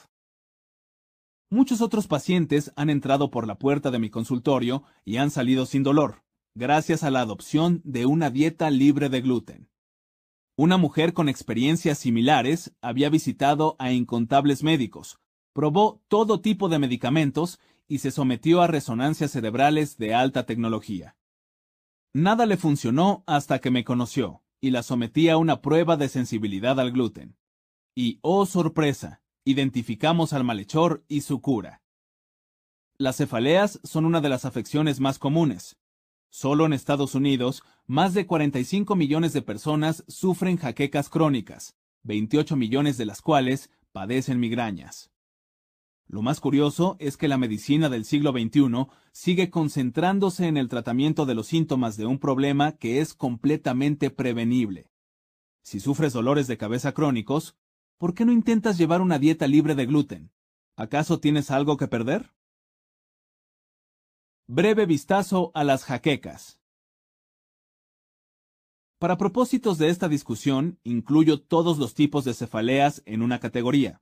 Muchos 1.50 1.80
otros 1.80 2.06
pacientes 2.06 2.72
han 2.76 2.90
entrado 2.90 3.30
por 3.30 3.46
la 3.46 3.58
puerta 3.58 3.90
de 3.90 3.98
mi 3.98 4.10
consultorio 4.10 4.82
y 5.04 5.16
han 5.18 5.30
salido 5.30 5.64
sin 5.64 5.82
dolor, 5.82 6.24
gracias 6.54 7.02
a 7.04 7.10
la 7.10 7.20
adopción 7.20 7.80
de 7.84 8.06
una 8.06 8.30
dieta 8.30 8.70
libre 8.70 9.08
de 9.08 9.20
gluten. 9.20 9.68
Una 10.56 10.76
mujer 10.76 11.12
con 11.12 11.28
experiencias 11.28 11.98
similares 11.98 12.74
había 12.80 13.10
visitado 13.10 13.76
a 13.78 13.92
incontables 13.92 14.62
médicos, 14.62 15.18
probó 15.52 16.02
todo 16.08 16.40
tipo 16.40 16.68
de 16.68 16.78
medicamentos 16.78 17.60
y 17.86 17.98
se 17.98 18.10
sometió 18.10 18.62
a 18.62 18.66
resonancias 18.66 19.30
cerebrales 19.30 19.98
de 19.98 20.14
alta 20.14 20.46
tecnología. 20.46 21.16
Nada 22.12 22.46
le 22.46 22.56
funcionó 22.56 23.22
hasta 23.26 23.60
que 23.60 23.70
me 23.70 23.84
conoció 23.84 24.42
y 24.66 24.72
la 24.72 24.82
sometí 24.82 25.28
a 25.28 25.36
una 25.36 25.62
prueba 25.62 25.96
de 25.96 26.08
sensibilidad 26.08 26.80
al 26.80 26.90
gluten. 26.90 27.36
Y, 27.94 28.18
oh 28.22 28.46
sorpresa, 28.46 29.22
identificamos 29.44 30.32
al 30.32 30.42
malhechor 30.42 31.04
y 31.06 31.20
su 31.20 31.40
cura. 31.40 31.82
Las 32.98 33.18
cefaleas 33.18 33.78
son 33.84 34.06
una 34.06 34.20
de 34.20 34.28
las 34.28 34.44
afecciones 34.44 34.98
más 34.98 35.20
comunes. 35.20 35.76
Solo 36.30 36.66
en 36.66 36.72
Estados 36.72 37.14
Unidos, 37.14 37.62
más 37.86 38.12
de 38.12 38.26
45 38.26 38.96
millones 38.96 39.32
de 39.32 39.42
personas 39.42 40.02
sufren 40.08 40.56
jaquecas 40.56 41.10
crónicas, 41.10 41.76
28 42.02 42.56
millones 42.56 42.96
de 42.96 43.06
las 43.06 43.22
cuales 43.22 43.70
padecen 43.92 44.40
migrañas. 44.40 45.12
Lo 46.08 46.22
más 46.22 46.40
curioso 46.40 46.96
es 47.00 47.16
que 47.16 47.26
la 47.26 47.36
medicina 47.36 47.88
del 47.88 48.04
siglo 48.04 48.30
XXI 48.30 48.86
sigue 49.10 49.50
concentrándose 49.50 50.46
en 50.46 50.56
el 50.56 50.68
tratamiento 50.68 51.26
de 51.26 51.34
los 51.34 51.48
síntomas 51.48 51.96
de 51.96 52.06
un 52.06 52.18
problema 52.18 52.72
que 52.72 53.00
es 53.00 53.12
completamente 53.12 54.10
prevenible. 54.10 54.88
Si 55.62 55.80
sufres 55.80 56.12
dolores 56.12 56.46
de 56.46 56.58
cabeza 56.58 56.92
crónicos, 56.92 57.56
¿por 57.98 58.14
qué 58.14 58.24
no 58.24 58.30
intentas 58.30 58.78
llevar 58.78 59.00
una 59.00 59.18
dieta 59.18 59.48
libre 59.48 59.74
de 59.74 59.86
gluten? 59.86 60.30
¿Acaso 60.76 61.18
tienes 61.18 61.50
algo 61.50 61.76
que 61.76 61.88
perder? 61.88 62.32
Breve 64.46 64.86
vistazo 64.86 65.50
a 65.54 65.64
las 65.64 65.82
jaquecas. 65.82 66.60
Para 68.98 69.18
propósitos 69.18 69.76
de 69.76 69.88
esta 69.88 70.08
discusión, 70.08 70.78
incluyo 70.84 71.42
todos 71.42 71.78
los 71.78 71.94
tipos 71.94 72.24
de 72.24 72.32
cefaleas 72.32 73.02
en 73.06 73.22
una 73.22 73.40
categoría. 73.40 74.00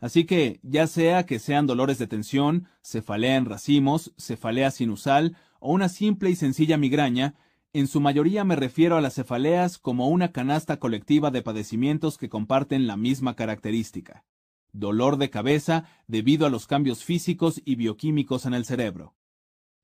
Así 0.00 0.24
que, 0.24 0.60
ya 0.62 0.86
sea 0.86 1.24
que 1.24 1.38
sean 1.38 1.66
dolores 1.66 1.98
de 1.98 2.06
tensión, 2.06 2.68
cefalea 2.82 3.36
en 3.36 3.46
racimos, 3.46 4.12
cefalea 4.18 4.70
sinusal 4.70 5.36
o 5.58 5.72
una 5.72 5.88
simple 5.88 6.30
y 6.30 6.36
sencilla 6.36 6.76
migraña, 6.76 7.34
en 7.72 7.88
su 7.88 8.00
mayoría 8.00 8.44
me 8.44 8.56
refiero 8.56 8.96
a 8.96 9.00
las 9.00 9.14
cefaleas 9.14 9.78
como 9.78 10.08
una 10.08 10.32
canasta 10.32 10.78
colectiva 10.78 11.30
de 11.30 11.42
padecimientos 11.42 12.16
que 12.16 12.28
comparten 12.28 12.86
la 12.86 12.96
misma 12.96 13.36
característica. 13.36 14.24
Dolor 14.72 15.16
de 15.16 15.30
cabeza 15.30 15.84
debido 16.06 16.46
a 16.46 16.50
los 16.50 16.66
cambios 16.66 17.04
físicos 17.04 17.60
y 17.64 17.74
bioquímicos 17.74 18.46
en 18.46 18.54
el 18.54 18.64
cerebro. 18.64 19.14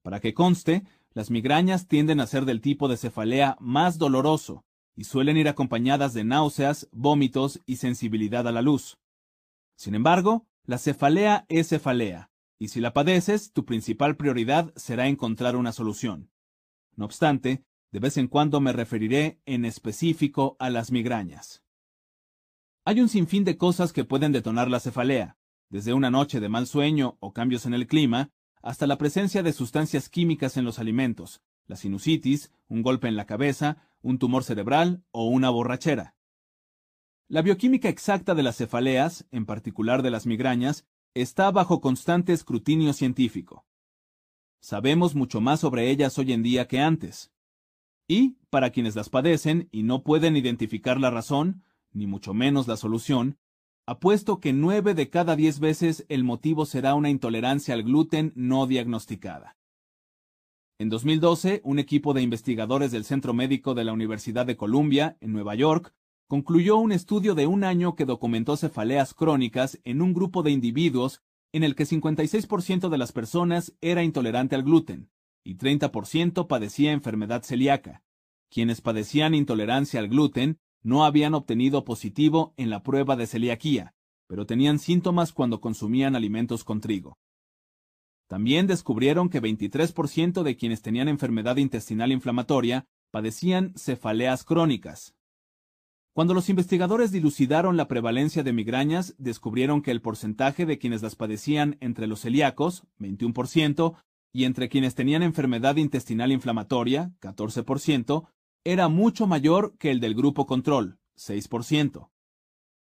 Para 0.03 0.21
que 0.21 0.35
conste, 0.35 0.85
las 1.13 1.31
migrañas 1.31 1.87
tienden 1.87 2.21
a 2.21 2.27
ser 2.27 2.45
del 2.45 2.61
tipo 2.61 2.89
de 2.89 2.97
cefalea 2.97 3.57
más 3.61 3.99
doloroso 3.99 4.65
y 4.97 5.05
suelen 5.05 5.37
ir 5.37 5.49
acompañadas 5.49 6.15
de 6.15 6.25
náuseas, 6.25 6.89
vómitos 6.93 7.61
y 7.67 7.77
sensibilidad 7.77 8.47
a 8.49 8.53
la 8.53 8.63
luz. 8.63 8.99
Sin 9.83 9.97
embargo, 9.97 10.47
la 10.65 10.79
cefalea 10.79 11.45
es 11.49 11.71
cefalea, 11.71 12.31
y 12.57 12.69
si 12.69 12.81
la 12.81 12.93
padeces, 12.93 13.53
tu 13.53 13.65
principal 13.65 14.17
prioridad 14.17 14.73
será 14.77 15.09
encontrar 15.09 15.57
una 15.57 15.73
solución. 15.73 16.31
No 16.95 17.05
obstante, 17.05 17.65
de 17.91 17.99
vez 17.99 18.17
en 18.17 18.29
cuando 18.29 18.61
me 18.61 18.73
referiré 18.73 19.41
en 19.45 19.65
específico 19.65 20.57
a 20.61 20.71
las 20.71 20.93
migrañas. 20.93 21.65
Hay 22.85 23.01
un 23.01 23.09
sinfín 23.09 23.43
de 23.43 23.57
cosas 23.57 23.93
que 23.93 24.05
pueden 24.05 24.31
detonar 24.31 24.71
la 24.71 24.79
cefalea, 24.79 25.37
desde 25.69 25.95
una 25.95 26.13
noche 26.13 26.39
de 26.39 26.49
mal 26.49 26.69
sueño 26.69 27.17
o 27.19 27.33
cambios 27.33 27.67
en 27.67 27.75
el 27.75 27.89
clima, 27.89 28.31
hasta 28.63 28.87
la 28.87 28.99
presencia 28.99 29.43
de 29.43 29.53
sustancias 29.53 30.09
químicas 30.09 30.57
en 30.57 30.65
los 30.65 30.79
alimentos, 30.79 31.43
la 31.67 31.75
sinusitis, 31.75 32.53
un 32.69 32.83
golpe 32.83 33.09
en 33.09 33.17
la 33.17 33.27
cabeza, 33.27 33.79
un 34.01 34.21
tumor 34.21 34.45
cerebral 34.45 35.03
o 35.11 35.27
una 35.27 35.51
borrachera. 35.51 36.15
La 37.33 37.41
bioquímica 37.41 37.89
exacta 37.89 38.35
de 38.35 38.43
las 38.43 38.59
cefaleas, 38.59 39.27
en 39.31 39.47
particular 39.47 40.03
de 40.03 40.11
las 40.11 40.27
migrañas, 40.27 40.85
está 41.15 41.51
bajo 41.51 41.81
constante 41.81 42.35
escrutinio 42.35 42.93
científico. 42.93 43.65
Sabemos 44.61 45.15
mucho 45.15 45.41
más 45.41 45.61
sobre 45.61 45.89
ellas 45.89 46.19
hoy 46.19 46.35
en 46.35 46.43
día 46.43 46.69
que 46.69 46.81
antes. 46.81 47.33
Y, 48.07 48.37
para 48.51 48.69
quienes 48.69 48.97
las 48.97 49.09
padecen 49.09 49.71
y 49.73 49.83
no 49.83 50.03
pueden 50.03 50.37
identificar 50.37 51.01
la 51.01 51.09
razón, 51.09 51.63
ni 51.91 52.07
mucho 52.07 52.35
menos 52.35 52.69
la 52.69 52.77
solución, 52.77 53.39
apuesto 53.87 54.39
que 54.39 54.53
nueve 54.53 54.93
de 54.93 55.09
cada 55.09 55.35
diez 55.35 55.59
veces 55.59 56.05
el 56.11 56.25
motivo 56.25 56.67
será 56.67 56.95
una 56.95 57.09
intolerancia 57.09 57.73
al 57.73 57.83
gluten 57.83 58.35
no 58.37 58.67
diagnosticada. 58.67 59.57
En 60.79 60.91
2012, 60.91 61.63
un 61.65 61.79
equipo 61.79 62.13
de 62.13 62.21
investigadores 62.21 62.93
del 62.93 63.05
Centro 63.05 63.33
Médico 63.33 63.73
de 63.73 63.85
la 63.85 63.95
Universidad 63.95 64.45
de 64.45 64.59
Columbia, 64.59 65.17
en 65.23 65.33
Nueva 65.33 65.55
York, 65.55 65.95
concluyó 66.33 66.79
un 66.79 66.93
estudio 66.93 67.35
de 67.35 67.47
un 67.47 67.63
año 67.63 67.95
que 67.95 68.07
documentó 68.07 68.57
cefaleas 68.57 69.13
crónicas 69.13 69.79
en 69.85 70.01
un 70.01 70.15
grupo 70.15 70.43
de 70.43 70.51
individuos 70.51 71.21
en 71.53 71.63
el 71.63 71.75
que 71.75 71.85
56% 71.85 72.89
de 72.89 72.97
las 72.97 73.13
personas 73.13 73.77
era 73.83 74.03
intolerante 74.03 74.55
al 74.55 74.63
gluten 74.63 75.11
y 75.45 75.59
30% 75.59 76.47
padecía 76.47 76.93
enfermedad 76.93 77.43
celíaca. 77.43 78.03
Quienes 78.49 78.81
padecían 78.81 79.35
intolerancia 79.35 80.01
al 80.01 80.09
gluten 80.09 80.59
no 80.83 81.05
habían 81.05 81.35
obtenido 81.35 81.85
positivo 81.85 82.55
en 82.57 82.71
la 82.71 82.83
prueba 82.83 83.15
de 83.15 83.27
celiaquía, 83.27 83.95
pero 84.27 84.47
tenían 84.47 84.79
síntomas 84.79 85.35
cuando 85.35 85.61
consumían 85.61 86.17
alimentos 86.17 86.65
con 86.65 86.81
trigo. 86.81 87.19
También 88.27 88.67
descubrieron 88.67 89.29
que 89.29 89.43
23% 89.43 90.43
de 90.43 90.57
quienes 90.57 90.81
tenían 90.81 91.09
enfermedad 91.09 91.59
intestinal 91.59 92.11
inflamatoria 92.11 92.87
padecían 93.11 93.75
cefaleas 93.77 94.45
crónicas. 94.45 95.15
Cuando 96.13 96.35
los 96.35 96.51
investigadores 96.51 97.11
dilucidaron 97.11 97.79
la 97.79 97.89
prevalencia 97.89 98.43
de 98.43 98.53
migrañas, 98.53 99.15
descubrieron 99.17 99.81
que 99.81 99.91
el 99.91 100.03
porcentaje 100.03 100.67
de 100.67 100.79
quienes 100.79 101.03
las 101.03 101.17
padecían 101.17 101.79
entre 101.81 102.07
los 102.07 102.21
celíacos, 102.21 102.85
21%, 102.99 103.95
y 104.31 104.45
entre 104.45 104.69
quienes 104.69 104.95
tenían 104.95 105.23
enfermedad 105.23 105.77
intestinal 105.77 106.31
inflamatoria, 106.31 107.13
14%, 107.21 108.29
era 108.65 108.89
mucho 108.89 109.27
mayor 109.27 109.77
que 109.79 109.91
el 109.91 110.01
del 110.01 110.15
grupo 110.15 110.47
control, 110.47 110.99
6%. 111.17 112.11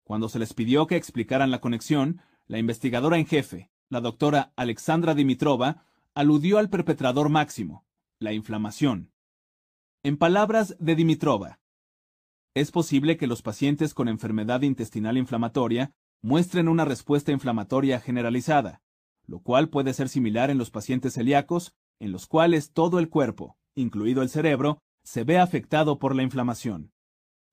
Cuando 0.02 0.28
se 0.28 0.40
les 0.40 0.52
pidió 0.52 0.88
que 0.88 0.96
explicaran 0.96 1.52
la 1.52 1.60
conexión, 1.60 2.20
la 2.46 2.58
investigadora 2.58 3.18
en 3.18 3.26
jefe, 3.26 3.70
la 3.88 4.00
doctora 4.00 4.52
Alexandra 4.56 5.14
Dimitrova, 5.14 5.86
aludió 6.14 6.58
al 6.58 6.70
perpetrador 6.70 7.28
máximo, 7.28 7.86
la 8.18 8.32
inflamación. 8.32 9.12
En 10.02 10.16
palabras 10.16 10.76
de 10.80 10.96
Dimitrova, 10.96 11.60
es 12.54 12.70
posible 12.70 13.16
que 13.16 13.26
los 13.26 13.42
pacientes 13.42 13.94
con 13.94 14.08
enfermedad 14.08 14.62
intestinal 14.62 15.16
inflamatoria 15.16 15.92
muestren 16.20 16.68
una 16.68 16.84
respuesta 16.84 17.32
inflamatoria 17.32 18.00
generalizada, 18.00 18.82
lo 19.26 19.40
cual 19.40 19.68
puede 19.68 19.94
ser 19.94 20.08
similar 20.08 20.50
en 20.50 20.58
los 20.58 20.70
pacientes 20.70 21.14
celíacos, 21.14 21.72
en 21.98 22.12
los 22.12 22.26
cuales 22.26 22.72
todo 22.72 22.98
el 22.98 23.08
cuerpo, 23.08 23.56
incluido 23.74 24.22
el 24.22 24.28
cerebro, 24.28 24.78
se 25.02 25.24
ve 25.24 25.38
afectado 25.38 25.98
por 25.98 26.14
la 26.14 26.22
inflamación. 26.22 26.92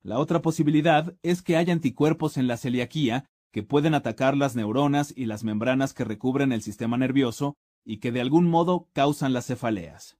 La 0.02 0.18
otra 0.18 0.40
posibilidad 0.42 1.16
es 1.22 1.42
que 1.42 1.56
haya 1.56 1.72
anticuerpos 1.72 2.36
en 2.36 2.46
la 2.46 2.56
celiaquía 2.56 3.26
que 3.52 3.62
pueden 3.62 3.94
atacar 3.94 4.36
las 4.36 4.54
neuronas 4.54 5.12
y 5.16 5.26
las 5.26 5.44
membranas 5.44 5.92
que 5.92 6.04
recubren 6.04 6.52
el 6.52 6.62
sistema 6.62 6.96
nervioso 6.96 7.56
y 7.84 7.98
que 7.98 8.12
de 8.12 8.20
algún 8.20 8.48
modo 8.48 8.88
causan 8.92 9.32
las 9.32 9.46
cefaleas. 9.46 10.18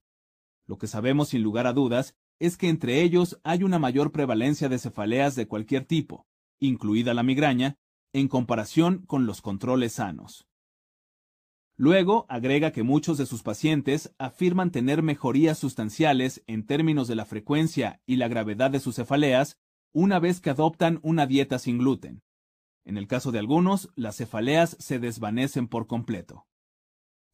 Lo 0.66 0.78
que 0.78 0.87
sabemos 0.87 1.28
sin 1.28 1.43
lugar 1.43 1.66
a 1.66 1.72
dudas 1.72 2.16
es 2.41 2.57
que 2.57 2.68
entre 2.68 3.03
ellos 3.03 3.38
hay 3.45 3.62
una 3.62 3.78
mayor 3.78 4.11
prevalencia 4.11 4.68
de 4.68 4.78
cefaleas 4.78 5.36
de 5.36 5.47
cualquier 5.47 5.84
tipo, 5.84 6.26
incluida 6.59 7.14
la 7.14 7.22
migraña, 7.22 7.76
en 8.12 8.26
comparación 8.26 9.05
con 9.07 9.26
los 9.26 9.41
controles 9.43 9.93
sanos. 9.93 10.49
Luego 11.76 12.26
agrega 12.28 12.72
que 12.72 12.82
muchos 12.82 13.16
de 13.18 13.26
sus 13.26 13.43
pacientes 13.43 14.14
afirman 14.18 14.70
tener 14.70 15.03
mejorías 15.03 15.59
sustanciales 15.59 16.43
en 16.47 16.66
términos 16.66 17.09
de 17.09 17.14
la 17.14 17.24
frecuencia 17.24 18.03
y 18.05 18.16
la 18.16 18.28
gravedad 18.28 18.70
de 18.70 18.80
sus 18.80 18.97
cefaleas 18.97 19.59
una 19.93 20.18
vez 20.18 20.41
que 20.41 20.51
adoptan 20.51 20.99
una 21.03 21.26
dieta 21.26 21.59
sin 21.59 21.78
gluten. 21.78 22.22
En 22.84 22.97
el 22.97 23.07
caso 23.07 23.32
de 23.32 23.38
algunos, 23.38 23.91
las 23.95 24.16
cefaleas 24.16 24.76
se 24.78 24.99
desvanecen 24.99 25.68
por 25.68 25.86
completo. 25.86 26.47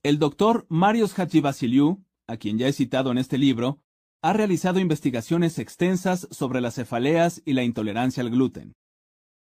El 0.02 0.18
doctor 0.18 0.66
Marios 0.68 1.18
Hachivasiliou, 1.18 2.04
a 2.26 2.36
quien 2.36 2.58
ya 2.58 2.68
he 2.68 2.72
citado 2.72 3.10
en 3.10 3.18
este 3.18 3.38
libro, 3.38 3.80
ha 4.26 4.32
realizado 4.32 4.80
investigaciones 4.80 5.56
extensas 5.60 6.26
sobre 6.32 6.60
las 6.60 6.74
cefaleas 6.74 7.42
y 7.44 7.52
la 7.52 7.62
intolerancia 7.62 8.24
al 8.24 8.30
gluten. 8.30 8.74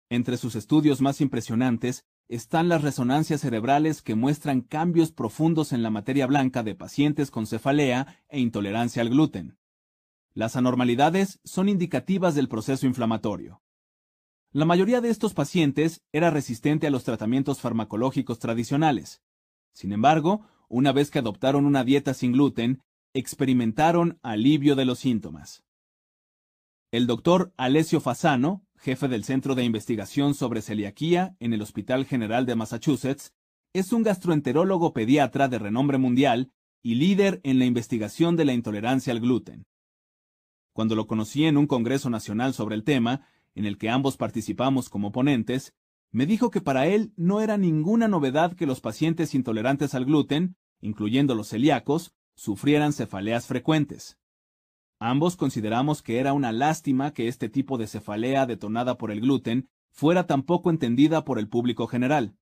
Entre 0.09 0.37
sus 0.37 0.55
estudios 0.55 1.01
más 1.01 1.19
impresionantes 1.19 2.05
están 2.29 2.69
las 2.69 2.81
resonancias 2.81 3.41
cerebrales 3.41 4.01
que 4.01 4.15
muestran 4.15 4.61
cambios 4.61 5.11
profundos 5.11 5.73
en 5.73 5.83
la 5.83 5.89
materia 5.89 6.25
blanca 6.25 6.63
de 6.63 6.73
pacientes 6.73 7.31
con 7.31 7.47
cefalea 7.47 8.23
e 8.29 8.39
intolerancia 8.39 9.01
al 9.01 9.09
gluten. 9.09 9.57
Las 10.33 10.55
anormalidades 10.55 11.41
son 11.43 11.67
indicativas 11.67 12.33
del 12.33 12.47
proceso 12.47 12.85
inflamatorio. 12.87 13.61
La 14.53 14.63
mayoría 14.63 15.01
de 15.01 15.09
estos 15.09 15.33
pacientes 15.33 16.01
era 16.13 16.29
resistente 16.29 16.87
a 16.87 16.91
los 16.91 17.03
tratamientos 17.03 17.59
farmacológicos 17.59 18.39
tradicionales. 18.39 19.21
Sin 19.73 19.91
embargo, 19.91 20.47
una 20.69 20.93
vez 20.93 21.11
que 21.11 21.19
adoptaron 21.19 21.65
una 21.65 21.83
dieta 21.83 22.13
sin 22.13 22.31
gluten, 22.31 22.81
experimentaron 23.13 24.19
alivio 24.23 24.75
de 24.75 24.85
los 24.85 24.99
síntomas. 24.99 25.63
El 26.91 27.07
doctor 27.07 27.53
Alessio 27.57 28.01
Fasano, 28.01 28.65
jefe 28.75 29.07
del 29.07 29.23
Centro 29.23 29.55
de 29.55 29.63
Investigación 29.63 30.33
sobre 30.33 30.61
Celiaquía 30.61 31.35
en 31.39 31.53
el 31.53 31.61
Hospital 31.61 32.05
General 32.05 32.45
de 32.45 32.55
Massachusetts, 32.55 33.33
es 33.73 33.93
un 33.93 34.03
gastroenterólogo 34.03 34.91
pediatra 34.93 35.47
de 35.47 35.59
renombre 35.59 35.97
mundial 35.97 36.51
y 36.83 36.95
líder 36.95 37.39
en 37.43 37.59
la 37.59 37.65
investigación 37.65 38.35
de 38.35 38.45
la 38.45 38.53
intolerancia 38.53 39.13
al 39.13 39.19
gluten. 39.19 39.65
Cuando 40.73 40.95
lo 40.95 41.07
conocí 41.07 41.45
en 41.45 41.57
un 41.57 41.67
Congreso 41.67 42.09
Nacional 42.09 42.53
sobre 42.53 42.75
el 42.75 42.83
tema, 42.83 43.25
en 43.55 43.65
el 43.65 43.77
que 43.77 43.89
ambos 43.89 44.17
participamos 44.17 44.89
como 44.89 45.11
ponentes, 45.11 45.73
me 46.11 46.25
dijo 46.25 46.49
que 46.49 46.61
para 46.61 46.87
él 46.87 47.13
no 47.15 47.39
era 47.39 47.57
ninguna 47.57 48.07
novedad 48.07 48.53
que 48.53 48.65
los 48.65 48.81
pacientes 48.81 49.33
intolerantes 49.33 49.95
al 49.95 50.05
gluten, 50.05 50.55
incluyendo 50.81 51.35
los 51.35 51.49
celíacos, 51.49 52.13
sufrieran 52.35 52.93
cefaleas 52.93 53.47
frecuentes. 53.47 54.17
Ambos 54.99 55.35
consideramos 55.35 56.01
que 56.01 56.19
era 56.19 56.33
una 56.33 56.51
lástima 56.51 57.13
que 57.13 57.27
este 57.27 57.49
tipo 57.49 57.77
de 57.77 57.87
cefalea 57.87 58.45
detonada 58.45 58.97
por 58.97 59.11
el 59.11 59.21
gluten 59.21 59.69
fuera 59.89 60.27
tan 60.27 60.43
poco 60.43 60.69
entendida 60.69 61.25
por 61.25 61.39
el 61.39 61.49
público 61.49 61.87
general. 61.87 62.35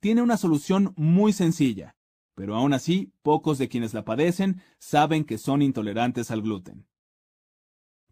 Tiene 0.00 0.22
una 0.22 0.36
solución 0.36 0.92
muy 0.96 1.32
sencilla, 1.32 1.96
pero 2.34 2.56
aún 2.56 2.72
así 2.72 3.12
pocos 3.22 3.58
de 3.58 3.68
quienes 3.68 3.94
la 3.94 4.04
padecen 4.04 4.62
saben 4.78 5.24
que 5.24 5.38
son 5.38 5.62
intolerantes 5.62 6.30
al 6.30 6.42
gluten. 6.42 6.86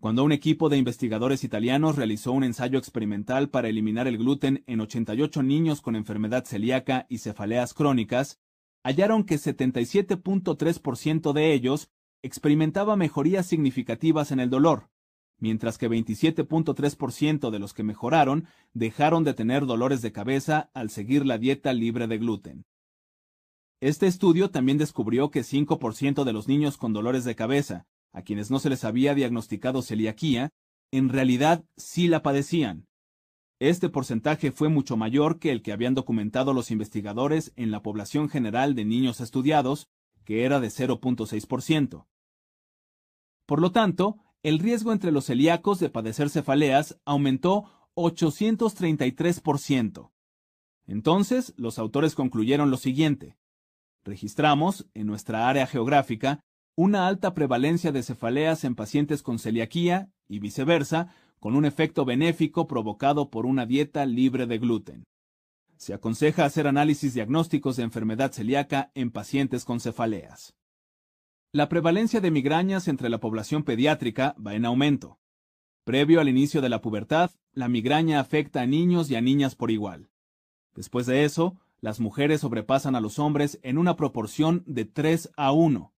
Cuando 0.00 0.22
un 0.22 0.30
equipo 0.30 0.68
de 0.68 0.76
investigadores 0.76 1.42
italianos 1.42 1.96
realizó 1.96 2.30
un 2.30 2.44
ensayo 2.44 2.78
experimental 2.78 3.50
para 3.50 3.68
eliminar 3.68 4.06
el 4.06 4.18
gluten 4.18 4.62
en 4.68 4.80
88 4.80 5.42
niños 5.42 5.80
con 5.80 5.96
enfermedad 5.96 6.44
celíaca 6.44 7.06
y 7.08 7.18
cefaleas 7.18 7.74
crónicas, 7.74 8.38
hallaron 8.88 9.24
que 9.24 9.36
77.3% 9.36 11.32
de 11.34 11.52
ellos 11.52 11.90
experimentaba 12.22 12.96
mejorías 12.96 13.44
significativas 13.44 14.32
en 14.32 14.40
el 14.40 14.48
dolor, 14.48 14.88
mientras 15.38 15.76
que 15.76 15.90
27.3% 15.90 17.50
de 17.50 17.58
los 17.58 17.74
que 17.74 17.82
mejoraron 17.82 18.46
dejaron 18.72 19.24
de 19.24 19.34
tener 19.34 19.66
dolores 19.66 20.00
de 20.00 20.12
cabeza 20.12 20.70
al 20.72 20.88
seguir 20.88 21.26
la 21.26 21.36
dieta 21.36 21.74
libre 21.74 22.06
de 22.06 22.16
gluten. 22.16 22.64
Este 23.80 24.06
estudio 24.06 24.50
también 24.50 24.78
descubrió 24.78 25.30
que 25.30 25.40
5% 25.40 26.24
de 26.24 26.32
los 26.32 26.48
niños 26.48 26.78
con 26.78 26.94
dolores 26.94 27.24
de 27.24 27.36
cabeza, 27.36 27.86
a 28.12 28.22
quienes 28.22 28.50
no 28.50 28.58
se 28.58 28.70
les 28.70 28.84
había 28.84 29.14
diagnosticado 29.14 29.82
celiaquía, 29.82 30.48
en 30.90 31.10
realidad 31.10 31.62
sí 31.76 32.08
la 32.08 32.22
padecían. 32.22 32.87
Este 33.60 33.88
porcentaje 33.88 34.52
fue 34.52 34.68
mucho 34.68 34.96
mayor 34.96 35.40
que 35.40 35.50
el 35.50 35.62
que 35.62 35.72
habían 35.72 35.94
documentado 35.94 36.52
los 36.52 36.70
investigadores 36.70 37.52
en 37.56 37.72
la 37.72 37.82
población 37.82 38.28
general 38.28 38.76
de 38.76 38.84
niños 38.84 39.20
estudiados, 39.20 39.88
que 40.24 40.44
era 40.44 40.60
de 40.60 40.68
0.6%. 40.68 42.06
Por 43.46 43.60
lo 43.60 43.72
tanto, 43.72 44.18
el 44.42 44.60
riesgo 44.60 44.92
entre 44.92 45.10
los 45.10 45.24
celíacos 45.24 45.80
de 45.80 45.90
padecer 45.90 46.30
cefaleas 46.30 47.00
aumentó 47.04 47.64
833%. 47.96 50.12
Entonces, 50.86 51.52
los 51.56 51.80
autores 51.80 52.14
concluyeron 52.14 52.70
lo 52.70 52.76
siguiente. 52.76 53.36
Registramos, 54.04 54.86
en 54.94 55.08
nuestra 55.08 55.48
área 55.48 55.66
geográfica, 55.66 56.44
una 56.76 57.08
alta 57.08 57.34
prevalencia 57.34 57.90
de 57.90 58.04
cefaleas 58.04 58.62
en 58.62 58.76
pacientes 58.76 59.24
con 59.24 59.40
celiaquía 59.40 60.12
y 60.28 60.38
viceversa, 60.38 61.12
con 61.40 61.56
un 61.56 61.64
efecto 61.64 62.04
benéfico 62.04 62.66
provocado 62.66 63.30
por 63.30 63.46
una 63.46 63.66
dieta 63.66 64.06
libre 64.06 64.46
de 64.46 64.58
gluten. 64.58 65.04
Se 65.76 65.94
aconseja 65.94 66.44
hacer 66.44 66.66
análisis 66.66 67.14
diagnósticos 67.14 67.76
de 67.76 67.84
enfermedad 67.84 68.32
celíaca 68.32 68.90
en 68.94 69.10
pacientes 69.10 69.64
con 69.64 69.80
cefaleas. 69.80 70.54
La 71.52 71.68
prevalencia 71.68 72.20
de 72.20 72.30
migrañas 72.30 72.88
entre 72.88 73.08
la 73.08 73.20
población 73.20 73.62
pediátrica 73.62 74.34
va 74.44 74.54
en 74.54 74.64
aumento. 74.64 75.18
Previo 75.84 76.20
al 76.20 76.28
inicio 76.28 76.60
de 76.60 76.68
la 76.68 76.82
pubertad, 76.82 77.30
la 77.52 77.68
migraña 77.68 78.20
afecta 78.20 78.60
a 78.60 78.66
niños 78.66 79.10
y 79.10 79.16
a 79.16 79.20
niñas 79.20 79.54
por 79.54 79.70
igual. 79.70 80.10
Después 80.74 81.06
de 81.06 81.24
eso, 81.24 81.56
las 81.80 82.00
mujeres 82.00 82.40
sobrepasan 82.40 82.94
a 82.96 83.00
los 83.00 83.18
hombres 83.18 83.58
en 83.62 83.78
una 83.78 83.96
proporción 83.96 84.64
de 84.66 84.84
3 84.84 85.30
a 85.36 85.52
1. 85.52 85.92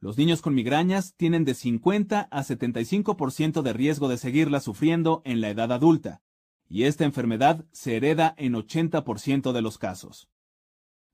Los 0.00 0.16
niños 0.16 0.42
con 0.42 0.54
migrañas 0.54 1.14
tienen 1.16 1.44
de 1.44 1.54
50 1.54 2.28
a 2.30 2.44
75% 2.44 3.62
de 3.62 3.72
riesgo 3.72 4.08
de 4.08 4.16
seguirla 4.16 4.60
sufriendo 4.60 5.22
en 5.24 5.40
la 5.40 5.50
edad 5.50 5.72
adulta, 5.72 6.22
y 6.68 6.84
esta 6.84 7.04
enfermedad 7.04 7.64
se 7.72 7.96
hereda 7.96 8.34
en 8.36 8.54
80% 8.54 9.52
de 9.52 9.62
los 9.62 9.76
casos. 9.76 10.28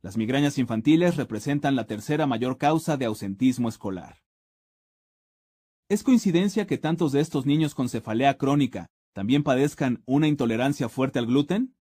Las 0.03 0.18
migrañas 0.18 0.59
infantiles 0.59 1.16
representan 1.16 1.76
la 1.76 1.87
tercera 1.87 2.26
mayor 2.26 2.59
causa 2.59 2.99
de 2.99 3.07
ausentismo 3.07 3.70
escolar. 3.70 4.22
¿Es 5.89 6.03
coincidencia 6.03 6.66
que 6.66 6.76
tantos 6.76 7.12
de 7.12 7.20
estos 7.20 7.47
niños 7.47 7.74
con 7.74 7.89
cefalea 7.89 8.37
crónica 8.37 8.91
también 9.14 9.43
padezcan 9.43 10.03
una 10.05 10.28
intolerancia 10.28 10.91
fuerte 10.91 11.18
al 11.18 11.26
gluten? 11.26 11.74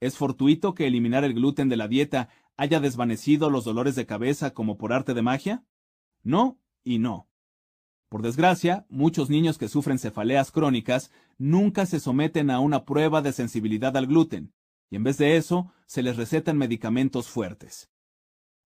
¿Es 0.00 0.16
fortuito 0.16 0.74
que 0.74 0.88
eliminar 0.88 1.22
el 1.22 1.34
gluten 1.34 1.68
de 1.68 1.76
la 1.76 1.86
dieta 1.86 2.28
haya 2.56 2.80
desvanecido 2.80 3.50
los 3.50 3.64
dolores 3.64 3.94
de 3.94 4.06
cabeza 4.06 4.52
como 4.52 4.76
por 4.76 4.92
arte 4.92 5.14
de 5.14 5.22
magia? 5.22 5.64
No 6.24 6.58
y 6.82 6.98
no. 6.98 7.28
Por 8.08 8.22
desgracia, 8.22 8.86
muchos 8.88 9.30
niños 9.30 9.58
que 9.58 9.68
sufren 9.68 9.98
cefaleas 9.98 10.50
crónicas 10.50 11.10
nunca 11.38 11.86
se 11.86 12.00
someten 12.00 12.50
a 12.50 12.60
una 12.60 12.84
prueba 12.84 13.22
de 13.22 13.32
sensibilidad 13.32 13.96
al 13.96 14.06
gluten, 14.06 14.52
y 14.90 14.96
en 14.96 15.04
vez 15.04 15.18
de 15.18 15.36
eso, 15.36 15.72
se 15.86 16.02
les 16.02 16.16
recetan 16.16 16.56
medicamentos 16.56 17.28
fuertes. 17.28 17.90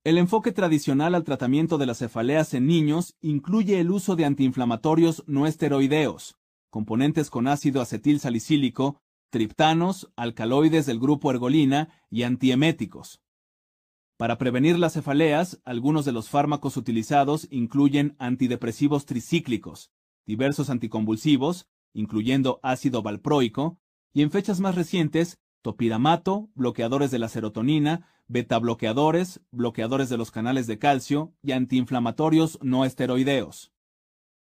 El 0.05 0.19
enfoque 0.19 0.53
tradicional 0.53 1.15
al 1.15 1.25
tratamiento 1.25 1.77
de 1.77 1.87
las 1.87 1.99
cefaleas 1.99 2.55
en 2.55 2.67
niños 2.67 3.17
incluye 3.21 3.81
el 3.81 3.91
uso 3.91 4.17
de 4.17 4.25
antiinflamatorios 4.25 5.25
no 5.27 5.47
esteroideos, 5.47 6.37
componentes 6.71 7.31
con 7.31 7.49
ácido 7.49 7.81
acetil 7.81 8.21
salicílico, 8.21 9.01
triptanos, 9.31 10.11
alcaloides 10.17 10.87
del 10.87 11.01
grupo 11.01 11.31
ergolina 11.31 11.89
y 12.11 12.23
antieméticos. 12.23 13.21
Para 14.19 14.37
prevenir 14.37 14.81
las 14.81 14.95
cefaleas, 14.95 15.61
algunos 15.65 16.05
de 16.05 16.11
los 16.11 16.29
fármacos 16.29 16.77
utilizados 16.77 17.47
incluyen 17.53 18.17
antidepresivos 18.19 19.07
tricíclicos, 19.07 19.93
diversos 20.27 20.71
anticonvulsivos, 20.71 21.69
incluyendo 21.93 22.59
ácido 22.65 23.01
valproico, 23.01 23.79
y 24.13 24.23
en 24.23 24.33
fechas 24.33 24.59
más 24.59 24.75
recientes, 24.75 25.39
topiramato, 25.63 26.51
bloqueadores 26.57 27.13
de 27.13 27.21
la 27.21 27.29
serotonina, 27.29 28.09
betabloqueadores, 28.27 29.41
bloqueadores 29.53 30.09
de 30.09 30.17
los 30.17 30.33
canales 30.33 30.67
de 30.67 30.81
calcio 30.81 31.33
y 31.41 31.53
antiinflamatorios 31.53 32.59
no 32.61 32.85
esteroideos. 32.85 33.73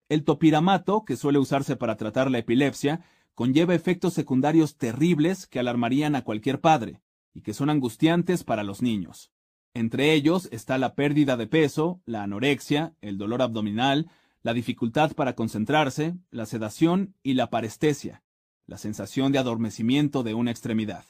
El 0.10 0.26
topiramato, 0.26 1.06
que 1.06 1.18
suele 1.18 1.40
usarse 1.40 1.76
para 1.76 1.98
tratar 1.98 2.30
la 2.30 2.38
epilepsia, 2.38 3.04
conlleva 3.34 3.74
efectos 3.74 4.14
secundarios 4.14 4.78
terribles 4.78 5.48
que 5.48 5.58
alarmarían 5.58 6.16
a 6.16 6.24
cualquier 6.24 6.62
padre 6.62 7.02
y 7.34 7.42
que 7.42 7.56
son 7.56 7.72
angustiantes 7.72 8.44
para 8.44 8.64
los 8.64 8.84
niños. 8.84 9.32
Entre 9.76 10.14
ellos 10.14 10.48
está 10.54 10.78
la 10.78 10.96
pérdida 10.96 11.36
de 11.36 11.48
peso, 11.48 12.02
la 12.06 12.24
anorexia, 12.24 12.96
el 13.02 13.18
dolor 13.18 13.42
abdominal, 13.42 14.10
la 14.42 14.54
dificultad 14.54 15.12
para 15.12 15.36
concentrarse, 15.36 16.16
la 16.32 16.46
sedación 16.46 17.14
y 17.24 17.34
la 17.34 17.50
parestesia, 17.50 18.24
la 18.68 18.78
sensación 18.78 19.34
de 19.34 19.40
adormecimiento 19.40 20.24
de 20.24 20.34
una 20.34 20.52
extremidad. 20.52 21.04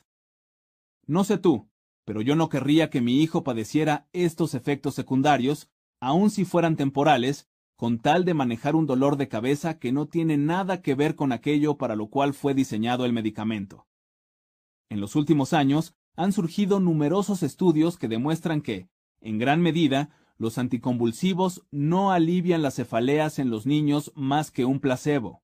No 1.05 1.23
sé 1.23 1.37
tú, 1.37 1.69
pero 2.05 2.21
yo 2.21 2.35
no 2.35 2.49
querría 2.49 2.89
que 2.89 3.01
mi 3.01 3.21
hijo 3.21 3.43
padeciera 3.43 4.07
estos 4.13 4.55
efectos 4.55 4.95
secundarios, 4.95 5.69
aun 5.99 6.31
si 6.31 6.43
fueran 6.43 6.75
temporales, 6.75 7.47
con 7.75 7.99
tal 7.99 8.25
de 8.25 8.33
manejar 8.33 8.75
un 8.75 8.87
dolor 8.87 9.15
de 9.17 9.27
cabeza 9.27 9.77
que 9.77 9.91
no 9.91 10.07
tiene 10.07 10.37
nada 10.37 10.81
que 10.81 10.95
ver 10.95 11.15
con 11.15 11.31
aquello 11.31 11.77
para 11.77 11.95
lo 11.95 12.07
cual 12.07 12.33
fue 12.33 12.55
diseñado 12.55 13.05
el 13.05 13.13
medicamento. 13.13 13.85
En 14.89 15.01
los 15.01 15.15
últimos 15.15 15.53
años 15.53 15.95
han 16.15 16.31
surgido 16.31 16.79
numerosos 16.79 17.43
estudios 17.43 17.97
que 17.97 18.07
demuestran 18.07 18.61
que, 18.61 18.89
en 19.21 19.37
gran 19.37 19.61
medida, 19.61 20.09
los 20.37 20.57
anticonvulsivos 20.57 21.63
no 21.71 22.11
alivian 22.11 22.61
las 22.61 22.75
cefaleas 22.75 23.39
en 23.39 23.49
los 23.49 23.65
niños 23.65 24.11
más 24.15 24.51
que 24.51 24.65
un 24.65 24.79
placebo. 24.79 25.43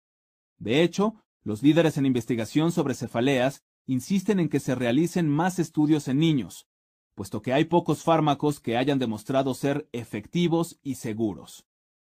De 0.58 0.82
hecho, 0.82 1.14
los 1.42 1.62
líderes 1.62 1.96
en 1.96 2.06
investigación 2.06 2.72
sobre 2.72 2.94
cefaleas 2.94 3.62
insisten 3.86 4.40
en 4.40 4.48
que 4.48 4.60
se 4.60 4.74
realicen 4.74 5.28
más 5.28 5.58
estudios 5.58 6.08
en 6.08 6.18
niños, 6.18 6.68
puesto 7.14 7.42
que 7.42 7.52
hay 7.52 7.64
pocos 7.64 8.02
fármacos 8.02 8.60
que 8.60 8.76
hayan 8.76 8.98
demostrado 8.98 9.54
ser 9.54 9.88
efectivos 9.92 10.78
y 10.82 10.96
seguros. 10.96 11.66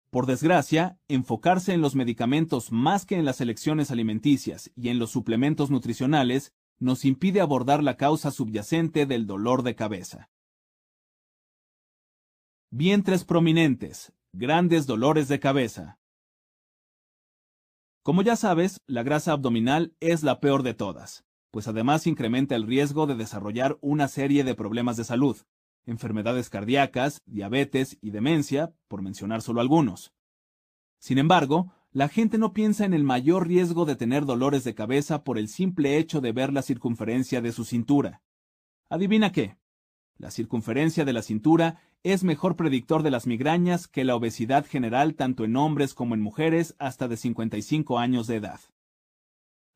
Por 0.10 0.28
desgracia, 0.28 1.00
enfocarse 1.08 1.74
en 1.74 1.82
los 1.82 1.96
medicamentos 1.96 2.72
más 2.72 3.06
que 3.06 3.18
en 3.18 3.26
las 3.26 3.42
elecciones 3.42 3.92
alimenticias 3.92 4.72
y 4.76 4.90
en 4.90 5.00
los 5.00 5.12
suplementos 5.12 5.72
nutricionales 5.72 6.54
nos 6.80 7.06
impide 7.06 7.42
abordar 7.42 7.84
la 7.84 7.98
causa 7.98 8.32
subyacente 8.32 9.06
del 9.06 9.28
dolor 9.28 9.64
de 9.64 9.76
cabeza. 9.76 10.30
Vientres 12.70 13.24
prominentes, 13.24 14.14
grandes 14.34 14.86
dolores 14.86 15.28
de 15.28 15.40
cabeza. 15.40 16.00
Como 18.04 18.22
ya 18.22 18.36
sabes, 18.36 18.82
la 18.86 19.04
grasa 19.04 19.32
abdominal 19.32 19.96
es 20.00 20.24
la 20.24 20.40
peor 20.40 20.62
de 20.62 20.74
todas, 20.74 21.26
pues 21.52 21.68
además 21.68 22.06
incrementa 22.06 22.56
el 22.56 22.68
riesgo 22.68 23.08
de 23.08 23.16
desarrollar 23.16 23.78
una 23.82 24.08
serie 24.08 24.44
de 24.44 24.56
problemas 24.56 24.98
de 24.98 25.06
salud, 25.06 25.38
enfermedades 25.86 26.50
cardíacas, 26.50 27.22
diabetes 27.26 27.98
y 28.02 28.12
demencia, 28.12 28.74
por 28.88 29.02
mencionar 29.02 29.42
solo 29.42 29.62
algunos. 29.62 30.14
Sin 31.00 31.18
embargo, 31.18 31.74
la 31.96 32.10
gente 32.10 32.38
no 32.38 32.52
piensa 32.52 32.84
en 32.84 32.94
el 32.94 33.06
mayor 33.06 33.48
riesgo 33.48 33.86
de 33.86 33.96
tener 33.96 34.26
dolores 34.26 34.66
de 34.66 34.76
cabeza 34.76 35.24
por 35.24 35.38
el 35.38 35.48
simple 35.48 35.98
hecho 35.98 36.20
de 36.20 36.34
ver 36.34 36.52
la 36.52 36.62
circunferencia 36.62 37.40
de 37.40 37.54
su 37.54 37.64
cintura. 37.64 38.22
¿Adivina 38.90 39.32
qué? 39.32 39.56
La 40.18 40.30
circunferencia 40.30 41.06
de 41.06 41.14
la 41.14 41.22
cintura 41.22 41.80
es 42.04 42.26
mejor 42.26 42.58
predictor 42.58 43.02
de 43.02 43.12
las 43.12 43.28
migrañas 43.28 43.88
que 43.88 44.04
la 44.04 44.18
obesidad 44.18 44.66
general 44.66 45.16
tanto 45.16 45.46
en 45.46 45.56
hombres 45.56 45.94
como 45.94 46.16
en 46.16 46.22
mujeres 46.22 46.76
hasta 46.80 47.08
de 47.08 47.16
55 47.16 47.98
años 47.98 48.28
de 48.28 48.36
edad. 48.36 48.60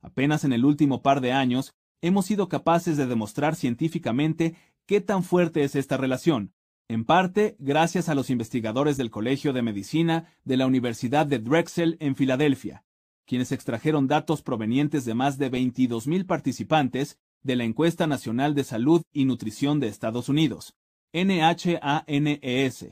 Apenas 0.01 0.43
en 0.43 0.51
el 0.51 0.65
último 0.65 1.01
par 1.01 1.21
de 1.21 1.31
años 1.31 1.73
hemos 2.01 2.25
sido 2.25 2.49
capaces 2.49 2.97
de 2.97 3.07
demostrar 3.07 3.55
científicamente 3.55 4.57
¿Qué 4.85 4.99
tan 4.99 5.23
fuerte 5.23 5.63
es 5.63 5.73
esta 5.73 5.95
relación? 5.95 6.53
En 6.91 7.05
parte, 7.05 7.55
gracias 7.59 8.09
a 8.09 8.15
los 8.15 8.31
investigadores 8.31 8.97
del 8.97 9.11
Colegio 9.11 9.53
de 9.53 9.61
Medicina 9.61 10.33
de 10.43 10.57
la 10.57 10.65
Universidad 10.65 11.27
de 11.27 11.37
Drexel 11.37 11.97
en 11.99 12.15
Filadelfia, 12.15 12.83
quienes 13.27 13.51
extrajeron 13.51 14.07
datos 14.07 14.41
provenientes 14.41 15.05
de 15.05 15.13
más 15.13 15.37
de 15.37 15.51
22.000 15.51 16.25
participantes 16.25 17.19
de 17.43 17.55
la 17.55 17.63
Encuesta 17.63 18.07
Nacional 18.07 18.55
de 18.55 18.63
Salud 18.63 19.03
y 19.13 19.25
Nutrición 19.25 19.79
de 19.79 19.87
Estados 19.87 20.29
Unidos, 20.29 20.73
NHANES. 21.13 22.87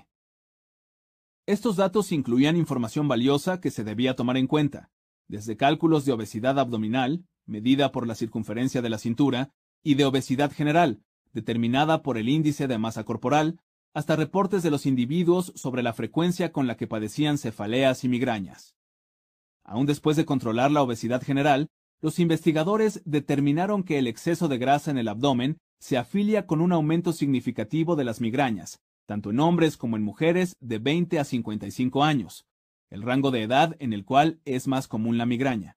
Estos 1.48 1.76
datos 1.76 2.12
incluían 2.12 2.56
información 2.56 3.08
valiosa 3.08 3.60
que 3.60 3.72
se 3.72 3.84
debía 3.84 4.16
tomar 4.16 4.38
en 4.38 4.46
cuenta, 4.46 4.92
desde 5.28 5.58
cálculos 5.58 6.06
de 6.06 6.12
obesidad 6.12 6.60
abdominal, 6.60 7.26
medida 7.48 7.92
por 7.92 8.06
la 8.06 8.14
circunferencia 8.14 8.84
de 8.84 8.92
la 8.92 9.00
cintura, 9.00 9.50
y 9.82 9.96
de 9.96 10.06
obesidad 10.06 10.52
general, 10.52 11.02
determinada 11.34 12.04
por 12.04 12.20
el 12.20 12.30
índice 12.30 12.68
de 12.68 12.78
masa 12.78 13.04
corporal, 13.04 13.60
hasta 13.98 14.16
reportes 14.16 14.62
de 14.62 14.70
los 14.70 14.86
individuos 14.86 15.52
sobre 15.56 15.82
la 15.82 15.92
frecuencia 15.92 16.52
con 16.52 16.68
la 16.68 16.78
que 16.78 16.86
padecían 16.86 17.40
cefaleas 17.40 18.04
y 18.04 18.10
migrañas. 18.10 18.76
Aún 19.64 19.88
después 19.88 20.16
de 20.16 20.24
controlar 20.24 20.70
la 20.70 20.84
obesidad 20.84 21.24
general, 21.24 21.72
los 22.00 22.20
investigadores 22.20 23.02
determinaron 23.06 23.82
que 23.82 23.98
el 23.98 24.06
exceso 24.06 24.48
de 24.50 24.60
grasa 24.60 24.92
en 24.92 25.00
el 25.00 25.08
abdomen 25.08 25.58
se 25.80 25.98
afilia 25.98 26.46
con 26.46 26.62
un 26.62 26.74
aumento 26.74 27.12
significativo 27.12 27.96
de 27.96 28.04
las 28.04 28.22
migrañas, 28.22 28.84
tanto 29.08 29.32
en 29.32 29.40
hombres 29.40 29.78
como 29.78 29.98
en 29.98 30.04
mujeres 30.04 30.56
de 30.60 30.78
20 30.78 31.18
a 31.18 31.24
55 31.24 32.04
años, 32.04 32.46
el 32.92 33.02
rango 33.02 33.32
de 33.32 33.42
edad 33.42 33.76
en 33.80 33.94
el 33.94 34.06
cual 34.06 34.40
es 34.46 34.68
más 34.68 34.88
común 34.88 35.18
la 35.18 35.26
migraña. 35.26 35.76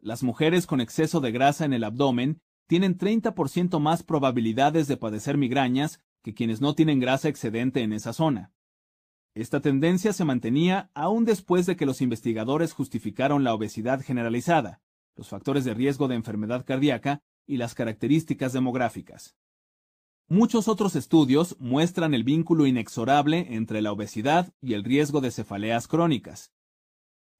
Las 0.00 0.24
mujeres 0.24 0.66
con 0.66 0.80
exceso 0.80 1.20
de 1.20 1.30
grasa 1.30 1.66
en 1.66 1.72
el 1.72 1.84
abdomen 1.84 2.40
tienen 2.66 2.98
30% 2.98 3.78
más 3.78 4.02
probabilidades 4.02 4.88
de 4.88 4.96
padecer 4.96 5.38
migrañas 5.38 6.00
que 6.22 6.34
quienes 6.34 6.60
no 6.60 6.74
tienen 6.74 7.00
grasa 7.00 7.28
excedente 7.28 7.82
en 7.82 7.92
esa 7.92 8.12
zona. 8.12 8.52
Esta 9.34 9.60
tendencia 9.60 10.12
se 10.12 10.24
mantenía 10.24 10.90
aún 10.94 11.24
después 11.24 11.66
de 11.66 11.76
que 11.76 11.86
los 11.86 12.02
investigadores 12.02 12.72
justificaron 12.72 13.44
la 13.44 13.54
obesidad 13.54 14.02
generalizada, 14.02 14.82
los 15.16 15.28
factores 15.28 15.64
de 15.64 15.74
riesgo 15.74 16.08
de 16.08 16.16
enfermedad 16.16 16.64
cardíaca 16.64 17.22
y 17.46 17.56
las 17.56 17.74
características 17.74 18.52
demográficas. 18.52 19.36
Muchos 20.28 20.68
otros 20.68 20.96
estudios 20.96 21.56
muestran 21.58 22.14
el 22.14 22.24
vínculo 22.24 22.66
inexorable 22.66 23.54
entre 23.54 23.82
la 23.82 23.92
obesidad 23.92 24.52
y 24.60 24.74
el 24.74 24.84
riesgo 24.84 25.20
de 25.20 25.30
cefaleas 25.30 25.88
crónicas. 25.88 26.52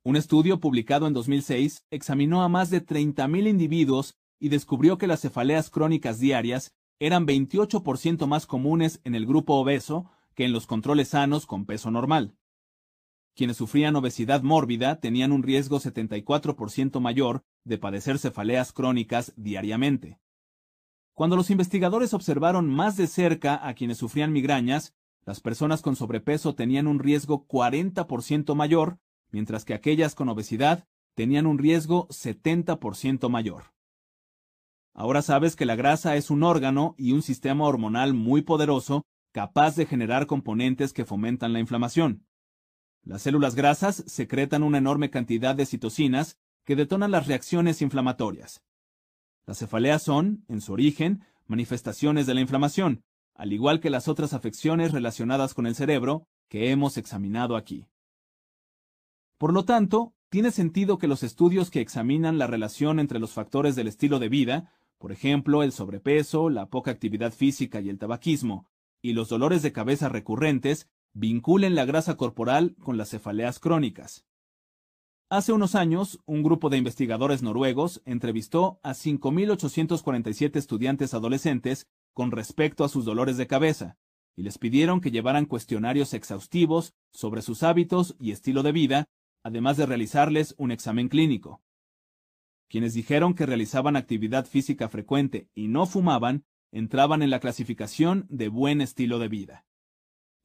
Un 0.04 0.16
estudio 0.16 0.60
publicado 0.60 1.06
en 1.06 1.12
2006 1.12 1.86
examinó 1.90 2.42
a 2.42 2.48
más 2.48 2.70
de 2.70 2.84
30.000 2.84 3.48
individuos 3.48 4.16
y 4.40 4.48
descubrió 4.48 4.98
que 4.98 5.06
las 5.06 5.20
cefaleas 5.20 5.70
crónicas 5.70 6.18
diarias 6.18 6.74
eran 7.06 7.26
28% 7.26 8.28
más 8.28 8.46
comunes 8.46 9.00
en 9.02 9.16
el 9.16 9.26
grupo 9.26 9.54
obeso 9.54 10.08
que 10.36 10.44
en 10.44 10.52
los 10.52 10.68
controles 10.68 11.08
sanos 11.08 11.46
con 11.46 11.66
peso 11.66 11.90
normal. 11.90 12.36
Quienes 13.34 13.56
sufrían 13.56 13.96
obesidad 13.96 14.42
mórbida 14.42 15.00
tenían 15.00 15.32
un 15.32 15.42
riesgo 15.42 15.80
74% 15.80 17.00
mayor 17.00 17.42
de 17.64 17.78
padecer 17.78 18.20
cefaleas 18.20 18.72
crónicas 18.72 19.32
diariamente. 19.36 20.20
Cuando 21.12 21.34
los 21.34 21.50
investigadores 21.50 22.14
observaron 22.14 22.68
más 22.70 22.96
de 22.96 23.08
cerca 23.08 23.66
a 23.66 23.74
quienes 23.74 23.98
sufrían 23.98 24.32
migrañas, 24.32 24.94
las 25.24 25.40
personas 25.40 25.82
con 25.82 25.96
sobrepeso 25.96 26.54
tenían 26.54 26.86
un 26.86 27.00
riesgo 27.00 27.48
40% 27.48 28.54
mayor, 28.54 28.98
mientras 29.30 29.64
que 29.64 29.74
aquellas 29.74 30.14
con 30.14 30.28
obesidad 30.28 30.86
tenían 31.14 31.46
un 31.46 31.58
riesgo 31.58 32.06
70% 32.08 33.28
mayor. 33.28 33.72
Ahora 34.94 35.22
sabes 35.22 35.56
que 35.56 35.66
la 35.66 35.76
grasa 35.76 36.16
es 36.16 36.30
un 36.30 36.42
órgano 36.42 36.94
y 36.98 37.12
un 37.12 37.22
sistema 37.22 37.64
hormonal 37.64 38.14
muy 38.14 38.42
poderoso 38.42 39.04
capaz 39.32 39.76
de 39.76 39.86
generar 39.86 40.26
componentes 40.26 40.92
que 40.92 41.06
fomentan 41.06 41.52
la 41.52 41.60
inflamación. 41.60 42.26
Las 43.02 43.22
células 43.22 43.54
grasas 43.54 44.04
secretan 44.06 44.62
una 44.62 44.78
enorme 44.78 45.10
cantidad 45.10 45.54
de 45.54 45.66
citocinas 45.66 46.38
que 46.64 46.76
detonan 46.76 47.10
las 47.10 47.26
reacciones 47.26 47.82
inflamatorias. 47.82 48.62
Las 49.46 49.58
cefaleas 49.58 50.02
son, 50.02 50.44
en 50.48 50.60
su 50.60 50.72
origen, 50.72 51.24
manifestaciones 51.46 52.26
de 52.26 52.34
la 52.34 52.42
inflamación, 52.42 53.02
al 53.34 53.52
igual 53.52 53.80
que 53.80 53.90
las 53.90 54.06
otras 54.06 54.34
afecciones 54.34 54.92
relacionadas 54.92 55.54
con 55.54 55.66
el 55.66 55.74
cerebro 55.74 56.28
que 56.48 56.70
hemos 56.70 56.96
examinado 56.96 57.56
aquí. 57.56 57.86
Por 59.38 59.52
lo 59.52 59.64
tanto, 59.64 60.14
tiene 60.28 60.50
sentido 60.50 60.98
que 60.98 61.08
los 61.08 61.22
estudios 61.22 61.70
que 61.70 61.80
examinan 61.80 62.38
la 62.38 62.46
relación 62.46 63.00
entre 63.00 63.18
los 63.18 63.32
factores 63.32 63.74
del 63.74 63.88
estilo 63.88 64.18
de 64.18 64.28
vida, 64.28 64.72
por 65.02 65.10
ejemplo, 65.10 65.64
el 65.64 65.72
sobrepeso, 65.72 66.48
la 66.48 66.66
poca 66.66 66.92
actividad 66.92 67.32
física 67.32 67.80
y 67.80 67.88
el 67.88 67.98
tabaquismo, 67.98 68.68
y 69.02 69.14
los 69.14 69.28
dolores 69.28 69.60
de 69.62 69.72
cabeza 69.72 70.08
recurrentes 70.08 70.88
vinculen 71.12 71.74
la 71.74 71.84
grasa 71.84 72.16
corporal 72.16 72.76
con 72.80 72.96
las 72.96 73.10
cefaleas 73.10 73.58
crónicas. 73.58 74.24
Hace 75.28 75.52
unos 75.52 75.74
años, 75.74 76.20
un 76.24 76.44
grupo 76.44 76.70
de 76.70 76.76
investigadores 76.78 77.42
noruegos 77.42 78.00
entrevistó 78.04 78.78
a 78.84 78.92
5.847 78.92 80.54
estudiantes 80.54 81.14
adolescentes 81.14 81.88
con 82.14 82.30
respecto 82.30 82.84
a 82.84 82.88
sus 82.88 83.04
dolores 83.04 83.36
de 83.36 83.48
cabeza, 83.48 83.96
y 84.36 84.44
les 84.44 84.56
pidieron 84.56 85.00
que 85.00 85.10
llevaran 85.10 85.46
cuestionarios 85.46 86.14
exhaustivos 86.14 86.94
sobre 87.10 87.42
sus 87.42 87.64
hábitos 87.64 88.14
y 88.20 88.30
estilo 88.30 88.62
de 88.62 88.70
vida, 88.70 89.08
además 89.42 89.76
de 89.78 89.86
realizarles 89.86 90.54
un 90.58 90.70
examen 90.70 91.08
clínico. 91.08 91.60
Quienes 92.72 92.94
dijeron 92.94 93.34
que 93.34 93.44
realizaban 93.44 93.96
actividad 93.96 94.46
física 94.46 94.88
frecuente 94.88 95.46
y 95.54 95.68
no 95.68 95.84
fumaban 95.84 96.46
entraban 96.70 97.20
en 97.20 97.28
la 97.28 97.38
clasificación 97.38 98.24
de 98.30 98.48
buen 98.48 98.80
estilo 98.80 99.18
de 99.18 99.28
vida. 99.28 99.66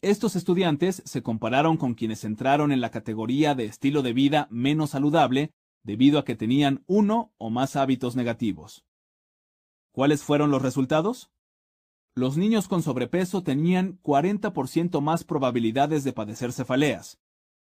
Estos 0.01 0.35
estudiantes 0.35 1.01
se 1.05 1.23
compararon 1.23 1.77
con 1.77 1.93
quienes 1.93 2.25
entraron 2.25 2.73
en 2.73 2.81
la 2.81 2.91
categoría 2.91 3.55
de 3.55 3.63
estilo 3.63 4.01
de 4.01 4.11
vida 4.11 4.49
menos 4.51 4.89
saludable 4.89 5.53
debido 5.83 6.19
a 6.19 6.25
que 6.25 6.35
tenían 6.35 6.83
uno 6.85 7.31
o 7.37 7.49
más 7.49 7.77
hábitos 7.77 8.17
negativos. 8.17 8.83
¿Cuáles 9.93 10.21
fueron 10.21 10.51
los 10.51 10.61
resultados? 10.61 11.31
Los 12.13 12.35
niños 12.35 12.67
con 12.67 12.83
sobrepeso 12.83 13.41
tenían 13.41 14.01
40% 14.01 14.99
más 14.99 15.23
probabilidades 15.23 16.03
de 16.03 16.11
padecer 16.11 16.51
cefaleas. 16.51 17.21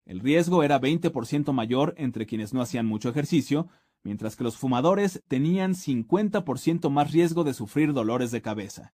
El 0.06 0.20
riesgo 0.20 0.62
era 0.62 0.80
20% 0.80 1.52
mayor 1.52 1.94
entre 1.96 2.26
quienes 2.26 2.54
no 2.54 2.60
hacían 2.60 2.86
mucho 2.86 3.08
ejercicio 3.08 3.68
mientras 4.04 4.36
que 4.36 4.44
los 4.44 4.56
fumadores 4.56 5.22
tenían 5.26 5.74
50% 5.74 6.90
más 6.90 7.10
riesgo 7.10 7.42
de 7.42 7.54
sufrir 7.54 7.92
dolores 7.92 8.30
de 8.30 8.42
cabeza. 8.42 8.94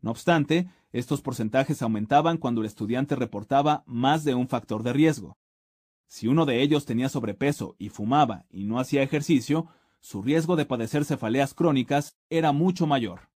No 0.00 0.10
obstante, 0.10 0.68
estos 0.92 1.20
porcentajes 1.20 1.82
aumentaban 1.82 2.38
cuando 2.38 2.60
el 2.60 2.66
estudiante 2.66 3.16
reportaba 3.16 3.82
más 3.86 4.24
de 4.24 4.34
un 4.34 4.48
factor 4.48 4.82
de 4.82 4.92
riesgo. 4.92 5.36
Si 6.06 6.28
uno 6.28 6.46
de 6.46 6.62
ellos 6.62 6.86
tenía 6.86 7.08
sobrepeso 7.08 7.74
y 7.78 7.88
fumaba 7.88 8.46
y 8.50 8.64
no 8.64 8.78
hacía 8.78 9.02
ejercicio, 9.02 9.66
su 10.00 10.22
riesgo 10.22 10.56
de 10.56 10.66
padecer 10.66 11.04
cefaleas 11.04 11.54
crónicas 11.54 12.16
era 12.28 12.52
mucho 12.52 12.86
mayor. 12.86 13.30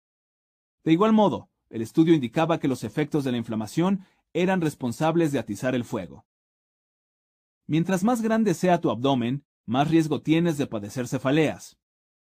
De 0.84 0.92
igual 0.92 1.12
modo, 1.12 1.48
el 1.70 1.80
estudio 1.80 2.14
indicaba 2.14 2.58
que 2.58 2.68
los 2.68 2.84
efectos 2.84 3.24
de 3.24 3.32
la 3.32 3.38
inflamación 3.38 4.04
eran 4.32 4.60
responsables 4.60 5.32
de 5.32 5.38
atizar 5.38 5.74
el 5.74 5.84
fuego. 5.84 6.26
Mientras 7.66 8.04
más 8.04 8.22
grande 8.22 8.54
sea 8.54 8.80
tu 8.80 8.90
abdomen, 8.90 9.44
más 9.66 9.90
riesgo 9.90 10.22
tienes 10.22 10.58
de 10.58 10.66
padecer 10.66 11.08
cefaleas. 11.08 11.76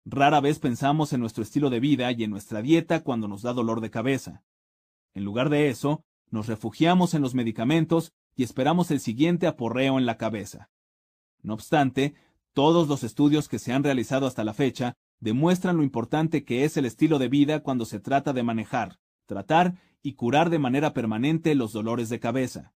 Rara 0.04 0.40
vez 0.40 0.60
pensamos 0.60 1.12
en 1.12 1.20
nuestro 1.20 1.42
estilo 1.42 1.68
de 1.68 1.80
vida 1.80 2.10
y 2.12 2.22
en 2.22 2.30
nuestra 2.30 2.62
dieta 2.62 3.02
cuando 3.02 3.26
nos 3.26 3.42
da 3.42 3.52
dolor 3.52 3.80
de 3.80 3.90
cabeza. 3.90 4.44
En 5.14 5.24
lugar 5.24 5.50
de 5.50 5.68
eso, 5.68 6.04
nos 6.30 6.46
refugiamos 6.46 7.14
en 7.14 7.22
los 7.22 7.34
medicamentos 7.34 8.12
y 8.36 8.44
esperamos 8.44 8.90
el 8.90 9.00
siguiente 9.00 9.46
aporreo 9.46 9.98
en 9.98 10.06
la 10.06 10.16
cabeza. 10.16 10.70
No 11.42 11.54
obstante, 11.54 12.14
todos 12.52 12.86
los 12.88 13.02
estudios 13.02 13.48
que 13.48 13.58
se 13.58 13.72
han 13.72 13.82
realizado 13.82 14.26
hasta 14.26 14.44
la 14.44 14.54
fecha 14.54 14.94
demuestran 15.20 15.76
lo 15.76 15.82
importante 15.82 16.44
que 16.44 16.64
es 16.64 16.76
el 16.76 16.84
estilo 16.84 17.18
de 17.18 17.28
vida 17.28 17.62
cuando 17.62 17.84
se 17.84 17.98
trata 17.98 18.32
de 18.32 18.42
manejar, 18.42 18.98
tratar 19.26 19.74
y 20.02 20.14
curar 20.14 20.50
de 20.50 20.58
manera 20.58 20.92
permanente 20.92 21.54
los 21.54 21.72
dolores 21.72 22.08
de 22.08 22.20
cabeza. 22.20 22.74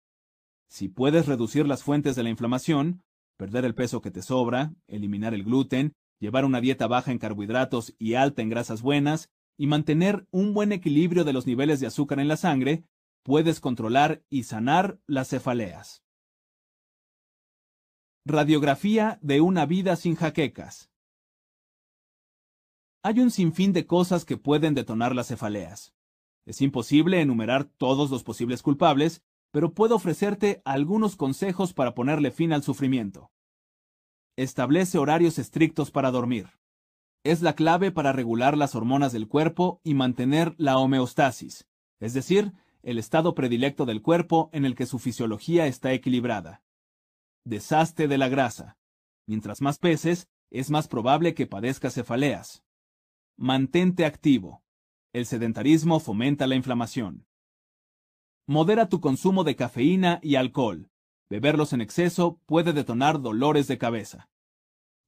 Si 0.69 0.89
puedes 0.89 1.27
reducir 1.27 1.67
las 1.67 1.83
fuentes 1.83 2.17
de 2.17 2.23
la 2.23 2.31
inflamación, 2.31 3.03
perder 3.41 3.65
el 3.65 3.75
peso 3.75 4.03
que 4.03 4.11
te 4.11 4.21
sobra, 4.21 4.75
eliminar 4.87 5.33
el 5.33 5.45
gluten, 5.45 5.95
llevar 6.19 6.45
una 6.45 6.61
dieta 6.61 6.87
baja 6.87 7.11
en 7.11 7.19
carbohidratos 7.19 7.95
y 7.99 8.13
alta 8.13 8.43
en 8.43 8.51
grasas 8.51 8.83
buenas, 8.83 9.31
y 9.57 9.67
mantener 9.67 10.27
un 10.31 10.53
buen 10.53 10.73
equilibrio 10.73 11.25
de 11.25 11.33
los 11.33 11.47
niveles 11.47 11.81
de 11.81 11.87
azúcar 11.87 12.21
en 12.21 12.29
la 12.29 12.37
sangre, 12.37 12.85
puedes 13.23 13.59
controlar 13.59 14.23
y 14.29 14.43
sanar 14.43 15.01
las 15.07 15.31
cefaleas. 15.31 16.05
Radiografía 18.27 19.19
de 19.23 19.41
una 19.41 19.65
vida 19.65 19.97
sin 19.97 20.17
jaquecas. 20.17 20.91
Hay 23.03 23.21
un 23.21 23.31
sinfín 23.31 23.73
de 23.73 23.87
cosas 23.87 24.27
que 24.27 24.37
pueden 24.37 24.75
detonar 24.75 25.15
las 25.15 25.29
cefaleas. 25.29 25.95
Es 26.45 26.61
imposible 26.61 27.23
enumerar 27.23 27.65
todos 27.65 28.11
los 28.11 28.23
posibles 28.23 28.61
culpables, 28.61 29.25
pero 29.51 29.75
puedo 29.75 29.97
ofrecerte 29.97 30.63
algunos 30.65 31.17
consejos 31.17 31.73
para 31.73 31.95
ponerle 31.95 32.31
fin 32.31 32.53
al 32.53 32.63
sufrimiento. 32.63 33.31
Establece 34.37 34.99
horarios 34.99 35.39
estrictos 35.39 35.91
para 35.91 36.11
dormir. 36.11 36.49
Es 37.25 37.43
la 37.43 37.55
clave 37.55 37.91
para 37.91 38.13
regular 38.13 38.57
las 38.57 38.75
hormonas 38.75 39.13
del 39.13 39.29
cuerpo 39.29 39.81
y 39.85 39.95
mantener 39.95 40.55
la 40.57 40.79
homeostasis, 40.79 41.67
es 41.99 42.15
decir, 42.15 42.53
el 42.83 42.99
estado 42.99 43.35
predilecto 43.35 43.85
del 43.85 44.01
cuerpo 44.01 44.49
en 44.53 44.65
el 44.65 44.75
que 44.75 44.87
su 44.87 44.99
fisiología 44.99 45.67
está 45.67 45.93
equilibrada. 45.93 46.63
Deshazte 47.45 48.09
de 48.09 48.19
la 48.19 48.29
grasa. 48.29 48.79
Mientras 49.27 49.61
más 49.61 49.79
peses, 49.79 50.29
es 50.51 50.71
más 50.71 50.89
probable 50.89 51.35
que 51.35 51.47
padezcas 51.47 51.95
cefaleas. 51.95 52.65
Mantente 53.37 54.05
activo. 54.05 54.63
El 55.13 55.27
sedentarismo 55.27 56.01
fomenta 56.01 56.47
la 56.47 56.55
inflamación. 56.55 57.27
Modera 58.51 58.89
tu 58.89 59.01
consumo 59.01 59.45
de 59.45 59.55
cafeína 59.55 60.19
y 60.25 60.35
alcohol. 60.35 60.91
Beberlos 61.29 61.73
en 61.73 61.81
exceso 61.81 62.41
puede 62.47 62.73
detonar 62.73 63.23
dolores 63.23 63.69
de 63.69 63.79
cabeza. 63.79 64.29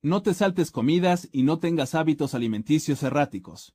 No 0.00 0.22
te 0.22 0.32
saltes 0.32 0.70
comidas 0.70 1.28
y 1.32 1.42
no 1.42 1.58
tengas 1.58 1.96
hábitos 1.96 2.36
alimenticios 2.36 3.02
erráticos. 3.02 3.74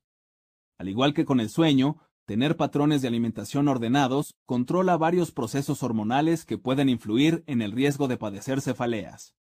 Al 0.78 0.88
igual 0.88 1.14
que 1.14 1.26
con 1.26 1.42
el 1.42 1.50
sueño, 1.50 1.98
tener 2.24 2.56
patrones 2.56 3.02
de 3.02 3.10
alimentación 3.10 3.68
ordenados 3.68 4.38
controla 4.46 4.96
varios 4.96 5.34
procesos 5.34 5.84
hormonales 5.84 6.46
que 6.46 6.58
pueden 6.58 6.88
influir 6.88 7.44
en 7.46 7.62
el 7.62 7.74
riesgo 7.74 8.08
de 8.08 8.16
padecer 8.16 8.62
cefaleas. 8.62 9.36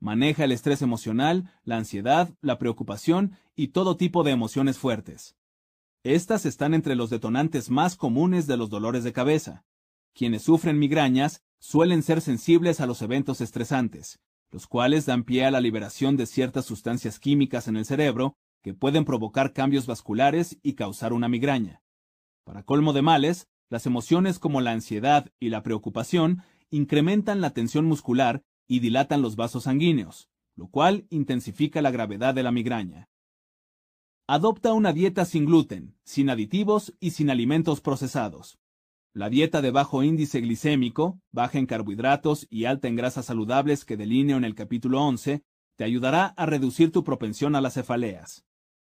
Maneja 0.00 0.42
el 0.42 0.50
estrés 0.50 0.82
emocional, 0.82 1.52
la 1.62 1.76
ansiedad, 1.76 2.34
la 2.40 2.58
preocupación 2.58 3.38
y 3.54 3.68
todo 3.68 3.96
tipo 3.96 4.24
de 4.24 4.32
emociones 4.32 4.76
fuertes. 4.76 5.36
Estas 6.02 6.46
están 6.46 6.72
entre 6.72 6.94
los 6.94 7.10
detonantes 7.10 7.68
más 7.68 7.94
comunes 7.94 8.46
de 8.46 8.56
los 8.56 8.70
dolores 8.70 9.04
de 9.04 9.12
cabeza. 9.12 9.66
Quienes 10.14 10.42
sufren 10.42 10.78
migrañas 10.78 11.42
suelen 11.58 12.02
ser 12.02 12.22
sensibles 12.22 12.80
a 12.80 12.86
los 12.86 13.02
eventos 13.02 13.42
estresantes, 13.42 14.18
los 14.50 14.66
cuales 14.66 15.04
dan 15.04 15.24
pie 15.24 15.44
a 15.44 15.50
la 15.50 15.60
liberación 15.60 16.16
de 16.16 16.24
ciertas 16.24 16.64
sustancias 16.64 17.18
químicas 17.18 17.68
en 17.68 17.76
el 17.76 17.84
cerebro 17.84 18.34
que 18.62 18.72
pueden 18.72 19.04
provocar 19.04 19.52
cambios 19.52 19.86
vasculares 19.86 20.58
y 20.62 20.72
causar 20.72 21.12
una 21.12 21.28
migraña. 21.28 21.82
Para 22.44 22.62
colmo 22.62 22.94
de 22.94 23.02
males, 23.02 23.48
las 23.68 23.84
emociones 23.84 24.38
como 24.38 24.62
la 24.62 24.72
ansiedad 24.72 25.30
y 25.38 25.50
la 25.50 25.62
preocupación 25.62 26.42
incrementan 26.70 27.42
la 27.42 27.50
tensión 27.50 27.84
muscular 27.84 28.42
y 28.66 28.80
dilatan 28.80 29.20
los 29.20 29.36
vasos 29.36 29.64
sanguíneos, 29.64 30.30
lo 30.56 30.68
cual 30.68 31.06
intensifica 31.10 31.82
la 31.82 31.90
gravedad 31.90 32.34
de 32.34 32.42
la 32.42 32.52
migraña. 32.52 33.09
Adopta 34.32 34.74
una 34.74 34.92
dieta 34.92 35.24
sin 35.24 35.44
gluten, 35.44 35.96
sin 36.04 36.30
aditivos 36.30 36.94
y 37.00 37.10
sin 37.10 37.30
alimentos 37.30 37.80
procesados. 37.80 38.60
La 39.12 39.28
dieta 39.28 39.60
de 39.60 39.72
bajo 39.72 40.04
índice 40.04 40.40
glicémico, 40.40 41.20
baja 41.32 41.58
en 41.58 41.66
carbohidratos 41.66 42.46
y 42.48 42.66
alta 42.66 42.86
en 42.86 42.94
grasas 42.94 43.26
saludables 43.26 43.84
que 43.84 43.96
delineo 43.96 44.36
en 44.36 44.44
el 44.44 44.54
capítulo 44.54 45.02
11, 45.02 45.42
te 45.74 45.82
ayudará 45.82 46.26
a 46.26 46.46
reducir 46.46 46.92
tu 46.92 47.02
propensión 47.02 47.56
a 47.56 47.60
las 47.60 47.74
cefaleas. 47.74 48.44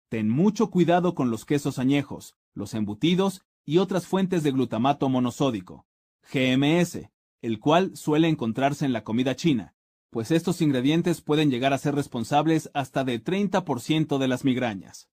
Ten 0.08 0.30
mucho 0.30 0.70
cuidado 0.70 1.14
con 1.14 1.30
los 1.30 1.44
quesos 1.44 1.78
añejos, 1.78 2.34
los 2.54 2.72
embutidos 2.72 3.42
y 3.66 3.76
otras 3.76 4.06
fuentes 4.06 4.42
de 4.42 4.52
glutamato 4.52 5.10
monosódico, 5.10 5.84
GMS, 6.32 7.10
el 7.42 7.60
cual 7.60 7.94
suele 7.94 8.28
encontrarse 8.28 8.86
en 8.86 8.94
la 8.94 9.04
comida 9.04 9.36
china, 9.36 9.74
pues 10.08 10.30
estos 10.30 10.62
ingredientes 10.62 11.20
pueden 11.20 11.50
llegar 11.50 11.74
a 11.74 11.78
ser 11.78 11.94
responsables 11.94 12.70
hasta 12.72 13.04
de 13.04 13.22
30% 13.22 14.16
de 14.16 14.28
las 14.28 14.42
migrañas. 14.42 15.10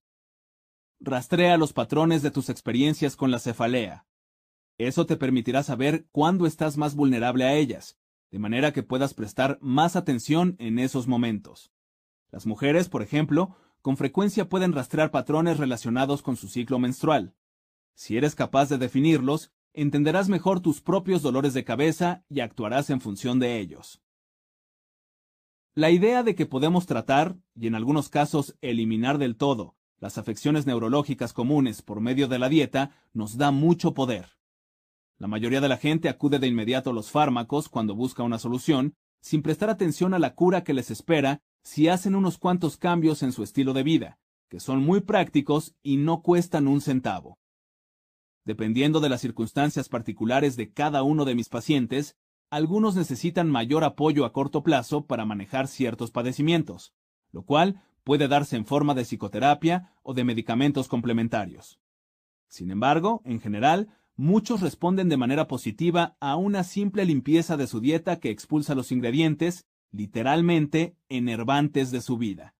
Rastrea 1.06 1.58
los 1.58 1.74
patrones 1.74 2.22
de 2.22 2.30
tus 2.30 2.48
experiencias 2.48 3.14
con 3.14 3.30
la 3.30 3.38
cefalea. 3.38 4.06
Eso 4.78 5.04
te 5.04 5.18
permitirá 5.18 5.62
saber 5.62 6.06
cuándo 6.12 6.46
estás 6.46 6.78
más 6.78 6.94
vulnerable 6.94 7.44
a 7.44 7.52
ellas, 7.52 7.98
de 8.30 8.38
manera 8.38 8.72
que 8.72 8.82
puedas 8.82 9.12
prestar 9.12 9.58
más 9.60 9.96
atención 9.96 10.56
en 10.58 10.78
esos 10.78 11.06
momentos. 11.06 11.70
Las 12.30 12.46
mujeres, 12.46 12.88
por 12.88 13.02
ejemplo, 13.02 13.54
con 13.82 13.98
frecuencia 13.98 14.48
pueden 14.48 14.72
rastrear 14.72 15.10
patrones 15.10 15.58
relacionados 15.58 16.22
con 16.22 16.36
su 16.36 16.48
ciclo 16.48 16.78
menstrual. 16.78 17.34
Si 17.92 18.16
eres 18.16 18.34
capaz 18.34 18.70
de 18.70 18.78
definirlos, 18.78 19.52
entenderás 19.74 20.30
mejor 20.30 20.60
tus 20.60 20.80
propios 20.80 21.20
dolores 21.20 21.52
de 21.52 21.64
cabeza 21.64 22.24
y 22.30 22.40
actuarás 22.40 22.88
en 22.88 23.02
función 23.02 23.38
de 23.38 23.58
ellos. 23.58 24.00
La 25.74 25.90
idea 25.90 26.22
de 26.22 26.34
que 26.34 26.46
podemos 26.46 26.86
tratar, 26.86 27.36
y 27.54 27.66
en 27.66 27.74
algunos 27.74 28.08
casos 28.08 28.56
eliminar 28.62 29.18
del 29.18 29.36
todo, 29.36 29.76
las 29.98 30.18
afecciones 30.18 30.66
neurológicas 30.66 31.32
comunes 31.32 31.82
por 31.82 32.00
medio 32.00 32.28
de 32.28 32.38
la 32.38 32.48
dieta 32.48 32.90
nos 33.12 33.36
da 33.36 33.50
mucho 33.50 33.94
poder. 33.94 34.26
La 35.18 35.28
mayoría 35.28 35.60
de 35.60 35.68
la 35.68 35.76
gente 35.76 36.08
acude 36.08 36.38
de 36.38 36.48
inmediato 36.48 36.90
a 36.90 36.92
los 36.92 37.10
fármacos 37.10 37.68
cuando 37.68 37.94
busca 37.94 38.22
una 38.22 38.38
solución, 38.38 38.94
sin 39.20 39.42
prestar 39.42 39.70
atención 39.70 40.12
a 40.12 40.18
la 40.18 40.34
cura 40.34 40.64
que 40.64 40.74
les 40.74 40.90
espera 40.90 41.40
si 41.62 41.88
hacen 41.88 42.14
unos 42.14 42.36
cuantos 42.36 42.76
cambios 42.76 43.22
en 43.22 43.32
su 43.32 43.42
estilo 43.42 43.72
de 43.72 43.82
vida, 43.82 44.18
que 44.48 44.60
son 44.60 44.82
muy 44.82 45.00
prácticos 45.00 45.74
y 45.82 45.96
no 45.96 46.20
cuestan 46.20 46.68
un 46.68 46.80
centavo. 46.80 47.38
Dependiendo 48.44 49.00
de 49.00 49.08
las 49.08 49.22
circunstancias 49.22 49.88
particulares 49.88 50.56
de 50.56 50.70
cada 50.72 51.02
uno 51.02 51.24
de 51.24 51.34
mis 51.34 51.48
pacientes, 51.48 52.16
algunos 52.50 52.94
necesitan 52.94 53.50
mayor 53.50 53.84
apoyo 53.84 54.26
a 54.26 54.32
corto 54.32 54.62
plazo 54.62 55.06
para 55.06 55.24
manejar 55.24 55.66
ciertos 55.66 56.10
padecimientos, 56.10 56.92
lo 57.32 57.44
cual 57.44 57.82
puede 58.04 58.28
darse 58.28 58.56
en 58.56 58.66
forma 58.66 58.94
de 58.94 59.02
psicoterapia 59.02 59.92
o 60.02 60.14
de 60.14 60.24
medicamentos 60.24 60.88
complementarios. 60.88 61.80
Sin 62.48 62.70
embargo, 62.70 63.22
en 63.24 63.40
general, 63.40 63.88
muchos 64.14 64.60
responden 64.60 65.08
de 65.08 65.16
manera 65.16 65.48
positiva 65.48 66.16
a 66.20 66.36
una 66.36 66.62
simple 66.62 67.04
limpieza 67.04 67.56
de 67.56 67.66
su 67.66 67.80
dieta 67.80 68.20
que 68.20 68.30
expulsa 68.30 68.74
los 68.74 68.92
ingredientes, 68.92 69.66
literalmente, 69.90 70.96
enervantes 71.08 71.90
de 71.90 72.00
su 72.00 72.18
vida. 72.18 72.54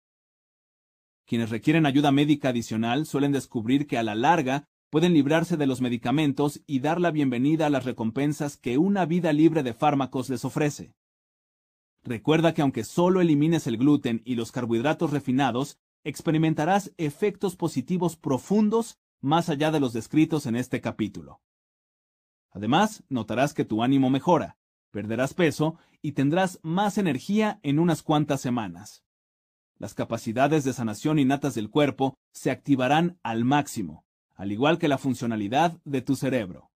Quienes 1.25 1.49
requieren 1.49 1.85
ayuda 1.85 2.11
médica 2.11 2.49
adicional 2.49 3.05
suelen 3.05 3.31
descubrir 3.31 3.87
que 3.87 3.97
a 3.97 4.03
la 4.03 4.15
larga 4.15 4.67
pueden 4.89 5.13
librarse 5.13 5.57
de 5.57 5.65
los 5.65 5.81
medicamentos 5.81 6.61
y 6.67 6.79
dar 6.79 7.01
la 7.01 7.11
bienvenida 7.11 7.65
a 7.65 7.69
las 7.69 7.85
recompensas 7.85 8.57
que 8.57 8.77
una 8.77 9.05
vida 9.05 9.33
libre 9.33 9.63
de 9.63 9.73
fármacos 9.73 10.29
les 10.29 10.45
ofrece. 10.45 10.93
Recuerda 12.05 12.53
que 12.53 12.61
aunque 12.61 12.83
solo 12.83 13.19
elimines 13.19 13.65
el 13.65 13.77
gluten 13.77 14.21
y 14.25 14.35
los 14.35 14.51
carbohidratos 14.51 15.09
refinados, 15.09 15.79
experimentarás 16.03 16.93
efectos 16.97 17.55
positivos 17.55 18.15
profundos 18.15 18.99
más 19.21 19.49
allá 19.49 19.71
de 19.71 19.79
los 19.79 19.91
descritos 19.91 20.45
en 20.45 20.55
este 20.55 20.81
capítulo. 20.81 21.41
Además, 22.51 23.03
notarás 23.09 23.55
que 23.55 23.65
tu 23.65 23.81
ánimo 23.81 24.11
mejora, 24.11 24.55
perderás 24.91 25.33
peso 25.33 25.79
y 26.03 26.11
tendrás 26.11 26.59
más 26.61 26.99
energía 26.99 27.59
en 27.63 27.79
unas 27.79 28.03
cuantas 28.03 28.39
semanas. 28.39 29.03
Las 29.79 29.95
capacidades 29.95 30.63
de 30.63 30.73
sanación 30.73 31.17
innatas 31.17 31.55
del 31.55 31.71
cuerpo 31.71 32.19
se 32.31 32.51
activarán 32.51 33.17
al 33.23 33.45
máximo, 33.45 34.05
al 34.35 34.51
igual 34.51 34.77
que 34.77 34.87
la 34.87 34.99
funcionalidad 34.99 35.81
de 35.85 36.03
tu 36.03 36.15
cerebro. 36.15 36.69